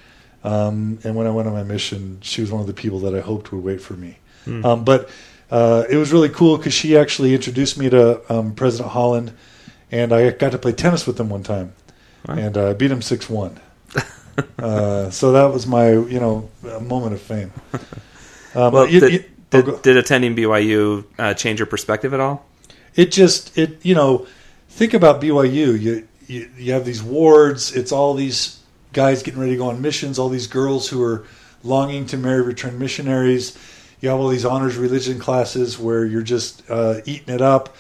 Um, 0.44 0.98
and 1.04 1.14
when 1.16 1.26
i 1.26 1.30
went 1.30 1.48
on 1.48 1.54
my 1.54 1.62
mission 1.64 2.18
she 2.22 2.40
was 2.40 2.50
one 2.52 2.60
of 2.60 2.66
the 2.66 2.74
people 2.74 3.00
that 3.00 3.14
i 3.14 3.20
hoped 3.20 3.52
would 3.52 3.64
wait 3.64 3.80
for 3.80 3.94
me. 3.94 4.18
Um, 4.46 4.84
but 4.84 5.08
uh, 5.52 5.84
it 5.90 5.96
was 5.96 6.12
really 6.12 6.28
cool 6.30 6.56
because 6.56 6.72
she 6.74 6.96
actually 6.96 7.34
introduced 7.34 7.78
me 7.78 7.88
to 7.90 8.20
um, 8.32 8.54
President 8.54 8.90
Holland, 8.90 9.32
and 9.92 10.12
I 10.12 10.30
got 10.30 10.50
to 10.52 10.58
play 10.58 10.72
tennis 10.72 11.06
with 11.06 11.20
him 11.20 11.28
one 11.28 11.42
time, 11.44 11.74
Wow. 12.26 12.34
and 12.36 12.56
uh, 12.56 12.74
beat 12.74 12.90
him 12.90 13.02
six 13.02 13.28
one. 13.30 13.60
uh, 14.58 15.10
so 15.10 15.32
that 15.32 15.52
was 15.52 15.66
my 15.66 15.90
you 15.92 16.20
know 16.20 16.48
moment 16.80 17.14
of 17.14 17.20
fame. 17.22 17.52
Um, 18.54 18.70
well, 18.74 18.86
you- 18.86 19.00
did, 19.00 19.12
you- 19.14 19.24
did, 19.48 19.80
did 19.82 19.96
attending 19.96 20.36
BYU 20.36 21.04
uh, 21.18 21.32
change 21.32 21.58
your 21.58 21.64
perspective 21.66 22.12
at 22.12 22.20
all? 22.20 22.44
it 22.94 23.10
just 23.10 23.56
it 23.56 23.82
you 23.82 23.94
know 23.94 24.26
think 24.68 24.92
about 24.92 25.22
BYU. 25.22 25.80
You, 25.80 26.06
you 26.26 26.50
you 26.58 26.72
have 26.74 26.84
these 26.84 27.02
wards. 27.02 27.74
It's 27.74 27.92
all 27.92 28.12
these 28.12 28.60
guys 28.92 29.22
getting 29.22 29.40
ready 29.40 29.52
to 29.52 29.56
go 29.58 29.68
on 29.70 29.80
missions. 29.80 30.18
All 30.18 30.28
these 30.28 30.46
girls 30.48 30.88
who 30.90 31.02
are 31.02 31.24
longing 31.64 32.04
to 32.06 32.18
marry 32.18 32.42
returned 32.42 32.78
missionaries. 32.78 33.56
You 34.02 34.10
have 34.10 34.18
all 34.20 34.28
these 34.28 34.44
honors 34.44 34.76
religion 34.76 35.18
classes 35.18 35.78
where 35.78 36.04
you're 36.04 36.20
just 36.22 36.62
uh, 36.68 37.00
eating 37.06 37.34
it 37.34 37.40
up. 37.40 37.74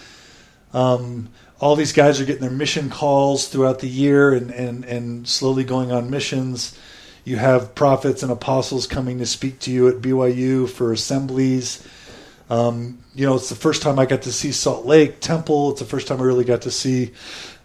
Um, 0.72 1.28
all 1.62 1.76
these 1.76 1.92
guys 1.92 2.20
are 2.20 2.24
getting 2.24 2.42
their 2.42 2.50
mission 2.50 2.90
calls 2.90 3.46
throughout 3.46 3.78
the 3.78 3.88
year 3.88 4.34
and, 4.34 4.50
and, 4.50 4.84
and 4.84 5.28
slowly 5.28 5.62
going 5.62 5.92
on 5.92 6.10
missions. 6.10 6.76
You 7.24 7.36
have 7.36 7.76
prophets 7.76 8.24
and 8.24 8.32
apostles 8.32 8.88
coming 8.88 9.18
to 9.18 9.26
speak 9.26 9.60
to 9.60 9.70
you 9.70 9.86
at 9.86 10.02
BYU 10.02 10.68
for 10.68 10.92
assemblies. 10.92 11.86
Um, 12.50 12.98
you 13.14 13.24
know, 13.24 13.36
it's 13.36 13.48
the 13.48 13.54
first 13.54 13.80
time 13.80 14.00
I 14.00 14.06
got 14.06 14.22
to 14.22 14.32
see 14.32 14.50
Salt 14.50 14.86
Lake 14.86 15.20
Temple. 15.20 15.70
It's 15.70 15.78
the 15.78 15.86
first 15.86 16.08
time 16.08 16.20
I 16.20 16.24
really 16.24 16.44
got 16.44 16.62
to 16.62 16.70
see 16.72 17.12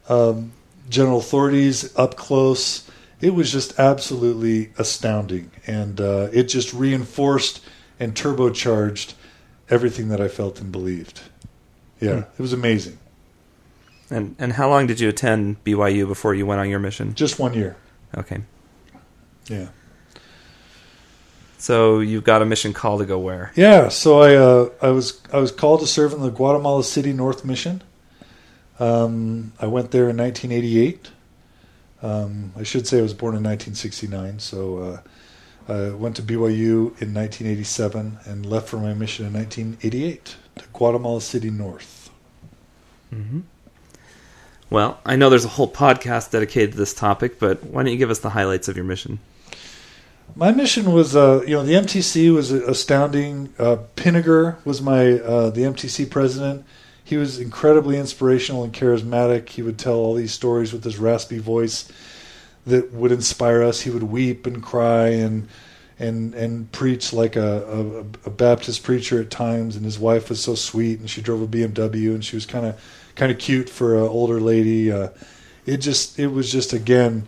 um, 0.08 0.52
general 0.89 1.18
authorities 1.18 1.98
up 1.98 2.18
close. 2.18 2.88
It 3.20 3.34
was 3.34 3.52
just 3.52 3.80
absolutely 3.80 4.70
astounding, 4.78 5.50
and 5.66 6.00
uh, 6.00 6.28
it 6.32 6.43
just 6.43 6.72
reinforced 6.72 7.66
and 8.00 8.14
turbocharged 8.14 9.16
everything 9.72 10.10
that 10.10 10.22
I 10.22 10.28
felt 10.28 10.62
and 10.62 10.72
believed. 10.72 11.22
Yeah, 12.00 12.12
Hmm. 12.12 12.20
it 12.38 12.39
was 12.39 12.54
amazing. 12.54 13.00
And 14.10 14.36
and 14.39 14.53
how 14.53 14.70
long 14.70 14.88
did 14.88 14.99
you 14.99 15.10
attend 15.10 15.64
BYU 15.64 16.08
before 16.08 16.34
you 16.34 16.45
went 16.45 16.62
on 16.62 16.70
your 16.70 16.80
mission? 16.80 17.14
Just 17.14 17.39
one 17.39 17.53
year. 17.53 17.76
Okay, 18.18 18.41
Yeah. 19.49 19.68
so 21.58 21.99
you've 21.99 22.24
got 22.24 22.41
a 22.41 22.45
mission 22.45 22.72
call 22.74 22.97
to 22.99 23.05
go 23.05 23.20
where? 23.20 23.51
Yeah, 23.55 23.89
so 23.89 24.22
I 24.22 24.36
uh, 24.36 24.70
I 24.82 24.89
was 24.91 25.22
I 25.34 25.38
was 25.39 25.51
called 25.51 25.82
to 25.82 25.88
serve 25.88 26.14
in 26.14 26.22
the 26.22 26.30
Guatemala 26.30 26.84
City 26.84 27.12
North 27.14 27.43
Mission. 27.43 27.82
Um, 28.80 29.51
I 29.60 29.66
went 29.68 29.91
there 29.91 30.10
in 30.10 30.18
1988. 30.18 31.10
Um, 32.03 32.53
I 32.55 32.64
should 32.64 32.88
say 32.88 32.99
I 32.99 33.01
was 33.01 33.14
born 33.16 33.36
in 33.36 33.43
1969. 33.43 34.39
So 34.39 34.78
uh, 35.68 35.72
I 35.72 35.89
went 35.89 36.16
to 36.18 36.22
BYU 36.22 36.93
in 37.01 37.14
1987 37.14 38.20
and 38.26 38.45
left 38.45 38.70
for 38.70 38.78
my 38.78 38.93
mission 38.93 39.26
in 39.26 39.34
1988 39.34 40.36
to 40.58 40.66
Guatemala 40.74 41.20
City 41.22 41.49
North. 41.49 42.10
hmm 43.10 43.39
Well, 44.70 44.99
I 45.05 45.15
know 45.15 45.30
there's 45.30 45.45
a 45.45 45.49
whole 45.49 45.72
podcast 45.72 46.32
dedicated 46.32 46.74
to 46.74 46.78
this 46.78 46.93
topic, 46.93 47.39
but 47.39 47.63
why 47.63 47.84
don't 47.84 47.91
you 47.91 47.97
give 47.97 48.09
us 48.09 48.20
the 48.20 48.32
highlights 48.32 48.68
of 48.68 48.76
your 48.76 48.86
mission? 48.86 49.20
My 50.36 50.51
mission 50.51 50.91
was, 50.91 51.15
uh, 51.15 51.41
you 51.47 51.55
know, 51.55 51.63
the 51.63 51.74
MTC 51.74 52.34
was 52.34 52.51
astounding. 52.51 53.53
Uh, 53.57 53.78
Pinniger 53.95 54.63
was 54.65 54.82
my 54.82 55.13
uh, 55.13 55.49
the 55.49 55.61
MTC 55.61 56.09
president. 56.09 56.65
He 57.01 57.15
was 57.15 57.39
incredibly 57.39 57.97
inspirational 57.97 58.65
and 58.65 58.74
charismatic. 58.74 59.49
He 59.49 59.61
would 59.61 59.80
tell 59.80 59.95
all 59.95 60.13
these 60.13 60.34
stories 60.34 60.74
with 60.74 60.84
his 60.84 60.99
raspy 60.99 61.38
voice 61.38 61.89
that 62.65 62.91
would 62.91 63.13
inspire 63.13 63.63
us. 63.63 63.82
He 63.82 63.89
would 63.89 64.03
weep 64.03 64.45
and 64.45 64.61
cry 64.61 65.07
and 65.07 65.47
and 65.97 66.36
and 66.36 66.70
preach 66.74 67.13
like 67.13 67.38
a, 67.38 67.63
a, 67.63 67.99
a 68.28 68.30
Baptist 68.30 68.84
preacher 68.84 69.22
at 69.22 69.32
times. 69.32 69.78
And 69.78 69.86
his 69.86 69.97
wife 69.97 70.28
was 70.28 70.43
so 70.43 70.55
sweet, 70.55 70.99
and 70.99 71.09
she 71.09 71.22
drove 71.22 71.41
a 71.41 71.47
BMW, 71.47 72.13
and 72.13 72.24
she 72.24 72.36
was 72.36 72.45
kind 72.45 72.65
of 72.65 72.80
kind 73.18 73.32
of 73.32 73.38
cute 73.39 73.70
for 73.70 73.95
an 73.95 74.03
older 74.03 74.39
lady. 74.39 74.91
Uh, 74.91 75.09
it 75.65 75.78
just 75.78 76.18
it 76.18 76.28
was 76.28 76.49
just 76.49 76.72
again 76.72 77.28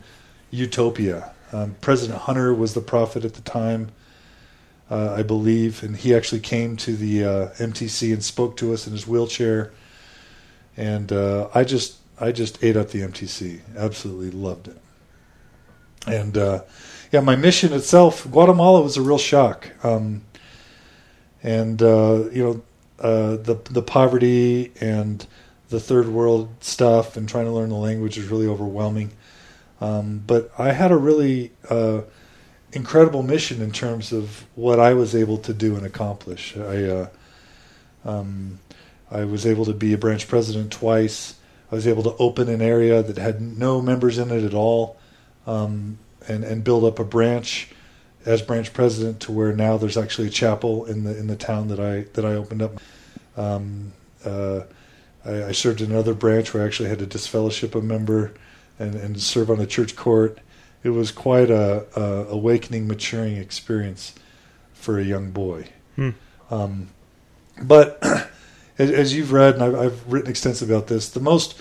utopia. 0.51 1.33
Um, 1.51 1.75
President 1.81 2.19
Hunter 2.19 2.53
was 2.53 2.73
the 2.75 2.81
prophet 2.81 3.25
at 3.25 3.33
the 3.33 3.41
time, 3.41 3.91
uh, 4.89 5.15
I 5.17 5.23
believe, 5.23 5.83
and 5.83 5.97
he 5.97 6.15
actually 6.15 6.41
came 6.41 6.77
to 6.77 6.95
the 6.95 7.25
uh, 7.25 7.47
MTC 7.57 8.13
and 8.13 8.23
spoke 8.23 8.55
to 8.57 8.71
us 8.71 8.85
in 8.85 8.93
his 8.93 9.07
wheelchair. 9.07 9.71
And 10.77 11.11
uh, 11.11 11.49
I 11.53 11.63
just 11.63 11.97
I 12.19 12.31
just 12.31 12.63
ate 12.63 12.77
up 12.77 12.89
the 12.89 13.01
MTC. 13.01 13.61
Absolutely 13.75 14.31
loved 14.31 14.69
it. 14.69 14.77
And 16.07 16.37
uh, 16.37 16.63
yeah, 17.11 17.21
my 17.21 17.35
mission 17.35 17.73
itself, 17.73 18.29
Guatemala 18.29 18.81
was 18.81 18.95
a 18.95 19.01
real 19.01 19.17
shock. 19.17 19.71
Um, 19.83 20.21
and 21.41 21.81
uh, 21.81 22.29
you 22.31 22.43
know, 22.43 22.61
uh, 22.99 23.37
the 23.37 23.59
the 23.69 23.81
poverty 23.81 24.71
and 24.79 25.25
the 25.69 25.79
third 25.79 26.07
world 26.07 26.49
stuff 26.61 27.15
and 27.15 27.29
trying 27.29 27.45
to 27.45 27.51
learn 27.51 27.69
the 27.69 27.75
language 27.75 28.17
is 28.17 28.27
really 28.27 28.47
overwhelming. 28.47 29.11
Um, 29.81 30.23
but 30.25 30.51
I 30.57 30.73
had 30.73 30.91
a 30.91 30.97
really 30.97 31.51
uh, 31.69 32.01
incredible 32.73 33.23
mission 33.23 33.61
in 33.61 33.71
terms 33.71 34.11
of 34.11 34.45
what 34.55 34.79
I 34.79 34.93
was 34.93 35.15
able 35.15 35.37
to 35.39 35.53
do 35.53 35.75
and 35.75 35.85
accomplish. 35.85 36.57
I 36.57 36.83
uh, 36.83 37.09
um, 38.05 38.59
I 39.11 39.25
was 39.25 39.45
able 39.45 39.65
to 39.65 39.73
be 39.73 39.93
a 39.93 39.97
branch 39.97 40.27
president 40.27 40.71
twice. 40.71 41.35
I 41.71 41.75
was 41.75 41.87
able 41.87 42.03
to 42.03 42.15
open 42.17 42.49
an 42.49 42.61
area 42.61 43.01
that 43.01 43.17
had 43.17 43.41
no 43.41 43.81
members 43.81 44.17
in 44.17 44.31
it 44.31 44.43
at 44.43 44.53
all, 44.53 44.97
um, 45.47 45.97
and 46.27 46.43
and 46.43 46.63
build 46.63 46.83
up 46.83 46.99
a 46.99 47.05
branch 47.05 47.69
as 48.25 48.41
branch 48.41 48.73
president 48.73 49.21
to 49.21 49.31
where 49.31 49.53
now 49.53 49.77
there's 49.77 49.97
actually 49.97 50.27
a 50.27 50.31
chapel 50.31 50.85
in 50.85 51.03
the 51.05 51.17
in 51.17 51.27
the 51.27 51.35
town 51.35 51.69
that 51.69 51.79
I 51.79 52.01
that 52.13 52.25
I 52.25 52.33
opened 52.35 52.61
up. 52.61 52.81
Um, 53.37 53.93
uh, 54.25 54.61
I, 55.29 55.49
I, 55.49 55.51
served 55.51 55.81
in 55.81 55.91
another 55.91 56.13
branch 56.13 56.53
where 56.53 56.63
I 56.63 56.65
actually 56.65 56.89
had 56.89 56.99
to 56.99 57.05
disfellowship 57.05 57.75
a 57.75 57.81
member 57.81 58.33
and, 58.77 58.95
and 58.95 59.21
serve 59.21 59.49
on 59.49 59.59
a 59.59 59.65
church 59.65 59.95
court. 59.95 60.39
It 60.83 60.89
was 60.89 61.11
quite 61.11 61.49
a, 61.49 61.85
a 61.99 62.27
awakening, 62.29 62.87
maturing 62.87 63.37
experience 63.37 64.15
for 64.73 64.97
a 64.97 65.03
young 65.03 65.31
boy. 65.31 65.67
Hmm. 65.95 66.09
Um, 66.49 66.89
but 67.61 67.99
as, 68.77 68.89
as, 68.91 69.13
you've 69.13 69.31
read, 69.31 69.55
and 69.55 69.63
I've, 69.63 69.75
I've, 69.75 70.11
written 70.11 70.29
extensively 70.29 70.73
about 70.73 70.87
this, 70.87 71.09
the 71.09 71.19
most 71.19 71.59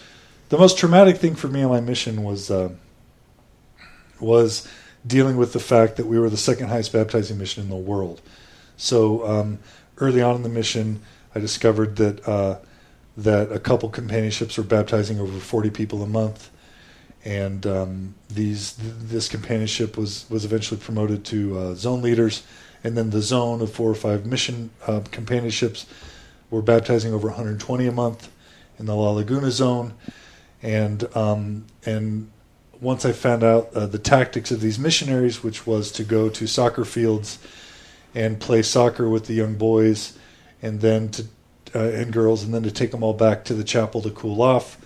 the 0.48 0.56
most 0.56 0.78
traumatic 0.78 1.18
thing 1.18 1.34
for 1.34 1.48
me 1.48 1.62
on 1.62 1.70
my 1.70 1.80
mission 1.80 2.22
was 2.22 2.50
uh, 2.50 2.70
was 4.20 4.66
dealing 5.06 5.36
with 5.36 5.52
the 5.52 5.60
fact 5.60 5.96
that 5.96 6.06
we 6.06 6.18
were 6.18 6.30
the 6.30 6.36
second 6.36 6.68
highest 6.68 6.92
baptizing 6.92 7.38
mission 7.38 7.62
in 7.62 7.68
the 7.68 7.76
world. 7.76 8.20
So 8.76 9.26
um, 9.26 9.58
early 9.98 10.22
on 10.22 10.36
in 10.36 10.42
the 10.42 10.48
mission, 10.48 11.02
I 11.34 11.40
discovered 11.40 11.96
that 11.96 12.26
uh, 12.26 12.58
that 13.18 13.50
a 13.50 13.58
couple 13.58 13.88
companionships 13.88 14.56
were 14.56 14.62
baptizing 14.62 15.18
over 15.18 15.40
40 15.40 15.70
people 15.70 16.02
a 16.04 16.06
month. 16.06 16.50
And 17.24 17.66
um, 17.66 18.14
these 18.30 18.74
this 18.78 19.28
companionship 19.28 19.98
was 19.98 20.24
was 20.30 20.44
eventually 20.44 20.80
promoted 20.80 21.24
to 21.26 21.58
uh, 21.58 21.74
zone 21.74 22.00
leaders, 22.00 22.44
and 22.84 22.96
then 22.96 23.10
the 23.10 23.20
zone 23.20 23.60
of 23.60 23.72
four 23.72 23.90
or 23.90 23.96
five 23.96 24.24
mission 24.24 24.70
uh, 24.86 25.00
companionships 25.10 25.84
were 26.48 26.62
baptizing 26.62 27.12
over 27.12 27.26
120 27.26 27.86
a 27.88 27.92
month 27.92 28.30
in 28.78 28.86
the 28.86 28.94
La 28.94 29.10
Laguna 29.10 29.50
zone, 29.50 29.94
and 30.62 31.04
um, 31.16 31.66
and 31.84 32.30
once 32.80 33.04
I 33.04 33.10
found 33.10 33.42
out 33.42 33.74
uh, 33.74 33.86
the 33.86 33.98
tactics 33.98 34.52
of 34.52 34.60
these 34.60 34.78
missionaries, 34.78 35.42
which 35.42 35.66
was 35.66 35.90
to 35.92 36.04
go 36.04 36.28
to 36.28 36.46
soccer 36.46 36.84
fields 36.84 37.40
and 38.14 38.38
play 38.38 38.62
soccer 38.62 39.08
with 39.08 39.26
the 39.26 39.34
young 39.34 39.56
boys, 39.56 40.16
and 40.62 40.80
then 40.80 41.08
to 41.10 41.26
uh, 41.74 41.78
and 41.78 42.12
girls, 42.12 42.42
and 42.42 42.52
then 42.52 42.62
to 42.62 42.70
take 42.70 42.90
them 42.90 43.02
all 43.02 43.14
back 43.14 43.44
to 43.44 43.54
the 43.54 43.64
chapel 43.64 44.02
to 44.02 44.10
cool 44.10 44.42
off 44.42 44.78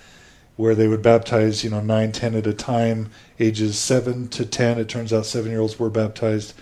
where 0.56 0.74
they 0.74 0.86
would 0.86 1.02
baptize, 1.02 1.64
you 1.64 1.70
know, 1.70 1.80
nine, 1.80 2.12
ten 2.12 2.34
at 2.34 2.46
a 2.46 2.52
time, 2.52 3.10
ages 3.40 3.78
seven 3.78 4.28
to 4.28 4.44
ten. 4.44 4.78
It 4.78 4.88
turns 4.88 5.12
out 5.12 5.26
seven 5.26 5.50
year 5.50 5.60
olds 5.60 5.78
were 5.78 5.90
baptized. 5.90 6.54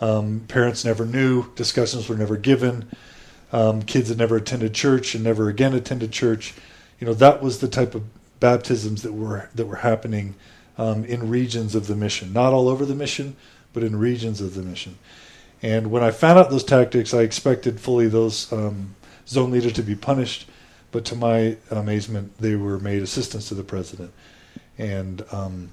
Um, 0.00 0.40
parents 0.48 0.84
never 0.84 1.04
knew. 1.06 1.52
Discussions 1.54 2.08
were 2.08 2.16
never 2.16 2.36
given. 2.36 2.88
Um, 3.52 3.82
kids 3.82 4.08
had 4.08 4.18
never 4.18 4.36
attended 4.36 4.74
church 4.74 5.14
and 5.14 5.24
never 5.24 5.48
again 5.48 5.74
attended 5.74 6.12
church. 6.12 6.54
You 6.98 7.06
know, 7.06 7.14
that 7.14 7.42
was 7.42 7.60
the 7.60 7.68
type 7.68 7.94
of 7.94 8.04
baptisms 8.40 9.02
that 9.02 9.12
were 9.12 9.48
that 9.54 9.66
were 9.66 9.76
happening 9.76 10.34
um, 10.78 11.04
in 11.04 11.28
regions 11.28 11.74
of 11.74 11.86
the 11.86 11.96
mission, 11.96 12.32
not 12.32 12.52
all 12.52 12.68
over 12.68 12.84
the 12.84 12.94
mission, 12.94 13.36
but 13.72 13.82
in 13.82 13.96
regions 13.96 14.40
of 14.40 14.54
the 14.54 14.62
mission. 14.62 14.98
And 15.62 15.90
when 15.90 16.02
I 16.02 16.10
found 16.10 16.38
out 16.38 16.50
those 16.50 16.64
tactics, 16.64 17.12
I 17.12 17.20
expected 17.20 17.80
fully 17.80 18.08
those 18.08 18.50
um, 18.52 18.94
zone 19.30 19.50
leader 19.50 19.70
to 19.70 19.82
be 19.82 19.94
punished 19.94 20.46
but 20.92 21.04
to 21.06 21.16
my 21.16 21.56
amazement, 21.70 22.36
they 22.38 22.56
were 22.56 22.78
made 22.78 23.02
assistants 23.02 23.48
to 23.48 23.54
the 23.54 23.62
president, 23.62 24.12
and 24.78 25.24
um, 25.30 25.72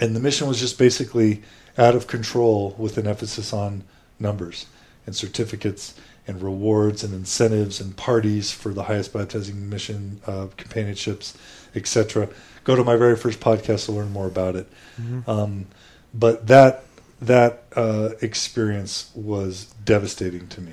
and 0.00 0.16
the 0.16 0.20
mission 0.20 0.48
was 0.48 0.58
just 0.58 0.78
basically 0.78 1.42
out 1.78 1.94
of 1.94 2.06
control 2.06 2.74
with 2.76 2.98
an 2.98 3.06
emphasis 3.06 3.52
on 3.52 3.84
numbers 4.18 4.66
and 5.06 5.14
certificates 5.14 5.94
and 6.26 6.42
rewards 6.42 7.02
and 7.02 7.14
incentives 7.14 7.80
and 7.80 7.96
parties 7.96 8.50
for 8.52 8.72
the 8.72 8.84
highest 8.84 9.12
baptizing 9.12 9.68
mission 9.68 10.20
uh, 10.26 10.48
companionships, 10.56 11.36
etc. 11.74 12.28
Go 12.64 12.76
to 12.76 12.84
my 12.84 12.96
very 12.96 13.16
first 13.16 13.40
podcast 13.40 13.86
to 13.86 13.92
learn 13.92 14.12
more 14.12 14.26
about 14.26 14.56
it. 14.56 14.68
Mm-hmm. 15.00 15.30
Um, 15.30 15.66
but 16.12 16.48
that 16.48 16.84
that 17.20 17.64
uh, 17.76 18.10
experience 18.20 19.10
was 19.14 19.66
devastating 19.84 20.48
to 20.48 20.60
me. 20.60 20.72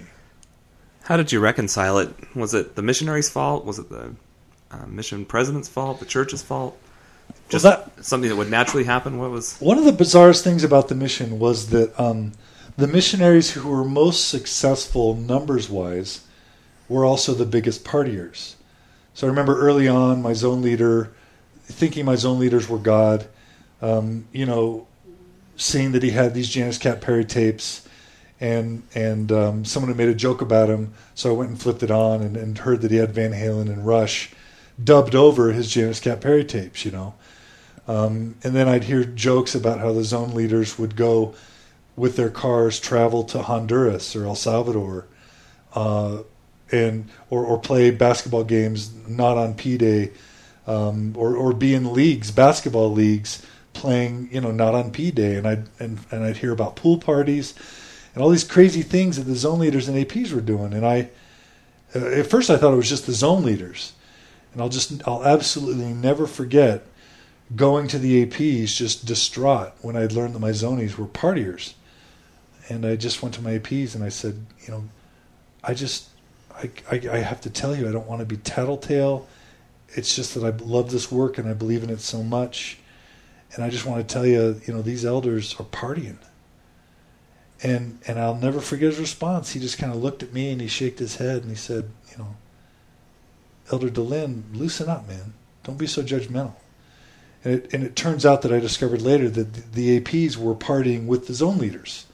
How 1.10 1.18
did 1.18 1.32
you 1.32 1.40
reconcile 1.40 1.98
it? 1.98 2.14
Was 2.36 2.54
it 2.54 2.76
the 2.76 2.84
missionaries' 2.84 3.32
fault? 3.32 3.66
Was 3.66 3.80
it 3.80 3.90
the 3.90 4.14
uh, 4.70 4.86
mission 4.86 5.26
president's 5.26 5.68
fault? 5.68 6.00
The 6.00 6.06
church's 6.06 6.44
fault? 6.44 6.78
Just 7.50 7.66
well, 7.66 7.84
that, 7.96 8.06
something 8.06 8.30
that 8.30 8.36
would 8.36 8.52
naturally 8.52 8.84
happen. 8.84 9.18
What 9.18 9.32
was 9.32 9.58
one 9.58 9.80
of 9.80 9.86
the 9.86 9.92
bizarrest 9.92 10.44
things 10.44 10.64
about 10.64 10.88
the 10.88 10.94
mission 10.94 11.40
was 11.40 11.72
that 11.72 12.00
um, 12.00 12.34
the 12.78 12.86
missionaries 12.86 13.50
who 13.50 13.68
were 13.68 13.84
most 13.84 14.30
successful 14.30 15.16
numbers 15.16 15.68
wise 15.68 16.26
were 16.88 17.06
also 17.06 17.34
the 17.34 17.44
biggest 17.44 17.84
partiers. 17.84 18.54
So 19.16 19.26
I 19.26 19.32
remember 19.32 19.60
early 19.60 19.88
on, 19.88 20.22
my 20.22 20.34
zone 20.34 20.62
leader 20.62 21.12
thinking 21.64 22.06
my 22.06 22.18
zone 22.18 22.38
leaders 22.38 22.70
were 22.70 22.78
God. 22.78 23.28
Um, 23.82 24.28
you 24.32 24.46
know, 24.46 24.86
seeing 25.56 25.92
that 25.94 26.04
he 26.04 26.12
had 26.12 26.36
these 26.36 26.50
Janice 26.50 26.78
Kapp 26.78 27.02
Perry 27.02 27.26
tapes 27.26 27.89
and 28.42 28.84
and 28.96 29.32
um, 29.32 29.66
someone 29.66 29.90
had 29.90 29.98
made 29.98 30.10
a 30.10 30.16
joke 30.16 30.42
about 30.42 30.70
him, 30.70 30.94
so 31.16 31.30
I 31.30 31.38
went 31.38 31.50
and 31.50 31.62
flipped 31.62 31.84
it 31.84 31.92
on 31.92 32.22
and, 32.22 32.38
and 32.38 32.58
heard 32.58 32.82
that 32.82 32.92
he 32.92 32.98
had 32.98 33.12
Van 33.12 33.32
Halen 33.32 33.68
and 33.68 33.86
Rush 33.86 34.32
dubbed 34.82 35.16
over 35.16 35.52
his 35.52 35.70
Janice 35.70 36.00
Kapp 36.00 36.22
Perry 36.22 36.46
tapes, 36.46 36.86
you 36.86 36.92
know. 36.92 37.14
Um, 37.88 38.36
and 38.44 38.56
then 38.56 38.70
I'd 38.70 38.86
hear 38.86 39.04
jokes 39.04 39.56
about 39.56 39.80
how 39.80 39.92
the 39.92 40.04
zone 40.04 40.34
leaders 40.34 40.78
would 40.80 40.96
go 40.96 41.34
with 41.96 42.16
their 42.16 42.30
cars 42.30 42.80
travel 42.80 43.24
to 43.26 43.42
Honduras 43.42 44.16
or 44.16 44.26
El 44.26 44.36
Salvador, 44.36 45.08
uh, 45.74 46.20
and 46.72 47.10
or, 47.30 47.44
or 47.44 47.60
play 47.60 47.92
basketball 47.92 48.44
games 48.44 48.94
not 49.08 49.38
on 49.38 49.54
P 49.56 49.78
Day, 49.78 50.12
um, 50.66 51.14
or 51.18 51.36
or 51.36 51.52
be 51.52 51.74
in 51.74 51.92
leagues, 51.92 52.32
basketball 52.32 52.92
leagues, 52.92 53.46
playing 53.74 54.30
you 54.32 54.40
know 54.40 54.52
not 54.52 54.76
on 54.76 54.92
P 54.92 55.12
Day, 55.12 55.36
and 55.36 55.46
I'd 55.46 55.66
and, 55.80 56.00
and 56.10 56.24
I'd 56.24 56.38
hear 56.38 56.54
about 56.54 56.78
pool 56.78 57.00
parties 57.00 57.54
and 58.20 58.26
all 58.26 58.32
these 58.32 58.44
crazy 58.44 58.82
things 58.82 59.16
that 59.16 59.24
the 59.24 59.34
zone 59.34 59.60
leaders 59.60 59.88
and 59.88 59.98
APs 59.98 60.34
were 60.34 60.42
doing. 60.42 60.74
And 60.74 60.86
I, 60.86 61.10
uh, 61.96 62.06
at 62.06 62.28
first, 62.28 62.50
I 62.50 62.58
thought 62.58 62.74
it 62.74 62.76
was 62.76 62.90
just 62.90 63.06
the 63.06 63.14
zone 63.14 63.44
leaders, 63.44 63.94
and 64.52 64.62
I'll 64.62 64.68
just, 64.68 65.08
I'll 65.08 65.24
absolutely 65.24 65.94
never 65.94 66.28
forget 66.28 66.86
going 67.56 67.88
to 67.88 67.98
the 67.98 68.26
APs 68.26 68.76
just 68.76 69.06
distraught 69.06 69.72
when 69.82 69.96
I'd 69.96 70.12
learned 70.12 70.36
that 70.36 70.40
my 70.40 70.50
zonies 70.50 70.98
were 70.98 71.06
partiers. 71.06 71.76
And 72.68 72.86
I 72.86 72.98
just 72.98 73.24
went 73.24 73.36
to 73.36 73.42
my 73.42 73.58
APs 73.58 73.96
and 73.96 74.04
I 74.04 74.10
said, 74.10 74.46
you 74.68 74.74
know, 74.74 74.84
I 75.64 75.74
just, 75.74 76.10
I, 76.54 76.70
I, 76.92 76.96
I 76.96 77.18
have 77.20 77.40
to 77.40 77.50
tell 77.50 77.74
you, 77.74 77.88
I 77.88 77.94
don't 77.94 78.06
want 78.06 78.20
to 78.20 78.26
be 78.26 78.36
tattletale. 78.36 79.30
It's 79.92 80.14
just 80.14 80.36
that 80.36 80.44
I 80.44 80.50
love 80.62 80.92
this 80.92 81.10
work 81.10 81.38
and 81.38 81.48
I 81.48 81.54
believe 81.54 81.86
in 81.86 81.90
it 81.90 82.02
so 82.02 82.22
much. 82.22 82.80
And 83.56 83.64
I 83.64 83.70
just 83.70 83.86
want 83.86 84.06
to 84.06 84.14
tell 84.14 84.26
you, 84.26 84.60
you 84.68 84.74
know, 84.74 84.82
these 84.82 85.06
elders 85.06 85.56
are 85.58 85.64
partying 85.64 86.18
and 87.62 88.00
and 88.08 88.20
I'll 88.20 88.36
never 88.36 88.62
forget 88.62 88.92
his 88.92 89.00
response. 89.00 89.52
He 89.52 89.60
just 89.60 89.78
kind 89.78 89.92
of 89.92 90.02
looked 90.02 90.24
at 90.24 90.34
me 90.34 90.52
and 90.52 90.62
he 90.62 90.68
shook 90.68 91.00
his 91.00 91.18
head 91.18 91.42
and 91.42 91.50
he 91.50 91.56
said, 91.56 91.90
you 92.12 92.18
know, 92.18 92.36
Elder 93.72 93.90
Dehlin, 93.90 94.44
loosen 94.54 94.90
up, 94.90 95.08
man. 95.08 95.34
Don't 95.64 95.78
be 95.78 95.88
so 95.88 96.02
judgmental. 96.02 96.56
And 97.44 97.54
it, 97.54 97.74
and 97.74 97.84
it 97.84 97.96
turns 97.96 98.26
out 98.26 98.42
that 98.42 98.52
I 98.52 98.60
discovered 98.60 99.02
later 99.02 99.30
that 99.30 99.74
the 99.74 100.00
APs 100.00 100.36
were 100.36 100.56
partying 100.56 101.06
with 101.06 101.28
the 101.28 101.34
zone 101.34 101.58
leaders 101.58 102.06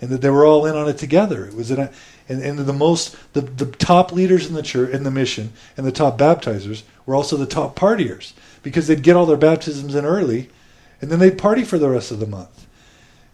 and 0.00 0.10
that 0.10 0.20
they 0.20 0.30
were 0.30 0.44
all 0.44 0.66
in 0.66 0.76
on 0.76 0.88
it 0.88 0.98
together. 0.98 1.44
It 1.44 1.54
was 1.54 1.70
an, 1.70 1.90
and, 2.28 2.42
and 2.42 2.58
the 2.58 2.72
most 2.72 3.16
the, 3.32 3.42
the 3.42 3.66
top 3.66 4.12
leaders 4.12 4.46
in 4.46 4.54
the 4.54 4.62
church 4.62 4.92
in 4.92 5.04
the 5.04 5.10
mission 5.10 5.52
and 5.76 5.86
the 5.86 5.92
top 5.92 6.18
baptizers 6.18 6.82
were 7.06 7.14
also 7.14 7.36
the 7.36 7.46
top 7.46 7.76
partiers 7.76 8.32
because 8.62 8.86
they'd 8.86 9.02
get 9.02 9.16
all 9.16 9.26
their 9.26 9.36
baptisms 9.36 9.94
in 9.94 10.04
early 10.04 10.48
and 11.00 11.10
then 11.10 11.18
they'd 11.18 11.38
party 11.38 11.64
for 11.64 11.78
the 11.78 11.90
rest 11.90 12.10
of 12.10 12.20
the 12.20 12.26
month. 12.26 12.66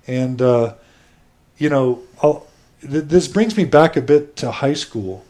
And 0.06 0.40
uh, 0.40 0.74
you 1.58 1.68
know, 1.68 2.02
th- 2.80 3.04
this 3.04 3.28
brings 3.28 3.56
me 3.56 3.64
back 3.64 3.96
a 3.96 4.00
bit 4.00 4.36
to 4.36 4.50
high 4.50 4.74
school. 4.74 5.24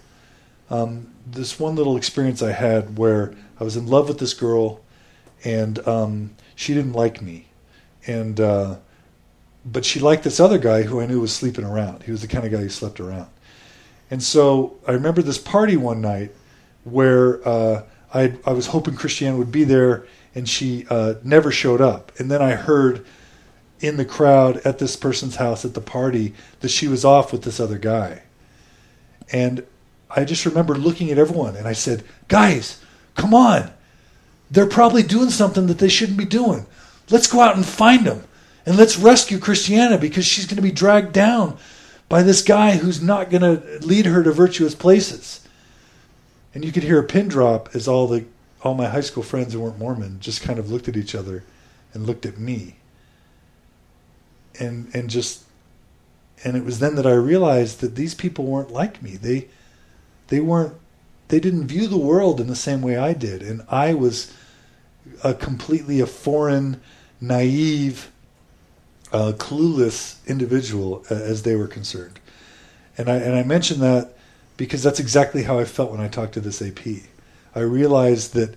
Um, 0.70 1.12
this 1.26 1.58
one 1.58 1.74
little 1.74 1.96
experience 1.96 2.42
I 2.42 2.52
had 2.52 2.98
where 2.98 3.34
I 3.58 3.64
was 3.64 3.76
in 3.76 3.86
love 3.86 4.08
with 4.08 4.18
this 4.18 4.34
girl 4.34 4.80
and 5.44 5.86
um, 5.86 6.30
she 6.54 6.74
didn't 6.74 6.92
like 6.92 7.22
me, 7.22 7.46
and 8.06 8.40
uh, 8.40 8.76
but 9.64 9.84
she 9.84 10.00
liked 10.00 10.24
this 10.24 10.40
other 10.40 10.58
guy 10.58 10.82
who 10.82 11.00
I 11.00 11.06
knew 11.06 11.20
was 11.20 11.34
sleeping 11.34 11.64
around. 11.64 12.02
He 12.02 12.10
was 12.10 12.22
the 12.22 12.28
kind 12.28 12.44
of 12.44 12.52
guy 12.52 12.58
who 12.58 12.68
slept 12.68 13.00
around, 13.00 13.28
and 14.10 14.22
so 14.22 14.76
I 14.86 14.92
remember 14.92 15.22
this 15.22 15.38
party 15.38 15.76
one 15.76 16.00
night 16.00 16.34
where 16.84 17.46
uh, 17.46 17.82
I 18.12 18.34
I 18.44 18.52
was 18.52 18.66
hoping 18.68 18.96
Christiane 18.96 19.38
would 19.38 19.52
be 19.52 19.64
there, 19.64 20.06
and 20.34 20.48
she 20.48 20.86
uh, 20.90 21.14
never 21.22 21.50
showed 21.50 21.80
up. 21.80 22.12
And 22.18 22.30
then 22.30 22.42
I 22.42 22.52
heard 22.52 23.06
in 23.80 23.96
the 23.96 24.04
crowd 24.04 24.58
at 24.58 24.78
this 24.78 24.96
person's 24.96 25.36
house 25.36 25.64
at 25.64 25.74
the 25.74 25.80
party 25.80 26.34
that 26.60 26.70
she 26.70 26.88
was 26.88 27.04
off 27.04 27.32
with 27.32 27.42
this 27.42 27.60
other 27.60 27.78
guy, 27.78 28.22
and 29.32 29.64
I 30.10 30.24
just 30.24 30.46
remember 30.46 30.74
looking 30.74 31.10
at 31.10 31.18
everyone 31.18 31.56
and 31.56 31.68
I 31.68 31.74
said, 31.74 32.04
"Guys, 32.28 32.80
come 33.14 33.34
on." 33.34 33.70
They're 34.50 34.66
probably 34.66 35.02
doing 35.02 35.30
something 35.30 35.66
that 35.66 35.78
they 35.78 35.88
shouldn't 35.88 36.18
be 36.18 36.24
doing. 36.24 36.66
Let's 37.10 37.26
go 37.26 37.40
out 37.40 37.56
and 37.56 37.66
find 37.66 38.06
them. 38.06 38.24
And 38.64 38.76
let's 38.76 38.98
rescue 38.98 39.38
Christiana 39.38 39.98
because 39.98 40.26
she's 40.26 40.46
going 40.46 40.56
to 40.56 40.62
be 40.62 40.70
dragged 40.70 41.12
down 41.12 41.56
by 42.08 42.22
this 42.22 42.42
guy 42.42 42.76
who's 42.76 43.02
not 43.02 43.30
going 43.30 43.42
to 43.42 43.86
lead 43.86 44.06
her 44.06 44.22
to 44.22 44.32
virtuous 44.32 44.74
places. 44.74 45.40
And 46.54 46.64
you 46.64 46.72
could 46.72 46.82
hear 46.82 46.98
a 46.98 47.04
pin 47.04 47.28
drop 47.28 47.70
as 47.74 47.86
all 47.86 48.06
the 48.06 48.24
all 48.62 48.74
my 48.74 48.88
high 48.88 49.02
school 49.02 49.22
friends 49.22 49.52
who 49.52 49.60
weren't 49.60 49.78
Mormon 49.78 50.18
just 50.18 50.42
kind 50.42 50.58
of 50.58 50.70
looked 50.70 50.88
at 50.88 50.96
each 50.96 51.14
other 51.14 51.44
and 51.94 52.06
looked 52.06 52.26
at 52.26 52.38
me. 52.38 52.77
And 54.58 54.90
and 54.94 55.08
just 55.08 55.44
and 56.44 56.56
it 56.56 56.64
was 56.64 56.78
then 56.78 56.94
that 56.96 57.06
I 57.06 57.14
realized 57.14 57.80
that 57.80 57.94
these 57.94 58.14
people 58.14 58.44
weren't 58.44 58.72
like 58.72 59.02
me. 59.02 59.16
They 59.16 59.48
they 60.28 60.40
weren't 60.40 60.74
they 61.28 61.40
didn't 61.40 61.66
view 61.66 61.86
the 61.86 61.98
world 61.98 62.40
in 62.40 62.46
the 62.46 62.56
same 62.56 62.80
way 62.80 62.96
I 62.96 63.12
did, 63.12 63.42
and 63.42 63.62
I 63.68 63.94
was 63.94 64.32
a 65.22 65.34
completely 65.34 66.00
a 66.00 66.06
foreign, 66.06 66.80
naive, 67.20 68.10
uh, 69.12 69.32
clueless 69.36 70.24
individual 70.26 71.04
as 71.10 71.42
they 71.42 71.56
were 71.56 71.68
concerned. 71.68 72.18
And 72.96 73.08
I 73.08 73.16
and 73.16 73.36
I 73.36 73.42
mention 73.42 73.80
that 73.80 74.14
because 74.56 74.82
that's 74.82 75.00
exactly 75.00 75.44
how 75.44 75.58
I 75.58 75.64
felt 75.64 75.90
when 75.90 76.00
I 76.00 76.08
talked 76.08 76.34
to 76.34 76.40
this 76.40 76.60
AP. 76.60 76.86
I 77.54 77.60
realized 77.60 78.34
that 78.34 78.56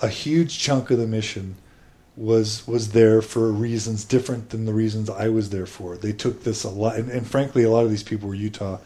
a 0.00 0.08
huge 0.08 0.58
chunk 0.58 0.90
of 0.90 0.98
the 0.98 1.06
mission 1.06 1.56
was 2.18 2.66
was 2.66 2.90
there 2.90 3.22
for 3.22 3.52
reasons 3.52 4.04
different 4.04 4.50
than 4.50 4.66
the 4.66 4.74
reasons 4.74 5.08
I 5.08 5.28
was 5.28 5.50
there 5.50 5.66
for. 5.66 5.96
They 5.96 6.12
took 6.12 6.42
this 6.42 6.64
a 6.64 6.68
lot, 6.68 6.96
and, 6.96 7.08
and 7.08 7.26
frankly, 7.26 7.62
a 7.62 7.70
lot 7.70 7.84
of 7.84 7.90
these 7.90 8.02
people 8.02 8.28
were 8.28 8.34
Utah 8.34 8.78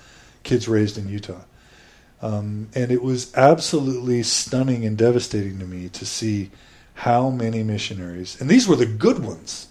kids 0.42 0.68
raised 0.68 0.98
in 0.98 1.08
Utah. 1.08 1.40
Um, 2.20 2.68
and 2.74 2.92
it 2.92 3.02
was 3.02 3.34
absolutely 3.36 4.22
stunning 4.22 4.84
and 4.84 4.96
devastating 4.96 5.58
to 5.58 5.66
me 5.66 5.88
to 5.88 6.06
see 6.06 6.50
how 6.94 7.30
many 7.30 7.62
missionaries, 7.62 8.40
and 8.40 8.50
these 8.50 8.68
were 8.68 8.76
the 8.76 8.86
good 8.86 9.24
ones, 9.24 9.68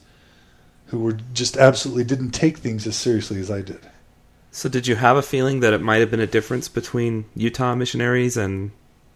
who 0.88 1.00
were 1.00 1.18
just 1.34 1.56
absolutely 1.56 2.04
didn't 2.04 2.32
take 2.32 2.58
things 2.58 2.88
as 2.88 2.96
seriously 2.96 3.40
as 3.40 3.52
I 3.52 3.62
did. 3.62 3.80
So, 4.52 4.68
did 4.68 4.88
you 4.88 4.96
have 4.96 5.16
a 5.16 5.22
feeling 5.22 5.60
that 5.60 5.72
it 5.72 5.82
might 5.82 6.00
have 6.00 6.12
been 6.12 6.20
a 6.20 6.28
difference 6.28 6.68
between 6.68 7.26
Utah 7.36 7.76
missionaries 7.76 8.36
and 8.36 8.72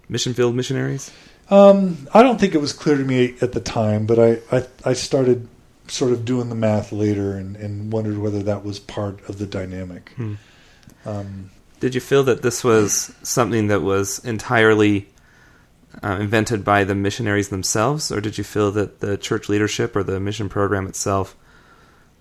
mission 0.07 0.33
field 0.33 0.55
missionaries? 0.55 1.11
Um, 1.49 2.07
I 2.13 2.23
don't 2.23 2.39
think 2.39 2.55
it 2.55 2.61
was 2.61 2.73
clear 2.73 2.97
to 2.97 3.03
me 3.03 3.35
at 3.41 3.51
the 3.51 3.59
time, 3.59 4.05
but 4.05 4.19
I, 4.19 4.39
I, 4.51 4.65
I 4.83 4.93
started 4.93 5.47
sort 5.87 6.11
of 6.11 6.25
doing 6.25 6.49
the 6.49 6.55
math 6.55 6.91
later 6.91 7.33
and, 7.37 7.55
and 7.55 7.93
wondered 7.93 8.17
whether 8.17 8.41
that 8.43 8.63
was 8.63 8.79
part 8.79 9.27
of 9.29 9.37
the 9.37 9.45
dynamic. 9.45 10.09
Hmm. 10.15 10.33
Um, 11.05 11.51
did 11.79 11.93
you 11.93 12.01
feel 12.01 12.23
that 12.23 12.41
this 12.41 12.63
was 12.63 13.13
something 13.21 13.67
that 13.67 13.81
was 13.81 14.23
entirely 14.25 15.07
uh, 16.03 16.17
invented 16.19 16.65
by 16.65 16.83
the 16.83 16.95
missionaries 16.95 17.49
themselves, 17.49 18.11
or 18.11 18.21
did 18.21 18.37
you 18.37 18.43
feel 18.43 18.71
that 18.71 18.99
the 18.99 19.17
church 19.17 19.49
leadership 19.49 19.95
or 19.95 20.03
the 20.03 20.19
mission 20.19 20.49
program 20.49 20.87
itself 20.87 21.35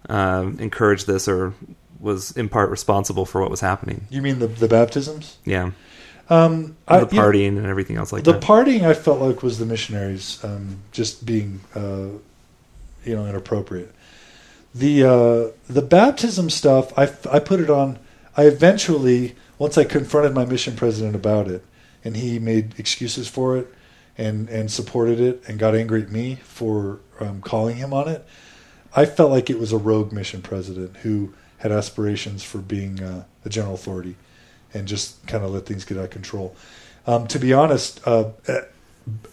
um, 0.09 0.59
encouraged 0.59 1.07
this, 1.07 1.27
or 1.27 1.55
was 1.99 2.33
in 2.33 2.49
part 2.49 2.71
responsible 2.71 3.25
for 3.25 3.41
what 3.41 3.51
was 3.51 3.61
happening? 3.61 4.07
You 4.11 4.23
mean 4.23 4.39
the 4.39 4.49
the 4.49 4.69
baptisms? 4.69 5.39
Yeah. 5.45 5.71
Um, 6.31 6.77
I, 6.89 7.01
the 7.01 7.07
partying 7.07 7.53
know, 7.53 7.59
and 7.59 7.67
everything 7.67 7.97
else 7.97 8.13
like 8.13 8.25
the 8.25 8.33
that. 8.33 8.41
The 8.41 8.47
partying 8.47 8.83
I 8.83 8.95
felt 8.95 9.21
like 9.21 9.43
was 9.43 9.59
the 9.59 9.67
missionaries 9.67 10.43
um, 10.43 10.79
just 10.93 11.27
being, 11.27 11.61
uh, 11.75 12.09
you 13.05 13.15
know, 13.15 13.27
inappropriate. 13.27 13.95
The 14.75 15.05
uh, 15.05 15.73
the 15.73 15.83
baptism 15.83 16.51
stuff 16.51 16.97
I, 16.99 17.05
I 17.31 17.39
put 17.41 17.61
it 17.61 17.71
on. 17.71 17.99
I 18.37 18.47
eventually 18.47 19.37
once 19.59 19.79
I 19.79 19.85
confronted 19.85 20.35
my 20.35 20.45
mission 20.45 20.77
president 20.77 21.15
about 21.15 21.47
it, 21.47 21.65
and 22.03 22.17
he 22.17 22.39
made 22.39 22.79
excuses 22.79 23.29
for 23.29 23.57
it 23.57 23.73
and 24.17 24.49
and 24.49 24.71
supported 24.71 25.21
it 25.21 25.43
and 25.47 25.59
got 25.59 25.75
angry 25.75 26.03
at 26.03 26.11
me 26.11 26.37
for 26.37 27.01
um, 27.21 27.43
calling 27.43 27.77
him 27.77 27.93
on 27.93 28.09
it, 28.09 28.27
I 28.97 29.05
felt 29.05 29.31
like 29.31 29.51
it 29.51 29.59
was 29.59 29.73
a 29.73 29.79
rogue 29.79 30.13
mission 30.13 30.41
president 30.41 30.97
who 30.99 31.35
had 31.59 31.71
aspirations 31.71 32.43
for 32.43 32.59
being 32.59 33.03
uh, 33.03 33.25
a 33.45 33.49
general 33.49 33.75
authority 33.75 34.17
and 34.75 34.87
just 34.87 35.27
kind 35.27 35.45
of 35.45 35.53
let 35.53 35.67
things 35.67 35.85
get 35.85 35.97
out 35.97 36.05
of 36.05 36.11
control. 36.11 36.55
Um, 37.07 37.27
to 37.29 37.39
be 37.39 37.53
honest, 37.53 38.01
uh, 38.07 38.31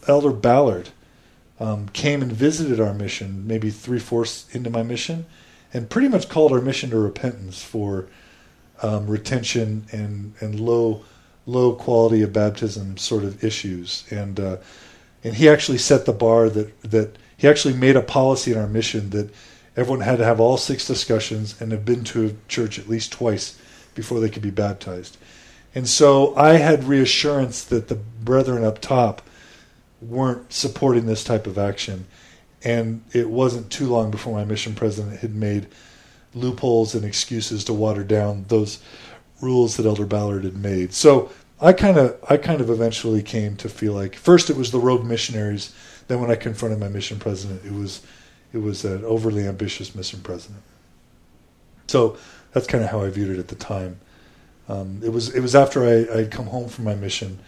Elder 0.07 0.31
Ballard 0.31 0.89
um, 1.59 1.89
came 1.89 2.21
and 2.21 2.31
visited 2.31 2.79
our 2.79 2.93
mission 2.93 3.45
maybe 3.47 3.69
three 3.69 3.99
fourths 3.99 4.53
into 4.53 4.69
my 4.69 4.83
mission 4.83 5.25
and 5.73 5.89
pretty 5.89 6.07
much 6.07 6.27
called 6.27 6.51
our 6.51 6.59
mission 6.61 6.89
to 6.89 6.97
repentance 6.97 7.61
for 7.61 8.07
um, 8.81 9.07
retention 9.07 9.85
and 9.91 10.33
and 10.39 10.59
low 10.59 11.03
low 11.45 11.73
quality 11.73 12.21
of 12.21 12.33
baptism 12.33 12.97
sort 12.97 13.23
of 13.23 13.43
issues 13.43 14.05
and 14.09 14.39
uh, 14.39 14.57
and 15.23 15.35
he 15.35 15.47
actually 15.47 15.77
set 15.77 16.05
the 16.05 16.13
bar 16.13 16.49
that 16.49 16.81
that 16.81 17.17
he 17.37 17.47
actually 17.47 17.75
made 17.75 17.95
a 17.95 18.01
policy 18.01 18.51
in 18.51 18.57
our 18.57 18.67
mission 18.67 19.11
that 19.11 19.33
everyone 19.77 20.01
had 20.01 20.17
to 20.17 20.25
have 20.25 20.39
all 20.39 20.57
six 20.57 20.85
discussions 20.85 21.59
and 21.61 21.71
have 21.71 21.85
been 21.85 22.03
to 22.03 22.27
a 22.27 22.31
church 22.47 22.77
at 22.77 22.89
least 22.89 23.11
twice 23.11 23.57
before 23.95 24.19
they 24.19 24.29
could 24.29 24.41
be 24.41 24.51
baptized. 24.51 25.17
And 25.73 25.87
so 25.87 26.35
I 26.35 26.53
had 26.53 26.83
reassurance 26.83 27.63
that 27.65 27.87
the 27.87 27.95
brethren 27.95 28.63
up 28.63 28.79
top 28.79 29.21
weren't 30.01 30.51
supporting 30.51 31.05
this 31.05 31.23
type 31.23 31.47
of 31.47 31.57
action. 31.57 32.07
And 32.63 33.03
it 33.13 33.29
wasn't 33.29 33.71
too 33.71 33.87
long 33.87 34.11
before 34.11 34.33
my 34.33 34.45
mission 34.45 34.75
president 34.75 35.19
had 35.19 35.33
made 35.33 35.67
loopholes 36.33 36.95
and 36.95 37.05
excuses 37.05 37.63
to 37.65 37.73
water 37.73 38.03
down 38.03 38.45
those 38.47 38.79
rules 39.41 39.77
that 39.77 39.85
Elder 39.85 40.05
Ballard 40.05 40.43
had 40.43 40.57
made. 40.57 40.93
So 40.93 41.31
I 41.59 41.73
kind 41.73 41.97
of 41.97 42.17
I 42.29 42.37
kind 42.37 42.61
of 42.61 42.69
eventually 42.69 43.21
came 43.21 43.55
to 43.57 43.69
feel 43.69 43.93
like 43.93 44.15
first 44.15 44.49
it 44.49 44.57
was 44.57 44.71
the 44.71 44.79
rogue 44.79 45.05
missionaries. 45.05 45.73
Then 46.07 46.19
when 46.19 46.31
I 46.31 46.35
confronted 46.35 46.79
my 46.79 46.89
mission 46.89 47.19
president, 47.19 47.63
it 47.65 47.73
was 47.73 48.01
it 48.53 48.59
was 48.59 48.83
an 48.83 49.03
overly 49.05 49.47
ambitious 49.47 49.95
mission 49.95 50.21
president. 50.21 50.61
So 51.87 52.17
that's 52.51 52.67
kind 52.67 52.83
of 52.83 52.89
how 52.89 53.01
I 53.01 53.09
viewed 53.09 53.29
it 53.29 53.39
at 53.39 53.47
the 53.47 53.55
time. 53.55 53.99
Um, 54.71 55.01
it 55.03 55.09
was 55.09 55.35
it 55.35 55.41
was 55.41 55.53
after 55.53 55.83
I 55.83 56.19
had 56.19 56.31
come 56.31 56.45
home 56.45 56.69
from 56.69 56.85
my 56.85 56.95
mission, 56.95 57.39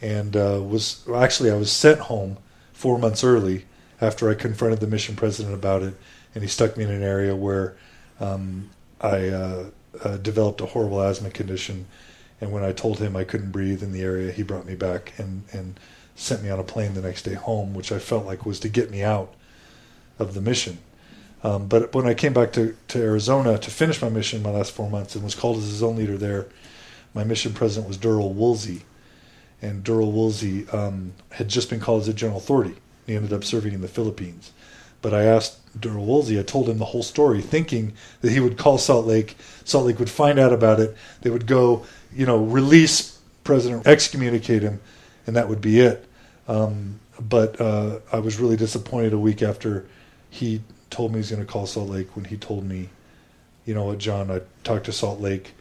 and 0.00 0.34
uh, 0.34 0.60
was 0.62 1.06
actually 1.14 1.50
I 1.50 1.56
was 1.56 1.70
sent 1.70 2.00
home 2.00 2.38
four 2.72 2.98
months 2.98 3.22
early 3.22 3.66
after 4.00 4.30
I 4.30 4.34
confronted 4.34 4.80
the 4.80 4.86
mission 4.86 5.14
president 5.14 5.54
about 5.54 5.82
it, 5.82 5.94
and 6.34 6.42
he 6.42 6.48
stuck 6.48 6.78
me 6.78 6.84
in 6.84 6.90
an 6.90 7.02
area 7.02 7.36
where 7.36 7.76
um, 8.18 8.70
I 8.98 9.28
uh, 9.28 9.64
uh, 10.02 10.16
developed 10.16 10.62
a 10.62 10.66
horrible 10.66 11.02
asthma 11.02 11.30
condition, 11.30 11.84
and 12.40 12.50
when 12.50 12.64
I 12.64 12.72
told 12.72 12.98
him 12.98 13.14
I 13.14 13.24
couldn't 13.24 13.52
breathe 13.52 13.82
in 13.82 13.92
the 13.92 14.00
area, 14.02 14.32
he 14.32 14.42
brought 14.42 14.64
me 14.64 14.74
back 14.74 15.12
and 15.18 15.42
and 15.52 15.78
sent 16.16 16.42
me 16.42 16.48
on 16.48 16.58
a 16.58 16.64
plane 16.64 16.94
the 16.94 17.02
next 17.02 17.24
day 17.24 17.34
home, 17.34 17.74
which 17.74 17.92
I 17.92 17.98
felt 17.98 18.24
like 18.24 18.46
was 18.46 18.58
to 18.60 18.70
get 18.70 18.90
me 18.90 19.02
out 19.02 19.34
of 20.18 20.32
the 20.32 20.40
mission. 20.40 20.78
Um, 21.44 21.68
but 21.68 21.94
when 21.94 22.06
I 22.06 22.14
came 22.14 22.32
back 22.32 22.52
to, 22.54 22.74
to 22.88 22.98
Arizona 22.98 23.58
to 23.58 23.70
finish 23.70 24.00
my 24.00 24.08
mission 24.08 24.42
my 24.42 24.50
last 24.50 24.72
four 24.72 24.88
months 24.88 25.14
and 25.14 25.22
was 25.22 25.34
called 25.34 25.58
as 25.58 25.64
his 25.64 25.82
own 25.82 25.96
leader 25.96 26.16
there, 26.16 26.46
my 27.12 27.22
mission 27.22 27.52
president 27.52 27.86
was 27.86 27.98
Durrel 27.98 28.32
Woolsey. 28.32 28.82
And 29.60 29.84
Durrel 29.84 30.10
Woolsey 30.10 30.66
um, 30.70 31.12
had 31.30 31.48
just 31.48 31.70
been 31.70 31.80
called 31.80 32.02
as 32.02 32.08
a 32.08 32.14
general 32.14 32.38
authority. 32.38 32.74
He 33.06 33.14
ended 33.14 33.32
up 33.32 33.44
serving 33.44 33.74
in 33.74 33.82
the 33.82 33.88
Philippines. 33.88 34.52
But 35.02 35.12
I 35.12 35.24
asked 35.24 35.58
Durrel 35.78 36.06
Woolsey, 36.06 36.40
I 36.40 36.42
told 36.42 36.68
him 36.68 36.78
the 36.78 36.86
whole 36.86 37.02
story, 37.02 37.42
thinking 37.42 37.92
that 38.22 38.32
he 38.32 38.40
would 38.40 38.56
call 38.56 38.78
Salt 38.78 39.06
Lake. 39.06 39.36
Salt 39.64 39.86
Lake 39.86 39.98
would 39.98 40.10
find 40.10 40.38
out 40.38 40.52
about 40.52 40.80
it. 40.80 40.96
They 41.20 41.28
would 41.28 41.46
go, 41.46 41.84
you 42.12 42.24
know, 42.24 42.38
release 42.38 43.18
President, 43.44 43.86
excommunicate 43.86 44.62
him, 44.62 44.80
and 45.26 45.36
that 45.36 45.50
would 45.50 45.60
be 45.60 45.80
it. 45.80 46.06
Um, 46.48 46.98
but 47.20 47.60
uh, 47.60 47.98
I 48.10 48.18
was 48.20 48.40
really 48.40 48.56
disappointed 48.56 49.12
a 49.12 49.18
week 49.18 49.42
after 49.42 49.86
he 50.30 50.62
told 50.94 51.10
me 51.10 51.18
he's 51.18 51.30
going 51.30 51.44
to 51.44 51.52
call 51.52 51.66
Salt 51.66 51.90
Lake 51.90 52.14
when 52.14 52.24
he 52.24 52.36
told 52.36 52.64
me, 52.64 52.88
you 53.66 53.74
know 53.74 53.84
what, 53.84 53.98
John, 53.98 54.30
I 54.30 54.42
talked 54.62 54.84
to 54.84 54.92
Salt 54.92 55.20
Lake. 55.20 55.52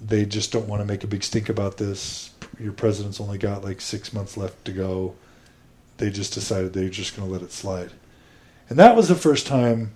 They 0.00 0.26
just 0.26 0.50
don't 0.50 0.66
want 0.66 0.82
to 0.82 0.84
make 0.84 1.04
a 1.04 1.06
big 1.06 1.22
stink 1.22 1.48
about 1.48 1.76
this. 1.76 2.32
Your 2.58 2.72
president's 2.72 3.20
only 3.20 3.38
got 3.38 3.62
like 3.62 3.80
six 3.80 4.12
months 4.12 4.36
left 4.36 4.64
to 4.64 4.72
go. 4.72 5.14
They 5.98 6.10
just 6.10 6.34
decided 6.34 6.72
they're 6.72 6.88
just 6.88 7.16
going 7.16 7.28
to 7.28 7.32
let 7.32 7.42
it 7.42 7.52
slide. 7.52 7.92
And 8.68 8.76
that 8.80 8.96
was 8.96 9.06
the 9.06 9.14
first 9.14 9.46
time 9.46 9.94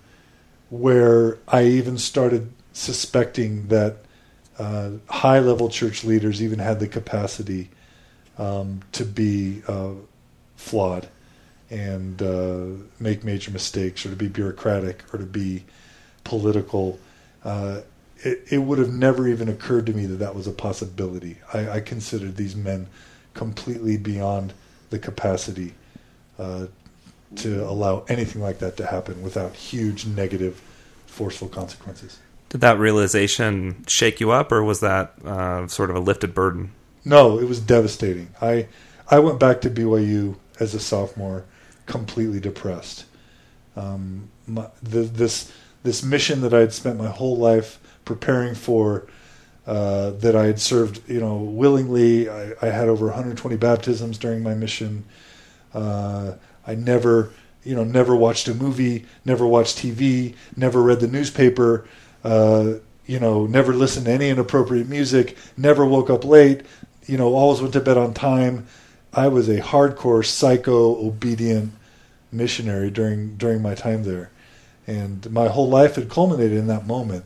where 0.69 1.37
I 1.49 1.65
even 1.65 1.97
started 1.97 2.53
suspecting 2.71 3.67
that 3.67 3.97
uh, 4.57 4.91
high 5.09 5.39
level 5.39 5.67
church 5.67 6.05
leaders 6.05 6.41
even 6.41 6.59
had 6.59 6.79
the 6.79 6.87
capacity 6.87 7.69
um, 8.37 8.79
to 8.93 9.03
be 9.03 9.63
uh, 9.67 9.91
flawed 10.55 11.09
and 11.71 12.21
uh, 12.21 12.65
make 12.99 13.23
major 13.23 13.49
mistakes 13.49 14.05
or 14.05 14.09
to 14.09 14.15
be 14.15 14.27
bureaucratic 14.27 15.03
or 15.13 15.17
to 15.17 15.25
be 15.25 15.63
political. 16.23 16.99
Uh, 17.43 17.81
it, 18.17 18.43
it, 18.51 18.57
would 18.59 18.77
have 18.77 18.91
never 18.91 19.27
even 19.27 19.49
occurred 19.49 19.87
to 19.87 19.93
me 19.93 20.05
that 20.05 20.17
that 20.17 20.35
was 20.35 20.45
a 20.45 20.51
possibility. 20.51 21.37
I, 21.53 21.69
I 21.69 21.79
considered 21.79 22.35
these 22.35 22.55
men 22.55 22.87
completely 23.33 23.97
beyond 23.97 24.53
the 24.89 24.99
capacity 24.99 25.73
uh, 26.37 26.67
to 27.37 27.63
allow 27.63 28.03
anything 28.09 28.41
like 28.41 28.59
that 28.59 28.77
to 28.77 28.85
happen 28.85 29.23
without 29.23 29.55
huge 29.55 30.05
negative, 30.05 30.61
forceful 31.07 31.47
consequences. 31.47 32.19
Did 32.49 32.61
that 32.61 32.77
realization 32.77 33.85
shake 33.87 34.19
you 34.19 34.31
up, 34.31 34.51
or 34.51 34.61
was 34.61 34.81
that 34.81 35.13
uh, 35.23 35.67
sort 35.67 35.89
of 35.89 35.95
a 35.95 36.01
lifted 36.01 36.35
burden? 36.35 36.73
No, 37.05 37.39
it 37.39 37.47
was 37.47 37.61
devastating. 37.61 38.29
I 38.41 38.67
I 39.09 39.19
went 39.19 39.39
back 39.39 39.61
to 39.61 39.69
BYU 39.69 40.35
as 40.59 40.75
a 40.75 40.79
sophomore, 40.79 41.45
completely 41.85 42.39
depressed. 42.39 43.05
Um, 43.75 44.29
my, 44.47 44.67
the, 44.83 45.01
this 45.01 45.51
this 45.83 46.03
mission 46.03 46.41
that 46.41 46.53
I 46.53 46.59
had 46.59 46.73
spent 46.73 46.97
my 46.97 47.09
whole 47.09 47.37
life 47.37 47.79
preparing 48.05 48.53
for, 48.55 49.07
uh, 49.65 50.11
that 50.11 50.35
I 50.35 50.45
had 50.45 50.59
served, 50.59 51.07
you 51.09 51.19
know, 51.19 51.37
willingly. 51.37 52.29
I, 52.29 52.53
I, 52.61 52.67
had 52.67 52.87
over 52.87 53.07
120 53.07 53.57
baptisms 53.57 54.17
during 54.17 54.43
my 54.43 54.53
mission. 54.53 55.05
Uh, 55.73 56.33
I 56.65 56.75
never, 56.75 57.31
you 57.63 57.75
know, 57.75 57.83
never 57.83 58.15
watched 58.15 58.47
a 58.47 58.53
movie, 58.53 59.05
never 59.25 59.45
watched 59.45 59.77
TV, 59.77 60.35
never 60.55 60.81
read 60.81 60.99
the 60.99 61.07
newspaper. 61.07 61.87
Uh, 62.23 62.73
you 63.05 63.19
know, 63.19 63.45
never 63.45 63.73
listened 63.73 64.05
to 64.05 64.11
any 64.11 64.29
inappropriate 64.29 64.87
music, 64.87 65.37
never 65.57 65.85
woke 65.85 66.09
up 66.09 66.23
late, 66.23 66.61
you 67.07 67.17
know, 67.17 67.33
always 67.33 67.61
went 67.61 67.73
to 67.73 67.81
bed 67.81 67.97
on 67.97 68.13
time. 68.13 68.67
I 69.13 69.27
was 69.27 69.49
a 69.49 69.59
hardcore 69.59 70.25
psycho 70.25 70.95
obedient 71.05 71.73
missionary 72.31 72.89
during 72.89 73.35
during 73.35 73.61
my 73.61 73.75
time 73.75 74.03
there, 74.03 74.31
and 74.87 75.29
my 75.31 75.47
whole 75.47 75.69
life 75.69 75.95
had 75.95 76.09
culminated 76.09 76.57
in 76.57 76.67
that 76.67 76.87
moment. 76.87 77.25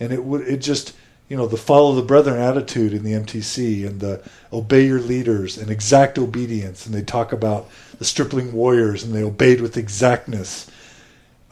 And 0.00 0.12
it 0.12 0.24
would 0.24 0.40
it 0.42 0.58
just 0.58 0.94
you 1.28 1.36
know 1.36 1.46
the 1.46 1.56
follow 1.56 1.94
the 1.94 2.02
brethren 2.02 2.40
attitude 2.40 2.92
in 2.92 3.04
the 3.04 3.12
MTC 3.12 3.86
and 3.86 4.00
the 4.00 4.22
obey 4.52 4.84
your 4.84 5.00
leaders 5.00 5.56
and 5.56 5.70
exact 5.70 6.18
obedience. 6.18 6.86
And 6.86 6.94
they 6.94 7.02
talk 7.02 7.32
about 7.32 7.70
the 7.98 8.04
stripling 8.04 8.52
warriors 8.52 9.04
and 9.04 9.14
they 9.14 9.22
obeyed 9.22 9.60
with 9.60 9.76
exactness. 9.76 10.68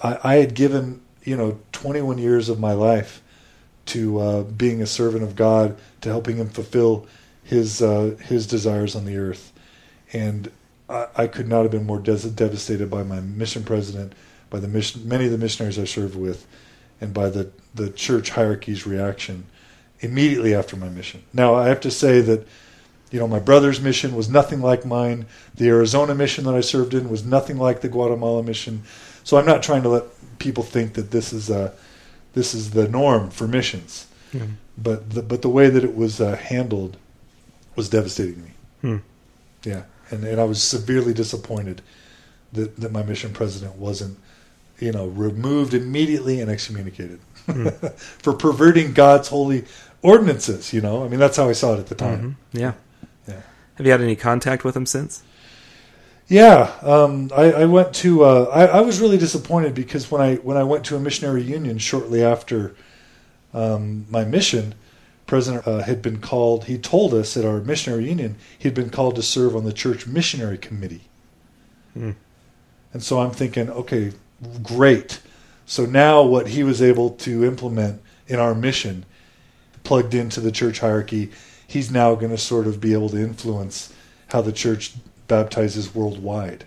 I, 0.02 0.18
I 0.22 0.34
had 0.36 0.54
given 0.54 1.00
you 1.22 1.36
know 1.36 1.60
21 1.72 2.18
years 2.18 2.48
of 2.48 2.58
my 2.58 2.72
life 2.72 3.22
to 3.86 4.18
uh, 4.18 4.42
being 4.42 4.82
a 4.82 4.86
servant 4.86 5.22
of 5.22 5.36
God, 5.36 5.76
to 6.00 6.08
helping 6.08 6.36
Him 6.36 6.48
fulfill 6.48 7.06
His 7.44 7.80
uh, 7.80 8.16
His 8.20 8.46
desires 8.46 8.96
on 8.96 9.04
the 9.04 9.16
earth, 9.16 9.52
and 10.12 10.50
I, 10.88 11.06
I 11.16 11.26
could 11.26 11.48
not 11.48 11.62
have 11.62 11.70
been 11.70 11.86
more 11.86 12.00
des- 12.00 12.30
devastated 12.30 12.90
by 12.90 13.02
my 13.02 13.20
mission 13.20 13.62
president, 13.64 14.12
by 14.48 14.60
the 14.60 14.68
mission, 14.68 15.06
many 15.08 15.26
of 15.26 15.30
the 15.30 15.38
missionaries 15.38 15.78
I 15.78 15.84
served 15.84 16.16
with, 16.16 16.46
and 17.00 17.14
by 17.14 17.30
the 17.30 17.50
the 17.74 17.90
church 17.90 18.30
hierarchy's 18.30 18.86
reaction 18.86 19.46
immediately 20.00 20.54
after 20.54 20.76
my 20.76 20.88
mission. 20.88 21.22
Now 21.32 21.54
I 21.54 21.68
have 21.68 21.80
to 21.80 21.90
say 21.90 22.20
that. 22.20 22.46
You 23.12 23.18
know, 23.18 23.26
my 23.26 23.40
brother's 23.40 23.80
mission 23.80 24.14
was 24.14 24.30
nothing 24.30 24.60
like 24.60 24.86
mine. 24.86 25.26
The 25.56 25.66
Arizona 25.66 26.14
mission 26.14 26.44
that 26.44 26.54
I 26.54 26.60
served 26.60 26.94
in 26.94 27.10
was 27.10 27.24
nothing 27.24 27.58
like 27.58 27.80
the 27.80 27.88
Guatemala 27.88 28.44
mission. 28.44 28.84
So 29.24 29.36
I'm 29.36 29.46
not 29.46 29.64
trying 29.64 29.82
to 29.82 29.88
let 29.88 30.04
people 30.38 30.62
think 30.62 30.94
that 30.94 31.10
this 31.10 31.32
is 31.32 31.50
a 31.50 31.72
this 32.34 32.54
is 32.54 32.70
the 32.70 32.88
norm 32.88 33.30
for 33.30 33.46
missions. 33.46 34.06
Mm. 34.32 34.54
But 34.78 35.10
the, 35.10 35.22
but 35.22 35.42
the 35.42 35.48
way 35.48 35.68
that 35.68 35.84
it 35.84 35.94
was 35.94 36.20
uh, 36.20 36.36
handled 36.36 36.96
was 37.76 37.88
devastating 37.88 38.34
to 38.34 38.40
me. 38.40 38.52
Mm. 38.82 39.02
Yeah, 39.64 39.82
and 40.10 40.24
and 40.24 40.40
I 40.40 40.44
was 40.44 40.62
severely 40.62 41.14
disappointed 41.14 41.82
that 42.52 42.76
that 42.76 42.92
my 42.92 43.02
mission 43.02 43.32
president 43.32 43.76
wasn't 43.76 44.18
you 44.78 44.92
know 44.92 45.06
removed 45.06 45.74
immediately 45.74 46.40
and 46.40 46.50
excommunicated 46.50 47.20
mm. 47.46 47.92
for 48.22 48.32
perverting 48.32 48.92
God's 48.92 49.28
holy 49.28 49.64
ordinances. 50.02 50.72
You 50.72 50.80
know, 50.80 51.04
I 51.04 51.08
mean 51.08 51.20
that's 51.20 51.36
how 51.36 51.48
I 51.48 51.52
saw 51.52 51.74
it 51.74 51.78
at 51.78 51.86
the 51.86 51.94
time. 51.94 52.18
Mm-hmm. 52.52 52.58
Yeah. 52.58 52.72
Yeah. 53.28 53.40
Have 53.76 53.86
you 53.86 53.92
had 53.92 54.00
any 54.00 54.16
contact 54.16 54.64
with 54.64 54.76
him 54.76 54.86
since? 54.86 55.22
Yeah, 56.30 56.72
um, 56.82 57.32
I, 57.36 57.52
I, 57.52 57.64
went 57.64 57.92
to. 57.96 58.22
Uh, 58.22 58.44
I, 58.52 58.66
I, 58.66 58.80
was 58.82 59.00
really 59.00 59.18
disappointed 59.18 59.74
because 59.74 60.12
when 60.12 60.22
I 60.22 60.36
when 60.36 60.56
I 60.56 60.62
went 60.62 60.84
to 60.84 60.94
a 60.94 61.00
missionary 61.00 61.42
union 61.42 61.78
shortly 61.78 62.22
after 62.22 62.76
um, 63.52 64.06
my 64.08 64.24
mission, 64.24 64.76
President 65.30 65.64
uh, 65.64 65.82
had 65.82 66.02
been 66.02 66.20
called. 66.20 66.64
He 66.64 66.76
told 66.76 67.14
us 67.14 67.36
at 67.36 67.44
our 67.44 67.60
missionary 67.60 68.08
union 68.08 68.34
he'd 68.58 68.74
been 68.74 68.90
called 68.90 69.14
to 69.14 69.22
serve 69.22 69.54
on 69.54 69.62
the 69.62 69.72
church 69.72 70.04
missionary 70.04 70.58
committee. 70.58 71.02
Hmm. 71.94 72.10
And 72.92 73.00
so 73.00 73.20
I'm 73.20 73.30
thinking, 73.30 73.70
okay, 73.70 74.10
great. 74.60 75.20
So 75.66 75.86
now 75.86 76.20
what 76.20 76.48
he 76.48 76.64
was 76.64 76.82
able 76.82 77.10
to 77.10 77.44
implement 77.44 78.02
in 78.26 78.40
our 78.40 78.56
mission, 78.56 79.06
plugged 79.84 80.14
into 80.14 80.40
the 80.40 80.50
church 80.50 80.80
hierarchy, 80.80 81.30
he's 81.64 81.92
now 81.92 82.16
going 82.16 82.32
to 82.32 82.36
sort 82.36 82.66
of 82.66 82.80
be 82.80 82.92
able 82.92 83.10
to 83.10 83.18
influence 83.18 83.94
how 84.30 84.40
the 84.40 84.50
church 84.50 84.94
baptizes 85.28 85.94
worldwide. 85.94 86.64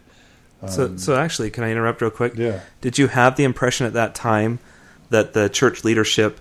Um, 0.62 0.70
so, 0.70 0.96
so 0.96 1.16
actually, 1.18 1.52
can 1.52 1.66
I 1.66 1.72
interrupt 1.72 2.02
real 2.02 2.12
quick? 2.12 2.36
Yeah. 2.38 2.62
Did 2.80 2.98
you 2.98 3.08
have 3.08 3.36
the 3.36 3.44
impression 3.44 3.86
at 3.86 3.92
that 3.92 4.16
time 4.16 4.60
that 5.10 5.34
the 5.34 5.50
church 5.50 5.84
leadership 5.84 6.40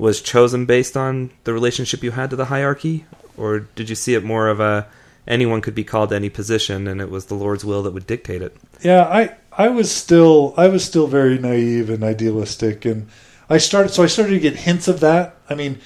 was 0.00 0.22
chosen 0.22 0.66
based 0.66 0.96
on 0.96 1.30
the 1.44 1.52
relationship 1.52 2.02
you 2.02 2.10
had 2.12 2.30
to 2.30 2.36
the 2.36 2.46
hierarchy, 2.46 3.04
or 3.36 3.60
did 3.60 3.88
you 3.88 3.94
see 3.94 4.14
it 4.14 4.24
more 4.24 4.48
of 4.48 4.58
a 4.58 4.86
anyone 5.26 5.60
could 5.60 5.74
be 5.74 5.84
called 5.84 6.08
to 6.08 6.16
any 6.16 6.30
position 6.30 6.88
and 6.88 7.00
it 7.00 7.10
was 7.10 7.26
the 7.26 7.34
Lord's 7.34 7.64
will 7.64 7.82
that 7.82 7.92
would 7.92 8.06
dictate 8.06 8.42
it? 8.42 8.56
Yeah, 8.82 9.02
I 9.04 9.36
I 9.52 9.68
was 9.68 9.90
still 9.90 10.54
I 10.56 10.68
was 10.68 10.84
still 10.84 11.06
very 11.06 11.38
naive 11.38 11.90
and 11.90 12.02
idealistic, 12.02 12.84
and 12.84 13.08
I 13.48 13.58
started 13.58 13.90
so 13.90 14.02
I 14.02 14.06
started 14.06 14.32
to 14.32 14.40
get 14.40 14.56
hints 14.56 14.88
of 14.88 15.00
that. 15.00 15.36
I 15.48 15.54
mean, 15.54 15.78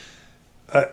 I, 0.72 0.86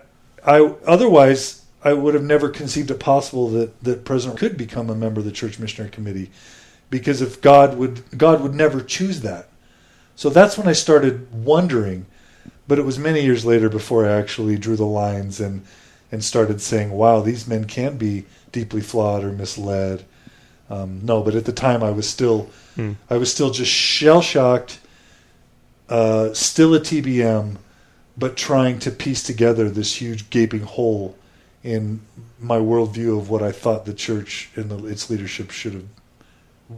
I 0.45 0.59
otherwise 0.85 1.63
I 1.83 1.93
would 1.93 2.13
have 2.13 2.23
never 2.23 2.49
conceived 2.49 2.91
it 2.91 2.99
possible 2.99 3.49
that 3.49 3.83
that 3.83 4.05
President 4.05 4.39
could 4.39 4.57
become 4.57 4.89
a 4.89 4.95
member 4.95 5.19
of 5.19 5.25
the 5.25 5.31
Church 5.31 5.59
Missionary 5.59 5.91
Committee, 5.91 6.31
because 6.89 7.21
if 7.21 7.41
God 7.41 7.77
would 7.77 8.17
God 8.17 8.41
would 8.41 8.55
never 8.55 8.81
choose 8.81 9.21
that. 9.21 9.47
So 10.15 10.29
that's 10.29 10.57
when 10.57 10.67
I 10.67 10.73
started 10.73 11.31
wondering, 11.33 12.05
but 12.67 12.79
it 12.79 12.85
was 12.85 12.97
many 12.97 13.21
years 13.21 13.45
later 13.45 13.69
before 13.69 14.05
I 14.05 14.13
actually 14.13 14.57
drew 14.57 14.75
the 14.75 14.85
lines 14.85 15.39
and 15.39 15.65
and 16.11 16.23
started 16.23 16.61
saying, 16.61 16.91
"Wow, 16.91 17.21
these 17.21 17.47
men 17.47 17.65
can 17.65 17.97
be 17.97 18.25
deeply 18.51 18.81
flawed 18.81 19.23
or 19.23 19.31
misled." 19.31 20.05
Um, 20.69 21.01
no, 21.03 21.21
but 21.21 21.35
at 21.35 21.45
the 21.45 21.51
time 21.51 21.83
I 21.83 21.91
was 21.91 22.07
still 22.07 22.49
hmm. 22.75 22.93
I 23.09 23.17
was 23.17 23.31
still 23.31 23.51
just 23.51 23.71
shell 23.71 24.21
shocked, 24.21 24.79
uh, 25.89 26.33
still 26.33 26.73
a 26.73 26.79
TBM, 26.79 27.57
but 28.17 28.37
trying 28.37 28.79
to 28.79 28.91
piece 28.91 29.23
together 29.23 29.69
this 29.69 29.95
huge 29.95 30.29
gaping 30.29 30.61
hole 30.61 31.17
in 31.63 32.01
my 32.39 32.57
worldview 32.57 33.17
of 33.17 33.29
what 33.29 33.43
I 33.43 33.51
thought 33.51 33.85
the 33.85 33.93
church 33.93 34.49
and 34.55 34.69
the, 34.69 34.85
its 34.87 35.09
leadership 35.09 35.51
should 35.51 35.73
have 35.73 35.85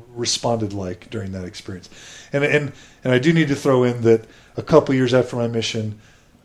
responded 0.09 0.73
like 0.73 1.09
during 1.09 1.31
that 1.33 1.45
experience. 1.45 1.89
And 2.31 2.43
and 2.43 2.71
and 3.03 3.13
I 3.13 3.19
do 3.19 3.31
need 3.31 3.47
to 3.49 3.55
throw 3.55 3.83
in 3.83 4.01
that 4.01 4.25
a 4.55 4.61
couple 4.61 4.95
years 4.95 5.13
after 5.13 5.35
my 5.35 5.47
mission, 5.47 5.99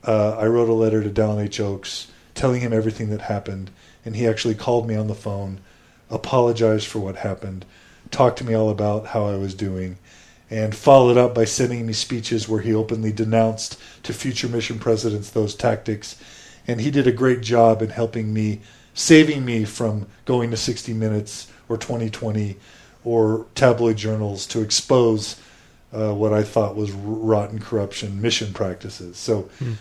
uh, 0.04 0.36
I 0.38 0.46
wrote 0.46 0.68
a 0.68 0.74
letter 0.74 1.02
to 1.02 1.11
Dallin 1.11 1.44
H. 1.44 1.61
Oaks 1.61 2.11
telling 2.34 2.61
him 2.61 2.72
everything 2.72 3.11
that 3.11 3.22
happened, 3.22 3.70
and 4.04 4.14
he 4.14 4.26
actually 4.26 4.54
called 4.54 4.86
me 4.86 4.94
on 4.94 5.09
the 5.09 5.14
phone, 5.14 5.61
apologized 6.09 6.86
for 6.86 7.00
what 7.00 7.16
happened, 7.16 7.64
talked 8.11 8.38
to 8.38 8.44
me 8.44 8.54
all 8.54 8.70
about 8.70 9.09
how 9.09 9.26
I 9.26 9.36
was 9.36 9.54
doing. 9.54 9.98
And 10.50 10.74
followed 10.74 11.18
up 11.18 11.34
by 11.34 11.44
sending 11.44 11.86
me 11.86 11.92
speeches 11.92 12.48
where 12.48 12.62
he 12.62 12.72
openly 12.72 13.12
denounced 13.12 13.78
to 14.04 14.14
future 14.14 14.48
mission 14.48 14.78
presidents 14.78 15.28
those 15.28 15.54
tactics 15.54 16.16
and 16.68 16.82
he 16.82 16.90
did 16.90 17.06
a 17.06 17.12
great 17.12 17.40
job 17.40 17.80
in 17.80 17.88
helping 17.88 18.32
me, 18.32 18.61
saving 18.92 19.44
me 19.44 19.64
from 19.64 20.06
going 20.26 20.50
to 20.50 20.56
60 20.56 20.92
Minutes 20.92 21.50
or 21.68 21.78
2020 21.78 22.59
or 23.04 23.46
tabloid 23.54 23.96
journals 23.96 24.46
to 24.46 24.61
expose 24.61 25.40
uh, 25.93 26.14
what 26.14 26.32
I 26.32 26.43
thought 26.43 26.76
was 26.76 26.93
rotten 26.93 27.59
corruption 27.59 28.20
mission 28.20 28.53
practices. 28.53 29.16
So, 29.16 29.43
hmm. 29.59 29.72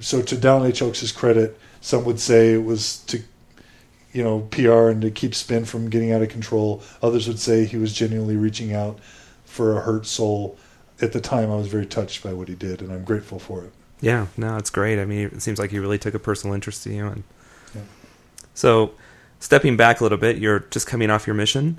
so 0.00 0.22
to 0.22 0.64
H. 0.64 0.82
Oaks' 0.82 1.12
credit, 1.12 1.58
some 1.80 2.04
would 2.04 2.20
say 2.20 2.54
it 2.54 2.64
was 2.64 2.98
to 3.06 3.22
you 4.12 4.22
know, 4.22 4.40
PR 4.50 4.88
and 4.88 5.00
to 5.02 5.10
keep 5.10 5.34
spin 5.34 5.64
from 5.64 5.88
getting 5.88 6.12
out 6.12 6.22
of 6.22 6.28
control. 6.28 6.82
Others 7.02 7.28
would 7.28 7.38
say 7.38 7.64
he 7.64 7.78
was 7.78 7.92
genuinely 7.92 8.36
reaching 8.36 8.74
out 8.74 8.98
for 9.44 9.76
a 9.76 9.80
hurt 9.80 10.06
soul. 10.06 10.58
At 11.00 11.12
the 11.12 11.20
time, 11.20 11.50
I 11.50 11.56
was 11.56 11.68
very 11.68 11.86
touched 11.86 12.22
by 12.22 12.32
what 12.32 12.48
he 12.48 12.54
did, 12.54 12.80
and 12.82 12.92
I'm 12.92 13.04
grateful 13.04 13.38
for 13.38 13.64
it. 13.64 13.72
Yeah, 14.00 14.26
no, 14.36 14.56
it's 14.56 14.70
great. 14.70 15.00
I 15.00 15.04
mean, 15.04 15.26
it 15.26 15.42
seems 15.42 15.58
like 15.58 15.70
he 15.70 15.78
really 15.78 15.98
took 15.98 16.14
a 16.14 16.18
personal 16.18 16.54
interest 16.54 16.86
in 16.86 16.94
you. 16.94 17.06
And 17.06 17.24
Yeah. 17.74 17.82
so, 18.54 18.92
stepping 19.40 19.76
back 19.76 20.00
a 20.00 20.04
little 20.04 20.18
bit, 20.18 20.36
you're 20.38 20.60
just 20.70 20.86
coming 20.86 21.10
off 21.10 21.26
your 21.26 21.34
mission. 21.34 21.78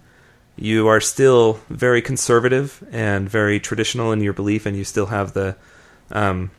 You 0.55 0.87
are 0.87 1.01
still 1.01 1.59
very 1.69 2.01
conservative 2.01 2.83
and 2.91 3.27
very 3.29 3.59
traditional 3.59 4.11
in 4.11 4.21
your 4.21 4.33
belief, 4.33 4.65
and 4.65 4.77
you 4.77 4.83
still 4.83 5.07
have 5.07 5.33
the, 5.33 5.55
um, 6.11 6.51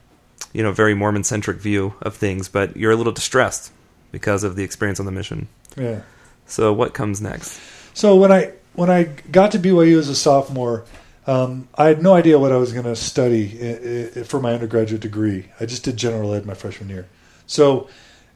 you 0.53 0.63
know, 0.63 0.73
very 0.73 0.95
Mormon 0.95 1.23
centric 1.25 1.59
view 1.59 1.95
of 2.03 2.17
things. 2.17 2.49
But 2.49 2.77
you're 2.77 2.93
a 2.93 2.97
little 2.97 3.13
distressed 3.13 3.71
because 4.11 4.43
of 4.45 4.57
the 4.57 4.65
experience 4.65 4.99
on 4.99 5.07
the 5.07 5.13
mission. 5.13 5.47
Yeah. 5.77 6.01
So, 6.47 6.73
what 6.73 6.93
comes 6.95 7.21
next? 7.21 7.61
So 7.95 8.17
when 8.17 8.33
I 8.33 8.53
when 8.75 8.91
I 8.91 9.05
got 9.31 9.53
to 9.53 9.59
BYU 9.59 9.99
as 10.01 10.09
a 10.09 10.17
sophomore, 10.17 10.85
um, 11.29 11.69
I 11.77 11.87
had 11.87 12.03
no 12.03 12.15
idea 12.15 12.39
what 12.41 12.51
I 12.51 12.57
was 12.57 12.73
going 12.73 12.85
to 12.87 12.97
study 12.97 13.57
i- 13.63 14.21
i- 14.21 14.23
for 14.25 14.41
my 14.41 14.53
undergraduate 14.53 15.01
degree. 15.01 15.47
I 15.61 15.67
just 15.67 15.85
did 15.85 15.97
general 15.97 16.35
ed 16.35 16.45
my 16.45 16.55
freshman 16.55 16.89
year. 16.91 17.07
So 17.47 17.89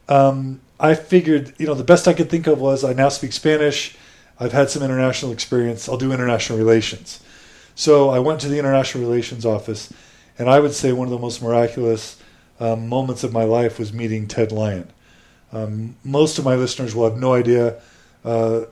um, 0.07 0.61
I 0.79 0.95
figured, 0.95 1.53
you 1.57 1.67
know, 1.67 1.73
the 1.73 1.83
best 1.83 2.07
I 2.07 2.13
could 2.13 2.29
think 2.29 2.47
of 2.47 2.59
was 2.61 2.83
I 2.85 2.93
now 2.93 3.09
speak 3.09 3.33
Spanish. 3.33 3.95
I've 4.39 4.53
had 4.53 4.69
some 4.69 4.83
international 4.83 5.31
experience. 5.31 5.89
I'll 5.89 5.97
do 5.97 6.11
international 6.11 6.57
relations. 6.57 7.19
So 7.75 8.09
I 8.09 8.19
went 8.19 8.41
to 8.41 8.47
the 8.47 8.59
international 8.59 9.03
relations 9.03 9.45
office, 9.45 9.91
and 10.37 10.49
I 10.49 10.59
would 10.59 10.73
say 10.73 10.91
one 10.93 11.07
of 11.07 11.11
the 11.11 11.19
most 11.19 11.41
miraculous 11.41 12.21
um, 12.59 12.87
moments 12.87 13.23
of 13.23 13.33
my 13.33 13.43
life 13.43 13.79
was 13.79 13.93
meeting 13.93 14.27
Ted 14.27 14.51
Lyon. 14.51 14.91
Um, 15.51 15.95
most 16.03 16.37
of 16.37 16.45
my 16.45 16.55
listeners 16.55 16.93
will 16.93 17.09
have 17.09 17.19
no 17.19 17.33
idea. 17.33 17.81
Uh, 18.23 18.65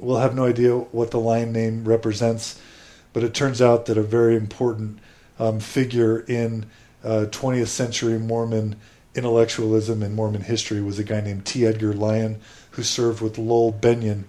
will 0.00 0.18
have 0.18 0.34
no 0.34 0.46
idea 0.46 0.76
what 0.76 1.10
the 1.10 1.20
Lyon 1.20 1.52
name 1.52 1.84
represents, 1.84 2.60
but 3.12 3.22
it 3.22 3.34
turns 3.34 3.60
out 3.60 3.86
that 3.86 3.98
a 3.98 4.02
very 4.02 4.34
important 4.34 4.98
um, 5.38 5.60
figure 5.60 6.20
in 6.20 6.66
uh, 7.04 7.26
20th 7.30 7.68
century 7.68 8.18
Mormon 8.18 8.76
intellectualism 9.14 10.02
and 10.02 10.14
Mormon 10.14 10.42
history 10.42 10.80
was 10.80 10.98
a 10.98 11.04
guy 11.04 11.20
named 11.20 11.44
T. 11.44 11.66
Edgar 11.66 11.92
Lyon, 11.92 12.40
who 12.72 12.82
served 12.82 13.20
with 13.20 13.38
Lowell 13.38 13.72
Bennion 13.72 14.24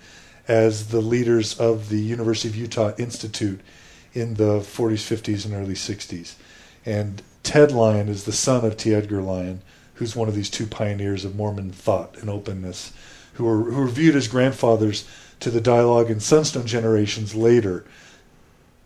as 0.48 0.88
the 0.88 1.02
leaders 1.02 1.60
of 1.60 1.90
the 1.90 2.00
University 2.00 2.50
of 2.50 2.56
Utah 2.56 2.94
Institute 2.98 3.62
in 4.14 4.36
the 4.36 4.60
40s, 4.60 5.06
50s, 5.06 5.46
and 5.46 5.54
early 5.54 5.74
60s. 5.74 6.36
And 6.86 7.22
Ted 7.44 7.72
Lyon 7.72 8.10
is 8.10 8.24
the 8.24 8.32
son 8.32 8.66
of 8.66 8.78
T. 8.78 8.94
Edgar 8.94 9.22
Lyon, 9.22 9.62
who's 9.96 10.16
one 10.16 10.28
of 10.28 10.36
these 10.36 10.50
two 10.50 10.66
pioneers 10.66 11.26
of 11.26 11.36
Mormon 11.36 11.72
thought 11.72 12.18
and 12.18 12.30
openness, 12.30 12.92
who 13.34 13.46
were, 13.46 13.72
who 13.72 13.82
were 13.82 13.88
viewed 13.88 14.16
as 14.16 14.28
grandfathers 14.28 15.08
to 15.40 15.50
the 15.50 15.62
dialogue 15.62 16.10
and 16.10 16.22
Sunstone 16.22 16.66
generations 16.66 17.36
later. 17.36 17.86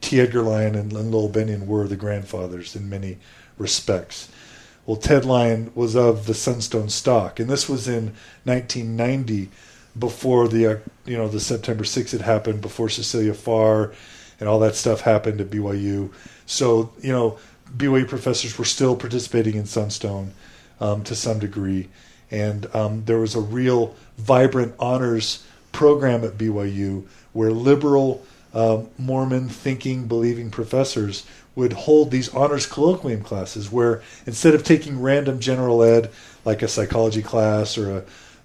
T. 0.01 0.19
Edgar 0.19 0.41
Lyon 0.41 0.75
and, 0.75 0.93
and 0.93 1.11
Lowell 1.11 1.29
Bennion 1.29 1.65
were 1.65 1.87
the 1.87 1.95
grandfathers 1.95 2.75
in 2.75 2.89
many 2.89 3.17
respects. 3.57 4.29
Well, 4.85 4.97
Ted 4.97 5.25
Lyon 5.25 5.71
was 5.73 5.95
of 5.95 6.27
the 6.27 6.33
Sunstone 6.33 6.89
stock, 6.89 7.39
and 7.39 7.49
this 7.49 7.67
was 7.67 7.87
in 7.87 8.13
1990, 8.43 9.49
before 9.97 10.47
the 10.47 10.65
uh, 10.67 10.77
you 11.05 11.17
know 11.17 11.27
the 11.27 11.39
September 11.39 11.83
6th 11.83 12.11
had 12.11 12.21
happened, 12.21 12.61
before 12.61 12.89
Cecilia 12.89 13.33
Farr 13.33 13.93
and 14.39 14.49
all 14.49 14.59
that 14.59 14.75
stuff 14.75 15.01
happened 15.01 15.39
at 15.41 15.49
BYU. 15.49 16.11
So 16.45 16.93
you 17.01 17.11
know 17.11 17.37
BYU 17.75 18.07
professors 18.07 18.57
were 18.57 18.65
still 18.65 18.95
participating 18.95 19.55
in 19.55 19.65
Sunstone 19.65 20.33
um, 20.79 21.03
to 21.03 21.15
some 21.15 21.39
degree, 21.39 21.89
and 22.31 22.73
um, 22.75 23.05
there 23.05 23.19
was 23.19 23.35
a 23.35 23.41
real 23.41 23.95
vibrant 24.17 24.75
honors 24.79 25.45
program 25.71 26.23
at 26.23 26.37
BYU 26.37 27.05
where 27.33 27.51
liberal 27.51 28.25
um, 28.53 28.87
Mormon 28.97 29.49
thinking, 29.49 30.07
believing 30.07 30.49
professors 30.49 31.25
would 31.55 31.73
hold 31.73 32.11
these 32.11 32.33
honors 32.33 32.67
colloquium 32.67 33.23
classes 33.23 33.71
where 33.71 34.01
instead 34.25 34.55
of 34.55 34.63
taking 34.63 35.01
random 35.01 35.39
general 35.39 35.83
ed 35.83 36.09
like 36.43 36.61
a 36.61 36.67
psychology 36.67 37.21
class 37.21 37.77
or 37.77 37.97
a, 37.97 38.03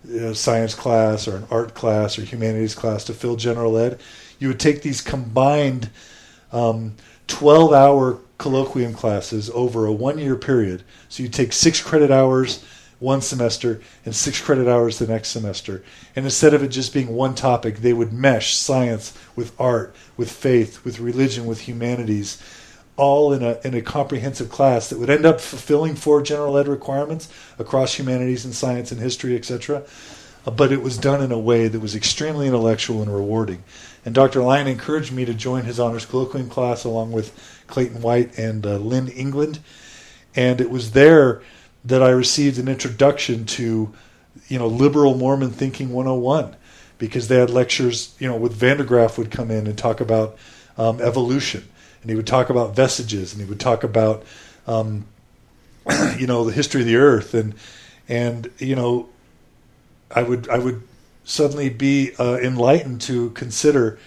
a 0.08 0.34
science 0.34 0.74
class 0.74 1.28
or 1.28 1.36
an 1.36 1.46
art 1.50 1.74
class 1.74 2.18
or 2.18 2.22
humanities 2.22 2.74
class 2.74 3.04
to 3.04 3.14
fill 3.14 3.36
general 3.36 3.76
ed, 3.76 4.00
you 4.38 4.48
would 4.48 4.60
take 4.60 4.82
these 4.82 5.00
combined 5.00 5.90
um, 6.52 6.94
12 7.26 7.72
hour 7.72 8.18
colloquium 8.38 8.94
classes 8.94 9.50
over 9.50 9.86
a 9.86 9.92
one 9.92 10.18
year 10.18 10.36
period. 10.36 10.82
So 11.08 11.22
you 11.22 11.28
take 11.28 11.52
six 11.52 11.82
credit 11.82 12.10
hours 12.10 12.64
one 13.00 13.22
semester 13.22 13.80
and 14.04 14.14
six 14.14 14.40
credit 14.40 14.68
hours 14.68 14.98
the 14.98 15.06
next 15.06 15.28
semester. 15.28 15.82
And 16.14 16.24
instead 16.24 16.54
of 16.54 16.62
it 16.62 16.68
just 16.68 16.92
being 16.92 17.08
one 17.08 17.34
topic, 17.34 17.78
they 17.78 17.94
would 17.94 18.12
mesh 18.12 18.54
science 18.54 19.16
with 19.34 19.58
art, 19.58 19.94
with 20.16 20.30
faith, 20.30 20.84
with 20.84 21.00
religion, 21.00 21.46
with 21.46 21.62
humanities, 21.62 22.40
all 22.96 23.32
in 23.32 23.42
a 23.42 23.58
in 23.64 23.74
a 23.74 23.82
comprehensive 23.82 24.50
class 24.50 24.88
that 24.88 24.98
would 24.98 25.10
end 25.10 25.24
up 25.24 25.40
fulfilling 25.40 25.94
four 25.94 26.22
general 26.22 26.58
ed 26.58 26.68
requirements 26.68 27.28
across 27.58 27.94
humanities 27.94 28.44
and 28.44 28.54
science 28.54 28.92
and 28.92 29.00
history, 29.00 29.34
etc. 29.34 29.82
Uh, 30.46 30.50
But 30.50 30.72
it 30.72 30.82
was 30.82 30.98
done 30.98 31.22
in 31.22 31.32
a 31.32 31.38
way 31.38 31.68
that 31.68 31.80
was 31.80 31.94
extremely 31.94 32.46
intellectual 32.46 33.02
and 33.02 33.12
rewarding. 33.12 33.62
And 34.04 34.14
Dr. 34.14 34.42
Lyon 34.42 34.66
encouraged 34.66 35.12
me 35.12 35.24
to 35.24 35.34
join 35.34 35.64
his 35.64 35.78
honors 35.78 36.06
colloquium 36.06 36.50
class 36.50 36.84
along 36.84 37.12
with 37.12 37.32
Clayton 37.66 38.02
White 38.02 38.38
and 38.38 38.66
uh, 38.66 38.76
Lynn 38.76 39.08
England. 39.08 39.60
And 40.34 40.60
it 40.60 40.70
was 40.70 40.92
there 40.92 41.42
that 41.84 42.02
I 42.02 42.10
received 42.10 42.58
an 42.58 42.68
introduction 42.68 43.44
to, 43.46 43.92
you 44.48 44.58
know, 44.58 44.66
liberal 44.66 45.16
Mormon 45.16 45.50
thinking 45.50 45.90
101 45.92 46.56
because 46.98 47.28
they 47.28 47.36
had 47.36 47.50
lectures, 47.50 48.14
you 48.18 48.28
know, 48.28 48.36
with 48.36 48.58
Vandergraff 48.58 49.16
would 49.16 49.30
come 49.30 49.50
in 49.50 49.66
and 49.66 49.76
talk 49.76 50.00
about 50.00 50.36
um, 50.76 51.00
evolution 51.00 51.66
and 52.02 52.10
he 52.10 52.16
would 52.16 52.26
talk 52.26 52.50
about 52.50 52.74
vestiges 52.74 53.32
and 53.32 53.42
he 53.42 53.48
would 53.48 53.60
talk 53.60 53.84
about, 53.84 54.24
um, 54.66 55.06
you 56.18 56.26
know, 56.26 56.44
the 56.44 56.52
history 56.52 56.80
of 56.80 56.86
the 56.86 56.96
earth 56.96 57.34
and, 57.34 57.54
and, 58.08 58.50
you 58.58 58.74
know, 58.74 59.08
I 60.10 60.22
would, 60.22 60.48
I 60.48 60.58
would 60.58 60.82
suddenly 61.24 61.68
be 61.68 62.12
uh, 62.18 62.38
enlightened 62.38 63.00
to 63.02 63.30
consider 63.30 63.98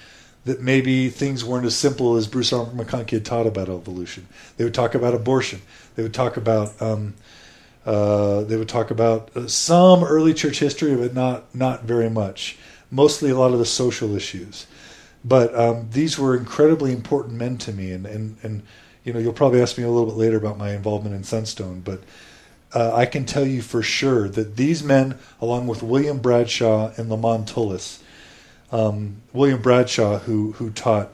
that 0.46 0.62
maybe 0.62 1.10
things 1.10 1.46
weren't 1.46 1.66
as 1.66 1.76
simple 1.76 2.18
as 2.18 2.28
Bruce 2.28 2.52
Arnold 2.52 2.76
McConkie 2.76 3.12
had 3.12 3.26
taught 3.26 3.48
about 3.48 3.70
evolution. 3.70 4.28
They 4.58 4.64
would 4.64 4.74
talk 4.74 4.94
about 4.94 5.14
abortion. 5.14 5.62
They 5.96 6.04
would 6.04 6.14
talk 6.14 6.36
about 6.36 6.82
um, 6.82 7.14
uh, 7.86 8.44
they 8.44 8.58
would 8.58 8.70
talk 8.70 8.92
about 8.92 9.36
uh, 9.36 9.48
some 9.48 10.04
early 10.04 10.34
church 10.34 10.60
history, 10.60 10.96
but 10.96 11.14
not 11.14 11.54
not 11.56 11.84
very 11.84 12.10
much. 12.10 12.58
Mostly 12.92 13.30
a 13.30 13.38
lot 13.38 13.54
of 13.54 13.60
the 13.60 13.66
social 13.66 14.16
issues. 14.16 14.68
But 15.26 15.56
um, 15.56 15.88
these 15.92 16.20
were 16.20 16.36
incredibly 16.36 16.92
important 16.92 17.36
men 17.36 17.58
to 17.60 17.72
me, 17.72 17.92
and, 17.92 18.06
and 18.06 18.38
and 18.44 18.64
you 19.04 19.14
know 19.14 19.20
you'll 19.20 19.34
probably 19.34 19.62
ask 19.62 19.78
me 19.78 19.84
a 19.84 19.90
little 19.90 20.08
bit 20.08 20.18
later 20.18 20.38
about 20.38 20.58
my 20.58 20.72
involvement 20.74 21.16
in 21.16 21.24
Sunstone, 21.24 21.82
but 21.82 22.02
uh, 22.74 22.94
I 22.94 23.06
can 23.06 23.26
tell 23.26 23.46
you 23.46 23.62
for 23.62 23.82
sure 23.82 24.28
that 24.30 24.58
these 24.58 24.84
men, 24.84 25.18
along 25.40 25.68
with 25.68 25.84
William 25.84 26.18
Bradshaw 26.20 26.92
and 26.98 27.10
LaMond 27.10 27.48
Tullis, 27.48 28.04
um, 28.72 29.22
William 29.32 29.62
Bradshaw, 29.62 30.20
who 30.20 30.54
who 30.54 30.72
taught 30.72 31.10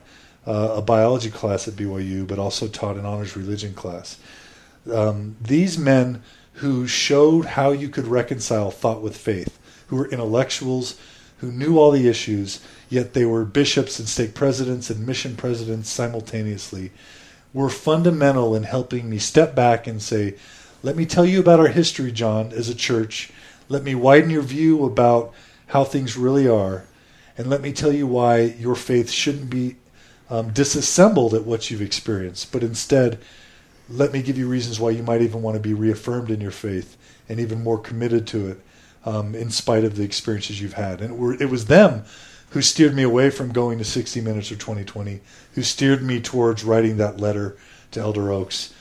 uh, 0.46 0.74
a 0.76 0.82
biology 0.82 1.30
class 1.30 1.68
at 1.68 1.74
BYU, 1.74 2.26
but 2.26 2.38
also 2.38 2.66
taught 2.66 2.96
an 2.96 3.04
honors 3.04 3.36
religion 3.36 3.74
class. 3.74 4.18
Um, 4.90 5.36
these 5.40 5.78
men 5.78 6.22
who 6.54 6.86
showed 6.86 7.44
how 7.44 7.70
you 7.70 7.88
could 7.88 8.06
reconcile 8.06 8.70
thought 8.70 9.02
with 9.02 9.16
faith, 9.16 9.58
who 9.88 9.96
were 9.96 10.08
intellectuals, 10.08 10.98
who 11.38 11.52
knew 11.52 11.78
all 11.78 11.90
the 11.90 12.08
issues, 12.08 12.60
yet 12.90 13.14
they 13.14 13.24
were 13.24 13.44
bishops 13.44 13.98
and 13.98 14.08
stake 14.08 14.34
presidents 14.34 14.90
and 14.90 15.06
mission 15.06 15.36
presidents 15.36 15.88
simultaneously, 15.88 16.90
were 17.54 17.70
fundamental 17.70 18.54
in 18.54 18.64
helping 18.64 19.08
me 19.08 19.18
step 19.18 19.54
back 19.54 19.86
and 19.86 20.02
say, 20.02 20.34
let 20.82 20.96
me 20.96 21.06
tell 21.06 21.24
you 21.24 21.40
about 21.40 21.60
our 21.60 21.68
history, 21.68 22.12
John, 22.12 22.52
as 22.52 22.68
a 22.68 22.74
church. 22.74 23.30
Let 23.68 23.84
me 23.84 23.94
widen 23.94 24.30
your 24.30 24.42
view 24.42 24.84
about 24.84 25.32
how 25.68 25.84
things 25.84 26.16
really 26.16 26.48
are. 26.48 26.84
And 27.38 27.48
let 27.48 27.60
me 27.60 27.72
tell 27.72 27.92
you 27.92 28.06
why 28.06 28.40
your 28.40 28.74
faith 28.74 29.10
shouldn't 29.10 29.50
be 29.50 29.76
um, 30.28 30.52
disassembled 30.52 31.32
at 31.34 31.44
what 31.44 31.70
you've 31.70 31.82
experienced, 31.82 32.52
but 32.52 32.62
instead, 32.62 33.18
let 33.88 34.12
me 34.12 34.22
give 34.22 34.38
you 34.38 34.46
reasons 34.46 34.78
why 34.78 34.90
you 34.90 35.02
might 35.02 35.22
even 35.22 35.42
want 35.42 35.56
to 35.56 35.60
be 35.60 35.74
reaffirmed 35.74 36.30
in 36.30 36.40
your 36.40 36.52
faith 36.52 36.96
and 37.28 37.40
even 37.40 37.62
more 37.62 37.78
committed 37.78 38.26
to 38.28 38.48
it 38.48 38.60
um, 39.04 39.34
in 39.34 39.50
spite 39.50 39.84
of 39.84 39.96
the 39.96 40.04
experiences 40.04 40.60
you've 40.60 40.74
had. 40.74 41.00
And 41.00 41.12
it, 41.12 41.16
were, 41.18 41.34
it 41.34 41.50
was 41.50 41.66
them 41.66 42.04
who 42.50 42.62
steered 42.62 42.94
me 42.94 43.02
away 43.02 43.30
from 43.30 43.52
going 43.52 43.78
to 43.78 43.84
60 43.84 44.20
Minutes 44.20 44.50
or 44.50 44.56
2020, 44.56 45.20
who 45.54 45.62
steered 45.62 46.02
me 46.02 46.20
towards 46.20 46.64
writing 46.64 46.96
that 46.96 47.20
letter 47.20 47.56
to 47.92 48.00
Elder 48.00 48.32
Oaks, 48.32 48.72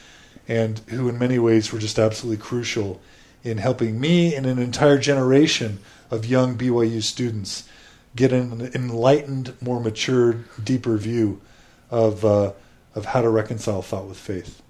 and 0.47 0.79
who 0.89 1.07
in 1.07 1.17
many 1.17 1.39
ways 1.39 1.71
were 1.71 1.79
just 1.79 1.99
absolutely 1.99 2.41
crucial 2.43 2.99
in 3.43 3.57
helping 3.57 3.99
me 3.99 4.35
and 4.35 4.45
an 4.45 4.59
entire 4.59 4.97
generation 4.97 5.79
of 6.11 6.25
young 6.25 6.57
BYU 6.57 7.01
students 7.01 7.67
get 8.15 8.33
an 8.33 8.71
enlightened, 8.73 9.53
more 9.61 9.79
matured, 9.79 10.43
deeper 10.63 10.97
view 10.97 11.39
of 11.91 12.25
uh, 12.25 12.51
of 12.95 13.05
how 13.05 13.21
to 13.21 13.29
reconcile 13.29 13.81
thought 13.81 14.07
with 14.07 14.17
faith. 14.17 14.61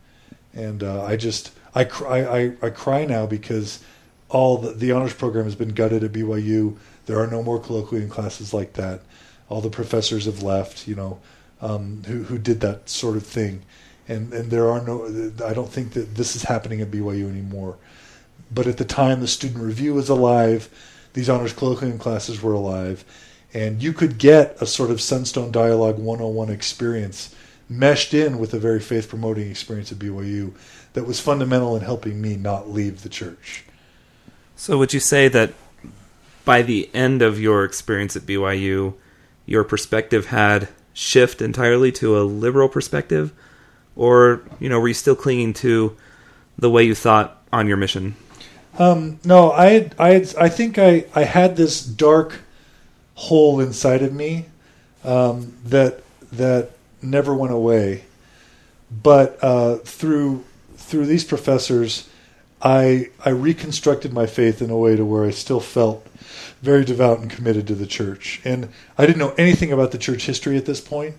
And 0.54 0.84
uh, 0.84 1.04
I 1.04 1.16
just 1.16 1.52
I 1.74 1.86
cry 1.86 2.20
I, 2.20 2.56
I 2.62 2.70
cry 2.70 3.06
now 3.06 3.26
because 3.26 3.82
all 4.28 4.58
the, 4.58 4.72
the 4.74 4.92
honors 4.92 5.14
program 5.14 5.46
has 5.46 5.56
been 5.56 5.70
gutted 5.70 6.04
at 6.04 6.12
BYU. 6.12 6.78
There 7.10 7.20
are 7.20 7.26
no 7.26 7.42
more 7.42 7.60
colloquium 7.60 8.08
classes 8.08 8.54
like 8.54 8.74
that. 8.74 9.02
All 9.50 9.62
the 9.62 9.72
professors 9.72 10.26
have 10.26 10.44
left, 10.44 10.88
you 10.88 10.94
know, 10.94 11.20
um, 11.60 12.04
who 12.06 12.22
who 12.22 12.38
did 12.38 12.62
that 12.62 12.88
sort 12.88 13.18
of 13.18 13.26
thing, 13.26 13.64
and 14.08 14.32
and 14.32 14.52
there 14.52 14.70
are 14.70 14.80
no. 14.80 15.34
I 15.44 15.56
don't 15.56 15.72
think 15.72 15.94
that 15.94 16.14
this 16.14 16.36
is 16.36 16.44
happening 16.44 16.82
at 16.82 16.92
BYU 16.92 17.28
anymore. 17.28 17.78
But 18.52 18.68
at 18.68 18.78
the 18.78 18.86
time, 18.86 19.22
the 19.22 19.28
student 19.28 19.64
review 19.64 19.96
was 19.96 20.08
alive. 20.08 20.70
These 21.14 21.32
honors 21.32 21.52
colloquium 21.52 22.00
classes 22.00 22.44
were 22.44 22.54
alive, 22.54 23.04
and 23.56 23.82
you 23.82 23.92
could 23.92 24.20
get 24.20 24.62
a 24.62 24.68
sort 24.68 24.92
of 24.92 25.02
Sunstone 25.02 25.52
Dialogue 25.52 25.98
101 25.98 26.52
experience 26.52 27.34
meshed 27.68 28.14
in 28.14 28.38
with 28.38 28.54
a 28.54 28.60
very 28.60 28.80
faith 28.80 29.10
promoting 29.10 29.50
experience 29.50 29.92
at 29.92 29.98
BYU 29.98 30.54
that 30.94 31.08
was 31.08 31.20
fundamental 31.20 31.76
in 31.76 31.82
helping 31.82 32.22
me 32.22 32.36
not 32.36 32.70
leave 32.70 33.02
the 33.02 33.10
church. 33.10 33.64
So, 34.56 34.78
would 34.78 34.94
you 34.94 35.00
say 35.00 35.28
that 35.30 35.54
by 36.50 36.64
the 36.64 36.90
end 36.96 37.22
of 37.22 37.40
your 37.40 37.64
experience 37.64 38.16
at 38.16 38.24
BYU, 38.24 38.96
your 39.46 39.64
perspective 39.64 40.26
had 40.26 40.68
shift 40.94 41.44
entirely 41.44 41.92
to 41.92 42.20
a 42.20 42.24
liberal 42.24 42.68
perspective, 42.68 43.32
or 43.96 44.42
you 44.60 44.68
know, 44.68 44.80
were 44.80 44.88
you 44.88 44.96
still 44.96 45.16
clinging 45.16 45.54
to 45.54 45.96
the 46.58 46.68
way 46.68 46.82
you 46.82 46.96
thought 46.96 47.40
on 47.54 47.68
your 47.68 47.78
mission? 47.78 48.16
Um, 48.80 49.20
no, 49.24 49.52
I, 49.52 49.92
I, 50.00 50.26
I 50.40 50.50
think 50.50 50.80
I, 50.80 51.06
I 51.14 51.22
had 51.22 51.56
this 51.56 51.86
dark 51.86 52.40
hole 53.14 53.60
inside 53.60 54.02
of 54.02 54.12
me 54.12 54.48
um, 55.04 55.56
that 55.66 56.02
that 56.32 56.72
never 57.00 57.32
went 57.36 57.54
away. 57.54 58.06
But 58.90 59.38
uh, 59.44 59.76
through 59.84 60.46
through 60.78 61.06
these 61.06 61.26
professors, 61.26 62.10
I 62.60 63.12
I 63.24 63.30
reconstructed 63.30 64.12
my 64.14 64.26
faith 64.26 64.64
in 64.64 64.72
a 64.72 64.78
way 64.78 64.96
to 64.96 65.06
where 65.06 65.26
I 65.26 65.30
still 65.30 65.60
felt 65.60 66.09
very 66.62 66.84
devout 66.84 67.20
and 67.20 67.30
committed 67.30 67.68
to 67.68 67.76
the 67.76 67.88
church. 67.88 68.42
And 68.44 68.70
I 68.98 69.06
didn't 69.06 69.20
know 69.20 69.34
anything 69.38 69.72
about 69.72 69.92
the 69.92 69.98
church 69.98 70.26
history 70.26 70.58
at 70.58 70.66
this 70.66 70.82
point, 70.82 71.16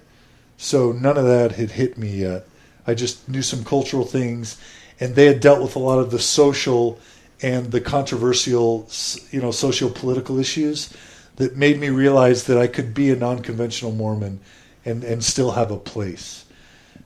so 0.56 0.92
none 0.92 1.16
of 1.16 1.24
that 1.24 1.52
had 1.52 1.72
hit 1.72 1.96
me 1.96 2.10
yet. 2.10 2.46
I 2.86 2.94
just 2.94 3.28
knew 3.28 3.42
some 3.42 3.64
cultural 3.64 4.04
things, 4.04 4.60
and 4.98 5.14
they 5.14 5.26
had 5.26 5.40
dealt 5.40 5.62
with 5.62 5.76
a 5.76 5.80
lot 5.80 5.98
of 5.98 6.10
the 6.10 6.18
social 6.18 6.98
and 7.42 7.72
the 7.72 7.80
controversial, 7.80 8.88
you 9.30 9.40
know, 9.40 9.50
socio-political 9.50 10.38
issues 10.38 10.92
that 11.36 11.56
made 11.56 11.78
me 11.80 11.88
realize 11.88 12.44
that 12.44 12.58
I 12.58 12.66
could 12.66 12.92
be 12.92 13.10
a 13.10 13.16
non-conventional 13.16 13.92
Mormon 13.92 14.40
and 14.84 15.04
and 15.04 15.24
still 15.24 15.52
have 15.52 15.70
a 15.70 15.76
place. 15.76 16.44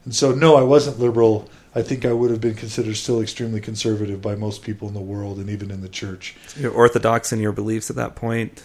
And 0.04 0.14
so, 0.14 0.32
no, 0.32 0.56
I 0.56 0.62
wasn't 0.62 0.98
liberal. 0.98 1.48
I 1.74 1.82
think 1.82 2.04
I 2.04 2.12
would 2.12 2.30
have 2.30 2.40
been 2.40 2.54
considered 2.54 2.96
still 2.96 3.20
extremely 3.20 3.60
conservative 3.60 4.22
by 4.22 4.36
most 4.36 4.62
people 4.62 4.86
in 4.86 4.94
the 4.94 5.00
world 5.00 5.38
and 5.38 5.50
even 5.50 5.70
in 5.70 5.80
the 5.80 5.88
church. 5.88 6.36
You're 6.56 6.72
orthodox 6.72 7.32
in 7.32 7.40
your 7.40 7.52
beliefs 7.52 7.90
at 7.90 7.96
that 7.96 8.14
point. 8.14 8.62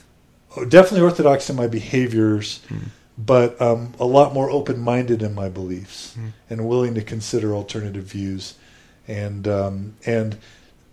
Oh, 0.56 0.66
definitely 0.66 1.02
orthodox 1.02 1.50
in 1.50 1.56
my 1.56 1.68
behaviors, 1.68 2.62
mm. 2.70 2.90
but 3.18 3.60
um, 3.62 3.94
a 4.00 4.06
lot 4.06 4.34
more 4.34 4.50
open-minded 4.50 5.22
in 5.22 5.34
my 5.34 5.50
beliefs 5.50 6.16
mm. 6.20 6.32
and 6.50 6.68
willing 6.68 6.96
to 6.96 7.02
consider 7.02 7.54
alternative 7.54 8.06
views, 8.06 8.56
and 9.08 9.48
um, 9.48 9.96
and 10.08 10.38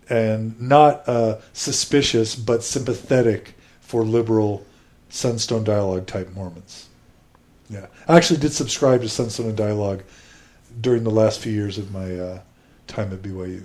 and 0.09 0.61
not 0.61 1.09
uh, 1.09 1.39
suspicious 1.55 2.37
but 2.37 2.63
sympathetic 2.63 3.55
for 3.81 4.05
liberal 4.05 4.65
Sunstone 5.09 5.65
Dialogue 5.65 6.07
type 6.07 6.33
Mormons. 6.35 6.89
Yeah, 7.71 7.87
I 8.07 8.17
actually 8.17 8.41
did 8.41 8.53
subscribe 8.53 9.01
to 9.01 9.09
Sunstone 9.09 9.55
Dialogue 9.55 10.03
during 10.81 11.05
the 11.05 11.11
last 11.11 11.41
few 11.41 11.53
years 11.53 11.79
of 11.79 11.93
my 11.93 12.19
uh, 12.19 12.41
time 12.87 13.13
at 13.13 13.23
BYU, 13.23 13.65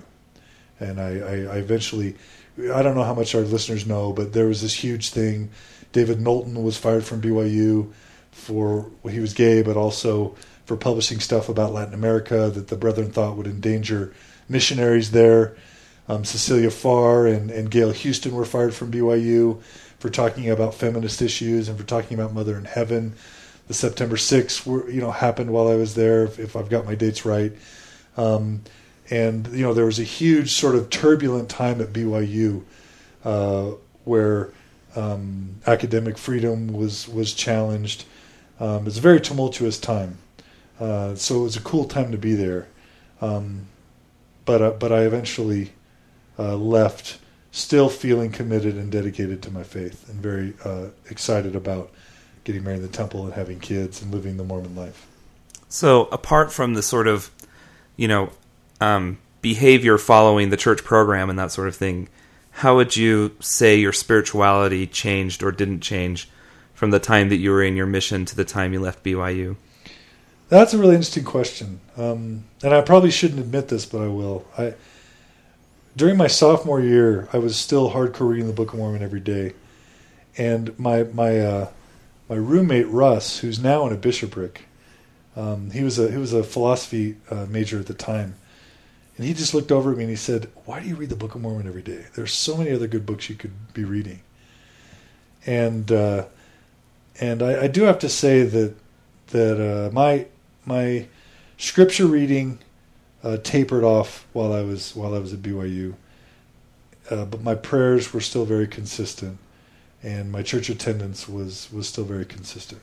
and 0.80 1.00
I, 1.00 1.18
I, 1.18 1.34
I, 1.54 1.56
eventually, 1.56 2.16
I 2.58 2.82
don't 2.82 2.94
know 2.94 3.04
how 3.04 3.14
much 3.14 3.34
our 3.34 3.42
listeners 3.42 3.86
know, 3.86 4.12
but 4.12 4.32
there 4.32 4.46
was 4.46 4.62
this 4.62 4.74
huge 4.74 5.10
thing. 5.10 5.50
David 5.92 6.20
Knowlton 6.20 6.62
was 6.62 6.76
fired 6.76 7.04
from 7.04 7.20
BYU 7.20 7.92
for 8.30 8.90
well, 9.02 9.12
he 9.12 9.20
was 9.20 9.34
gay, 9.34 9.62
but 9.62 9.76
also 9.76 10.34
for 10.64 10.76
publishing 10.76 11.20
stuff 11.20 11.48
about 11.48 11.72
Latin 11.72 11.94
America 11.94 12.50
that 12.50 12.68
the 12.68 12.76
Brethren 12.76 13.10
thought 13.10 13.36
would 13.36 13.46
endanger 13.46 14.12
missionaries 14.48 15.10
there. 15.10 15.56
Um, 16.08 16.24
Cecilia 16.24 16.70
Farr 16.70 17.26
and, 17.26 17.50
and 17.50 17.70
Gail 17.70 17.92
Houston 17.92 18.34
were 18.34 18.44
fired 18.44 18.74
from 18.74 18.90
BYU 18.90 19.62
for 19.98 20.10
talking 20.10 20.50
about 20.50 20.74
feminist 20.74 21.22
issues 21.22 21.68
and 21.68 21.78
for 21.78 21.84
talking 21.84 22.18
about 22.18 22.34
Mother 22.34 22.56
in 22.58 22.64
Heaven. 22.64 23.14
The 23.68 23.74
September 23.74 24.16
6th, 24.16 24.66
were, 24.66 24.90
you 24.90 25.00
know, 25.00 25.10
happened 25.10 25.50
while 25.50 25.68
I 25.68 25.76
was 25.76 25.94
there, 25.94 26.24
if, 26.24 26.38
if 26.38 26.56
I've 26.56 26.68
got 26.68 26.84
my 26.84 26.94
dates 26.94 27.24
right. 27.24 27.52
Um, 28.16 28.62
and 29.10 29.46
you 29.48 29.62
know, 29.62 29.74
there 29.74 29.84
was 29.84 29.98
a 29.98 30.04
huge 30.04 30.52
sort 30.52 30.74
of 30.74 30.90
turbulent 30.90 31.48
time 31.48 31.80
at 31.80 31.92
BYU 31.92 32.62
uh, 33.24 33.72
where 34.04 34.50
um, 34.96 35.56
academic 35.66 36.18
freedom 36.18 36.68
was 36.68 37.08
was 37.08 37.34
challenged. 37.34 38.04
Um, 38.60 38.86
it's 38.86 38.98
a 38.98 39.02
very 39.02 39.20
tumultuous 39.20 39.78
time, 39.78 40.18
uh, 40.80 41.14
so 41.14 41.40
it 41.40 41.42
was 41.42 41.56
a 41.56 41.60
cool 41.60 41.84
time 41.84 42.12
to 42.12 42.18
be 42.18 42.34
there. 42.34 42.68
Um, 43.20 43.66
but 44.44 44.62
uh, 44.62 44.70
but 44.70 44.92
I 44.92 45.02
eventually 45.02 45.72
uh, 46.38 46.56
left 46.56 47.18
still 47.50 47.90
feeling 47.90 48.30
committed 48.32 48.76
and 48.76 48.90
dedicated 48.90 49.42
to 49.42 49.50
my 49.50 49.62
faith 49.62 50.08
and 50.08 50.22
very 50.22 50.54
uh, 50.64 50.86
excited 51.10 51.54
about 51.54 51.90
getting 52.44 52.64
married 52.64 52.76
in 52.76 52.82
the 52.82 52.88
temple 52.88 53.24
and 53.24 53.34
having 53.34 53.60
kids 53.60 54.02
and 54.02 54.12
living 54.12 54.36
the 54.36 54.44
Mormon 54.44 54.74
life. 54.74 55.06
So, 55.68 56.04
apart 56.06 56.52
from 56.52 56.74
the 56.74 56.82
sort 56.82 57.06
of, 57.06 57.30
you 57.96 58.08
know, 58.08 58.30
um, 58.80 59.18
behavior 59.40 59.98
following 59.98 60.50
the 60.50 60.56
church 60.56 60.84
program 60.84 61.30
and 61.30 61.38
that 61.38 61.52
sort 61.52 61.68
of 61.68 61.76
thing, 61.76 62.08
how 62.50 62.76
would 62.76 62.96
you 62.96 63.34
say 63.40 63.76
your 63.76 63.92
spirituality 63.92 64.86
changed 64.86 65.42
or 65.42 65.50
didn't 65.50 65.80
change 65.80 66.28
from 66.74 66.90
the 66.90 66.98
time 66.98 67.28
that 67.30 67.36
you 67.36 67.50
were 67.50 67.62
in 67.62 67.76
your 67.76 67.86
mission 67.86 68.24
to 68.26 68.36
the 68.36 68.44
time 68.44 68.72
you 68.72 68.80
left 68.80 69.02
BYU? 69.02 69.56
That's 70.48 70.74
a 70.74 70.78
really 70.78 70.94
interesting 70.96 71.24
question, 71.24 71.80
um, 71.96 72.44
and 72.62 72.74
I 72.74 72.82
probably 72.82 73.10
shouldn't 73.10 73.40
admit 73.40 73.68
this, 73.68 73.86
but 73.86 74.02
I 74.02 74.08
will. 74.08 74.44
I 74.58 74.74
during 75.96 76.16
my 76.16 76.26
sophomore 76.26 76.80
year, 76.80 77.28
I 77.32 77.38
was 77.38 77.56
still 77.56 77.90
hardcore 77.92 78.28
reading 78.28 78.46
the 78.46 78.52
Book 78.52 78.72
of 78.72 78.78
Mormon 78.78 79.02
every 79.02 79.20
day, 79.20 79.54
and 80.36 80.78
my 80.78 81.04
my 81.04 81.40
uh, 81.40 81.68
my 82.32 82.38
roommate 82.38 82.88
Russ, 82.88 83.40
who's 83.40 83.62
now 83.62 83.86
in 83.86 83.92
a 83.92 83.96
bishopric, 83.96 84.62
um, 85.36 85.70
he 85.70 85.84
was 85.84 85.98
a 85.98 86.10
he 86.10 86.16
was 86.16 86.32
a 86.32 86.42
philosophy 86.42 87.16
uh, 87.30 87.44
major 87.46 87.78
at 87.78 87.84
the 87.84 87.92
time, 87.92 88.36
and 89.18 89.26
he 89.26 89.34
just 89.34 89.52
looked 89.52 89.70
over 89.70 89.92
at 89.92 89.98
me 89.98 90.04
and 90.04 90.10
he 90.10 90.16
said, 90.16 90.48
"Why 90.64 90.80
do 90.80 90.88
you 90.88 90.96
read 90.96 91.10
the 91.10 91.16
Book 91.16 91.34
of 91.34 91.42
Mormon 91.42 91.66
every 91.66 91.82
day? 91.82 92.06
There's 92.14 92.32
so 92.32 92.56
many 92.56 92.70
other 92.70 92.86
good 92.86 93.04
books 93.04 93.28
you 93.28 93.34
could 93.36 93.52
be 93.74 93.84
reading." 93.84 94.22
And 95.44 95.92
uh, 95.92 96.24
and 97.20 97.42
I, 97.42 97.64
I, 97.64 97.66
do 97.66 97.82
have 97.82 97.98
to 97.98 98.08
say 98.08 98.44
that 98.44 98.76
that 99.26 99.60
uh, 99.60 99.90
my 99.92 100.24
my 100.64 101.08
scripture 101.58 102.06
reading 102.06 102.60
uh, 103.22 103.36
tapered 103.42 103.84
off 103.84 104.26
while 104.32 104.54
I 104.54 104.62
was 104.62 104.96
while 104.96 105.14
I 105.14 105.18
was 105.18 105.34
at 105.34 105.42
BYU, 105.42 105.96
uh, 107.10 107.26
but 107.26 107.42
my 107.42 107.56
prayers 107.56 108.14
were 108.14 108.22
still 108.22 108.46
very 108.46 108.66
consistent, 108.66 109.36
and 110.02 110.32
my 110.32 110.42
church 110.42 110.68
attendance 110.68 111.28
was 111.28 111.68
was 111.72 111.88
still 111.88 112.04
very 112.04 112.24
consistent. 112.24 112.80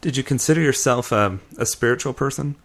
Did 0.00 0.16
you 0.16 0.22
consider 0.22 0.60
yourself 0.60 1.10
a, 1.10 1.38
a 1.56 1.66
spiritual 1.66 2.12
person, 2.12 2.56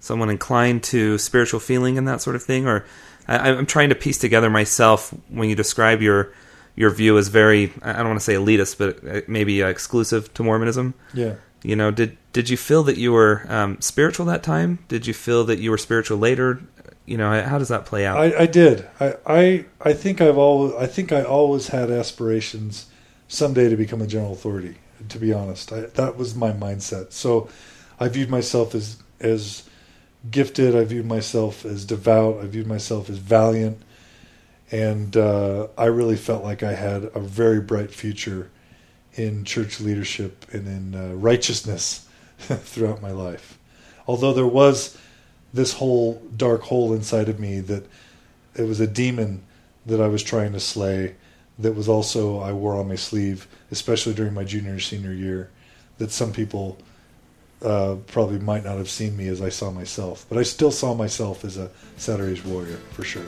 someone 0.00 0.30
inclined 0.30 0.82
to 0.84 1.16
spiritual 1.18 1.60
feeling 1.60 1.96
and 1.96 2.08
that 2.08 2.20
sort 2.20 2.34
of 2.34 2.42
thing, 2.42 2.66
or 2.66 2.84
I, 3.28 3.50
I'm 3.50 3.66
trying 3.66 3.90
to 3.90 3.94
piece 3.94 4.18
together 4.18 4.50
myself 4.50 5.14
when 5.28 5.48
you 5.48 5.54
describe 5.54 6.02
your 6.02 6.32
your 6.74 6.90
view 6.90 7.18
as 7.18 7.28
very 7.28 7.72
I 7.82 7.94
don't 7.94 8.08
want 8.08 8.20
to 8.20 8.24
say 8.24 8.34
elitist, 8.34 8.78
but 8.78 9.06
uh, 9.06 9.20
maybe 9.28 9.62
uh, 9.62 9.68
exclusive 9.68 10.32
to 10.34 10.42
Mormonism. 10.42 10.94
Yeah. 11.14 11.34
You 11.62 11.76
know, 11.76 11.90
did 11.90 12.16
did 12.32 12.50
you 12.50 12.56
feel 12.56 12.82
that 12.84 12.96
you 12.96 13.12
were 13.12 13.46
um, 13.48 13.80
spiritual 13.80 14.26
that 14.26 14.42
time? 14.42 14.80
Did 14.88 15.06
you 15.06 15.14
feel 15.14 15.44
that 15.44 15.60
you 15.60 15.70
were 15.70 15.78
spiritual 15.78 16.18
later? 16.18 16.60
You 17.04 17.18
know, 17.18 17.42
how 17.42 17.58
does 17.58 17.68
that 17.68 17.84
play 17.84 18.06
out? 18.06 18.16
I, 18.16 18.42
I 18.42 18.46
did. 18.46 18.88
I, 18.98 19.16
I 19.26 19.64
I 19.80 19.92
think 19.92 20.20
I've 20.20 20.38
always 20.38 20.74
I 20.74 20.86
think 20.86 21.12
I 21.12 21.22
always 21.22 21.68
had 21.68 21.90
aspirations 21.90 22.86
someday 23.32 23.68
to 23.70 23.76
become 23.76 24.02
a 24.02 24.06
general 24.06 24.32
authority. 24.32 24.76
To 25.08 25.18
be 25.18 25.32
honest, 25.32 25.72
I, 25.72 25.80
that 25.80 26.16
was 26.16 26.34
my 26.34 26.52
mindset. 26.52 27.12
So 27.12 27.48
I 27.98 28.08
viewed 28.08 28.30
myself 28.30 28.74
as 28.74 29.02
as 29.20 29.68
gifted. 30.30 30.76
I 30.76 30.84
viewed 30.84 31.06
myself 31.06 31.64
as 31.64 31.84
devout. 31.84 32.38
I 32.38 32.46
viewed 32.46 32.68
myself 32.68 33.10
as 33.10 33.18
valiant, 33.18 33.82
and 34.70 35.16
uh, 35.16 35.68
I 35.76 35.86
really 35.86 36.16
felt 36.16 36.44
like 36.44 36.62
I 36.62 36.74
had 36.74 37.04
a 37.14 37.20
very 37.20 37.60
bright 37.60 37.90
future 37.92 38.50
in 39.14 39.44
church 39.44 39.80
leadership 39.80 40.46
and 40.52 40.66
in 40.66 40.94
uh, 40.94 41.14
righteousness 41.14 42.06
throughout 42.38 43.02
my 43.02 43.10
life. 43.10 43.58
Although 44.06 44.32
there 44.32 44.46
was 44.46 44.96
this 45.52 45.74
whole 45.74 46.22
dark 46.36 46.62
hole 46.62 46.92
inside 46.92 47.28
of 47.28 47.40
me 47.40 47.60
that 47.60 47.86
it 48.54 48.62
was 48.62 48.78
a 48.78 48.86
demon 48.86 49.42
that 49.84 50.00
I 50.00 50.06
was 50.06 50.22
trying 50.22 50.52
to 50.52 50.60
slay 50.60 51.16
that 51.62 51.74
was 51.74 51.88
also 51.88 52.40
I 52.40 52.52
wore 52.52 52.74
on 52.76 52.88
my 52.88 52.96
sleeve, 52.96 53.46
especially 53.70 54.14
during 54.14 54.34
my 54.34 54.44
junior 54.44 54.72
and 54.72 54.82
senior 54.82 55.12
year, 55.12 55.50
that 55.98 56.10
some 56.10 56.32
people 56.32 56.78
uh, 57.62 57.96
probably 58.06 58.38
might 58.38 58.64
not 58.64 58.76
have 58.78 58.90
seen 58.90 59.16
me 59.16 59.28
as 59.28 59.40
I 59.40 59.48
saw 59.48 59.70
myself. 59.70 60.26
But 60.28 60.38
I 60.38 60.42
still 60.42 60.72
saw 60.72 60.94
myself 60.94 61.44
as 61.44 61.56
a 61.56 61.70
Saturday's 61.96 62.44
Warrior 62.44 62.78
for 62.92 63.04
sure. 63.04 63.22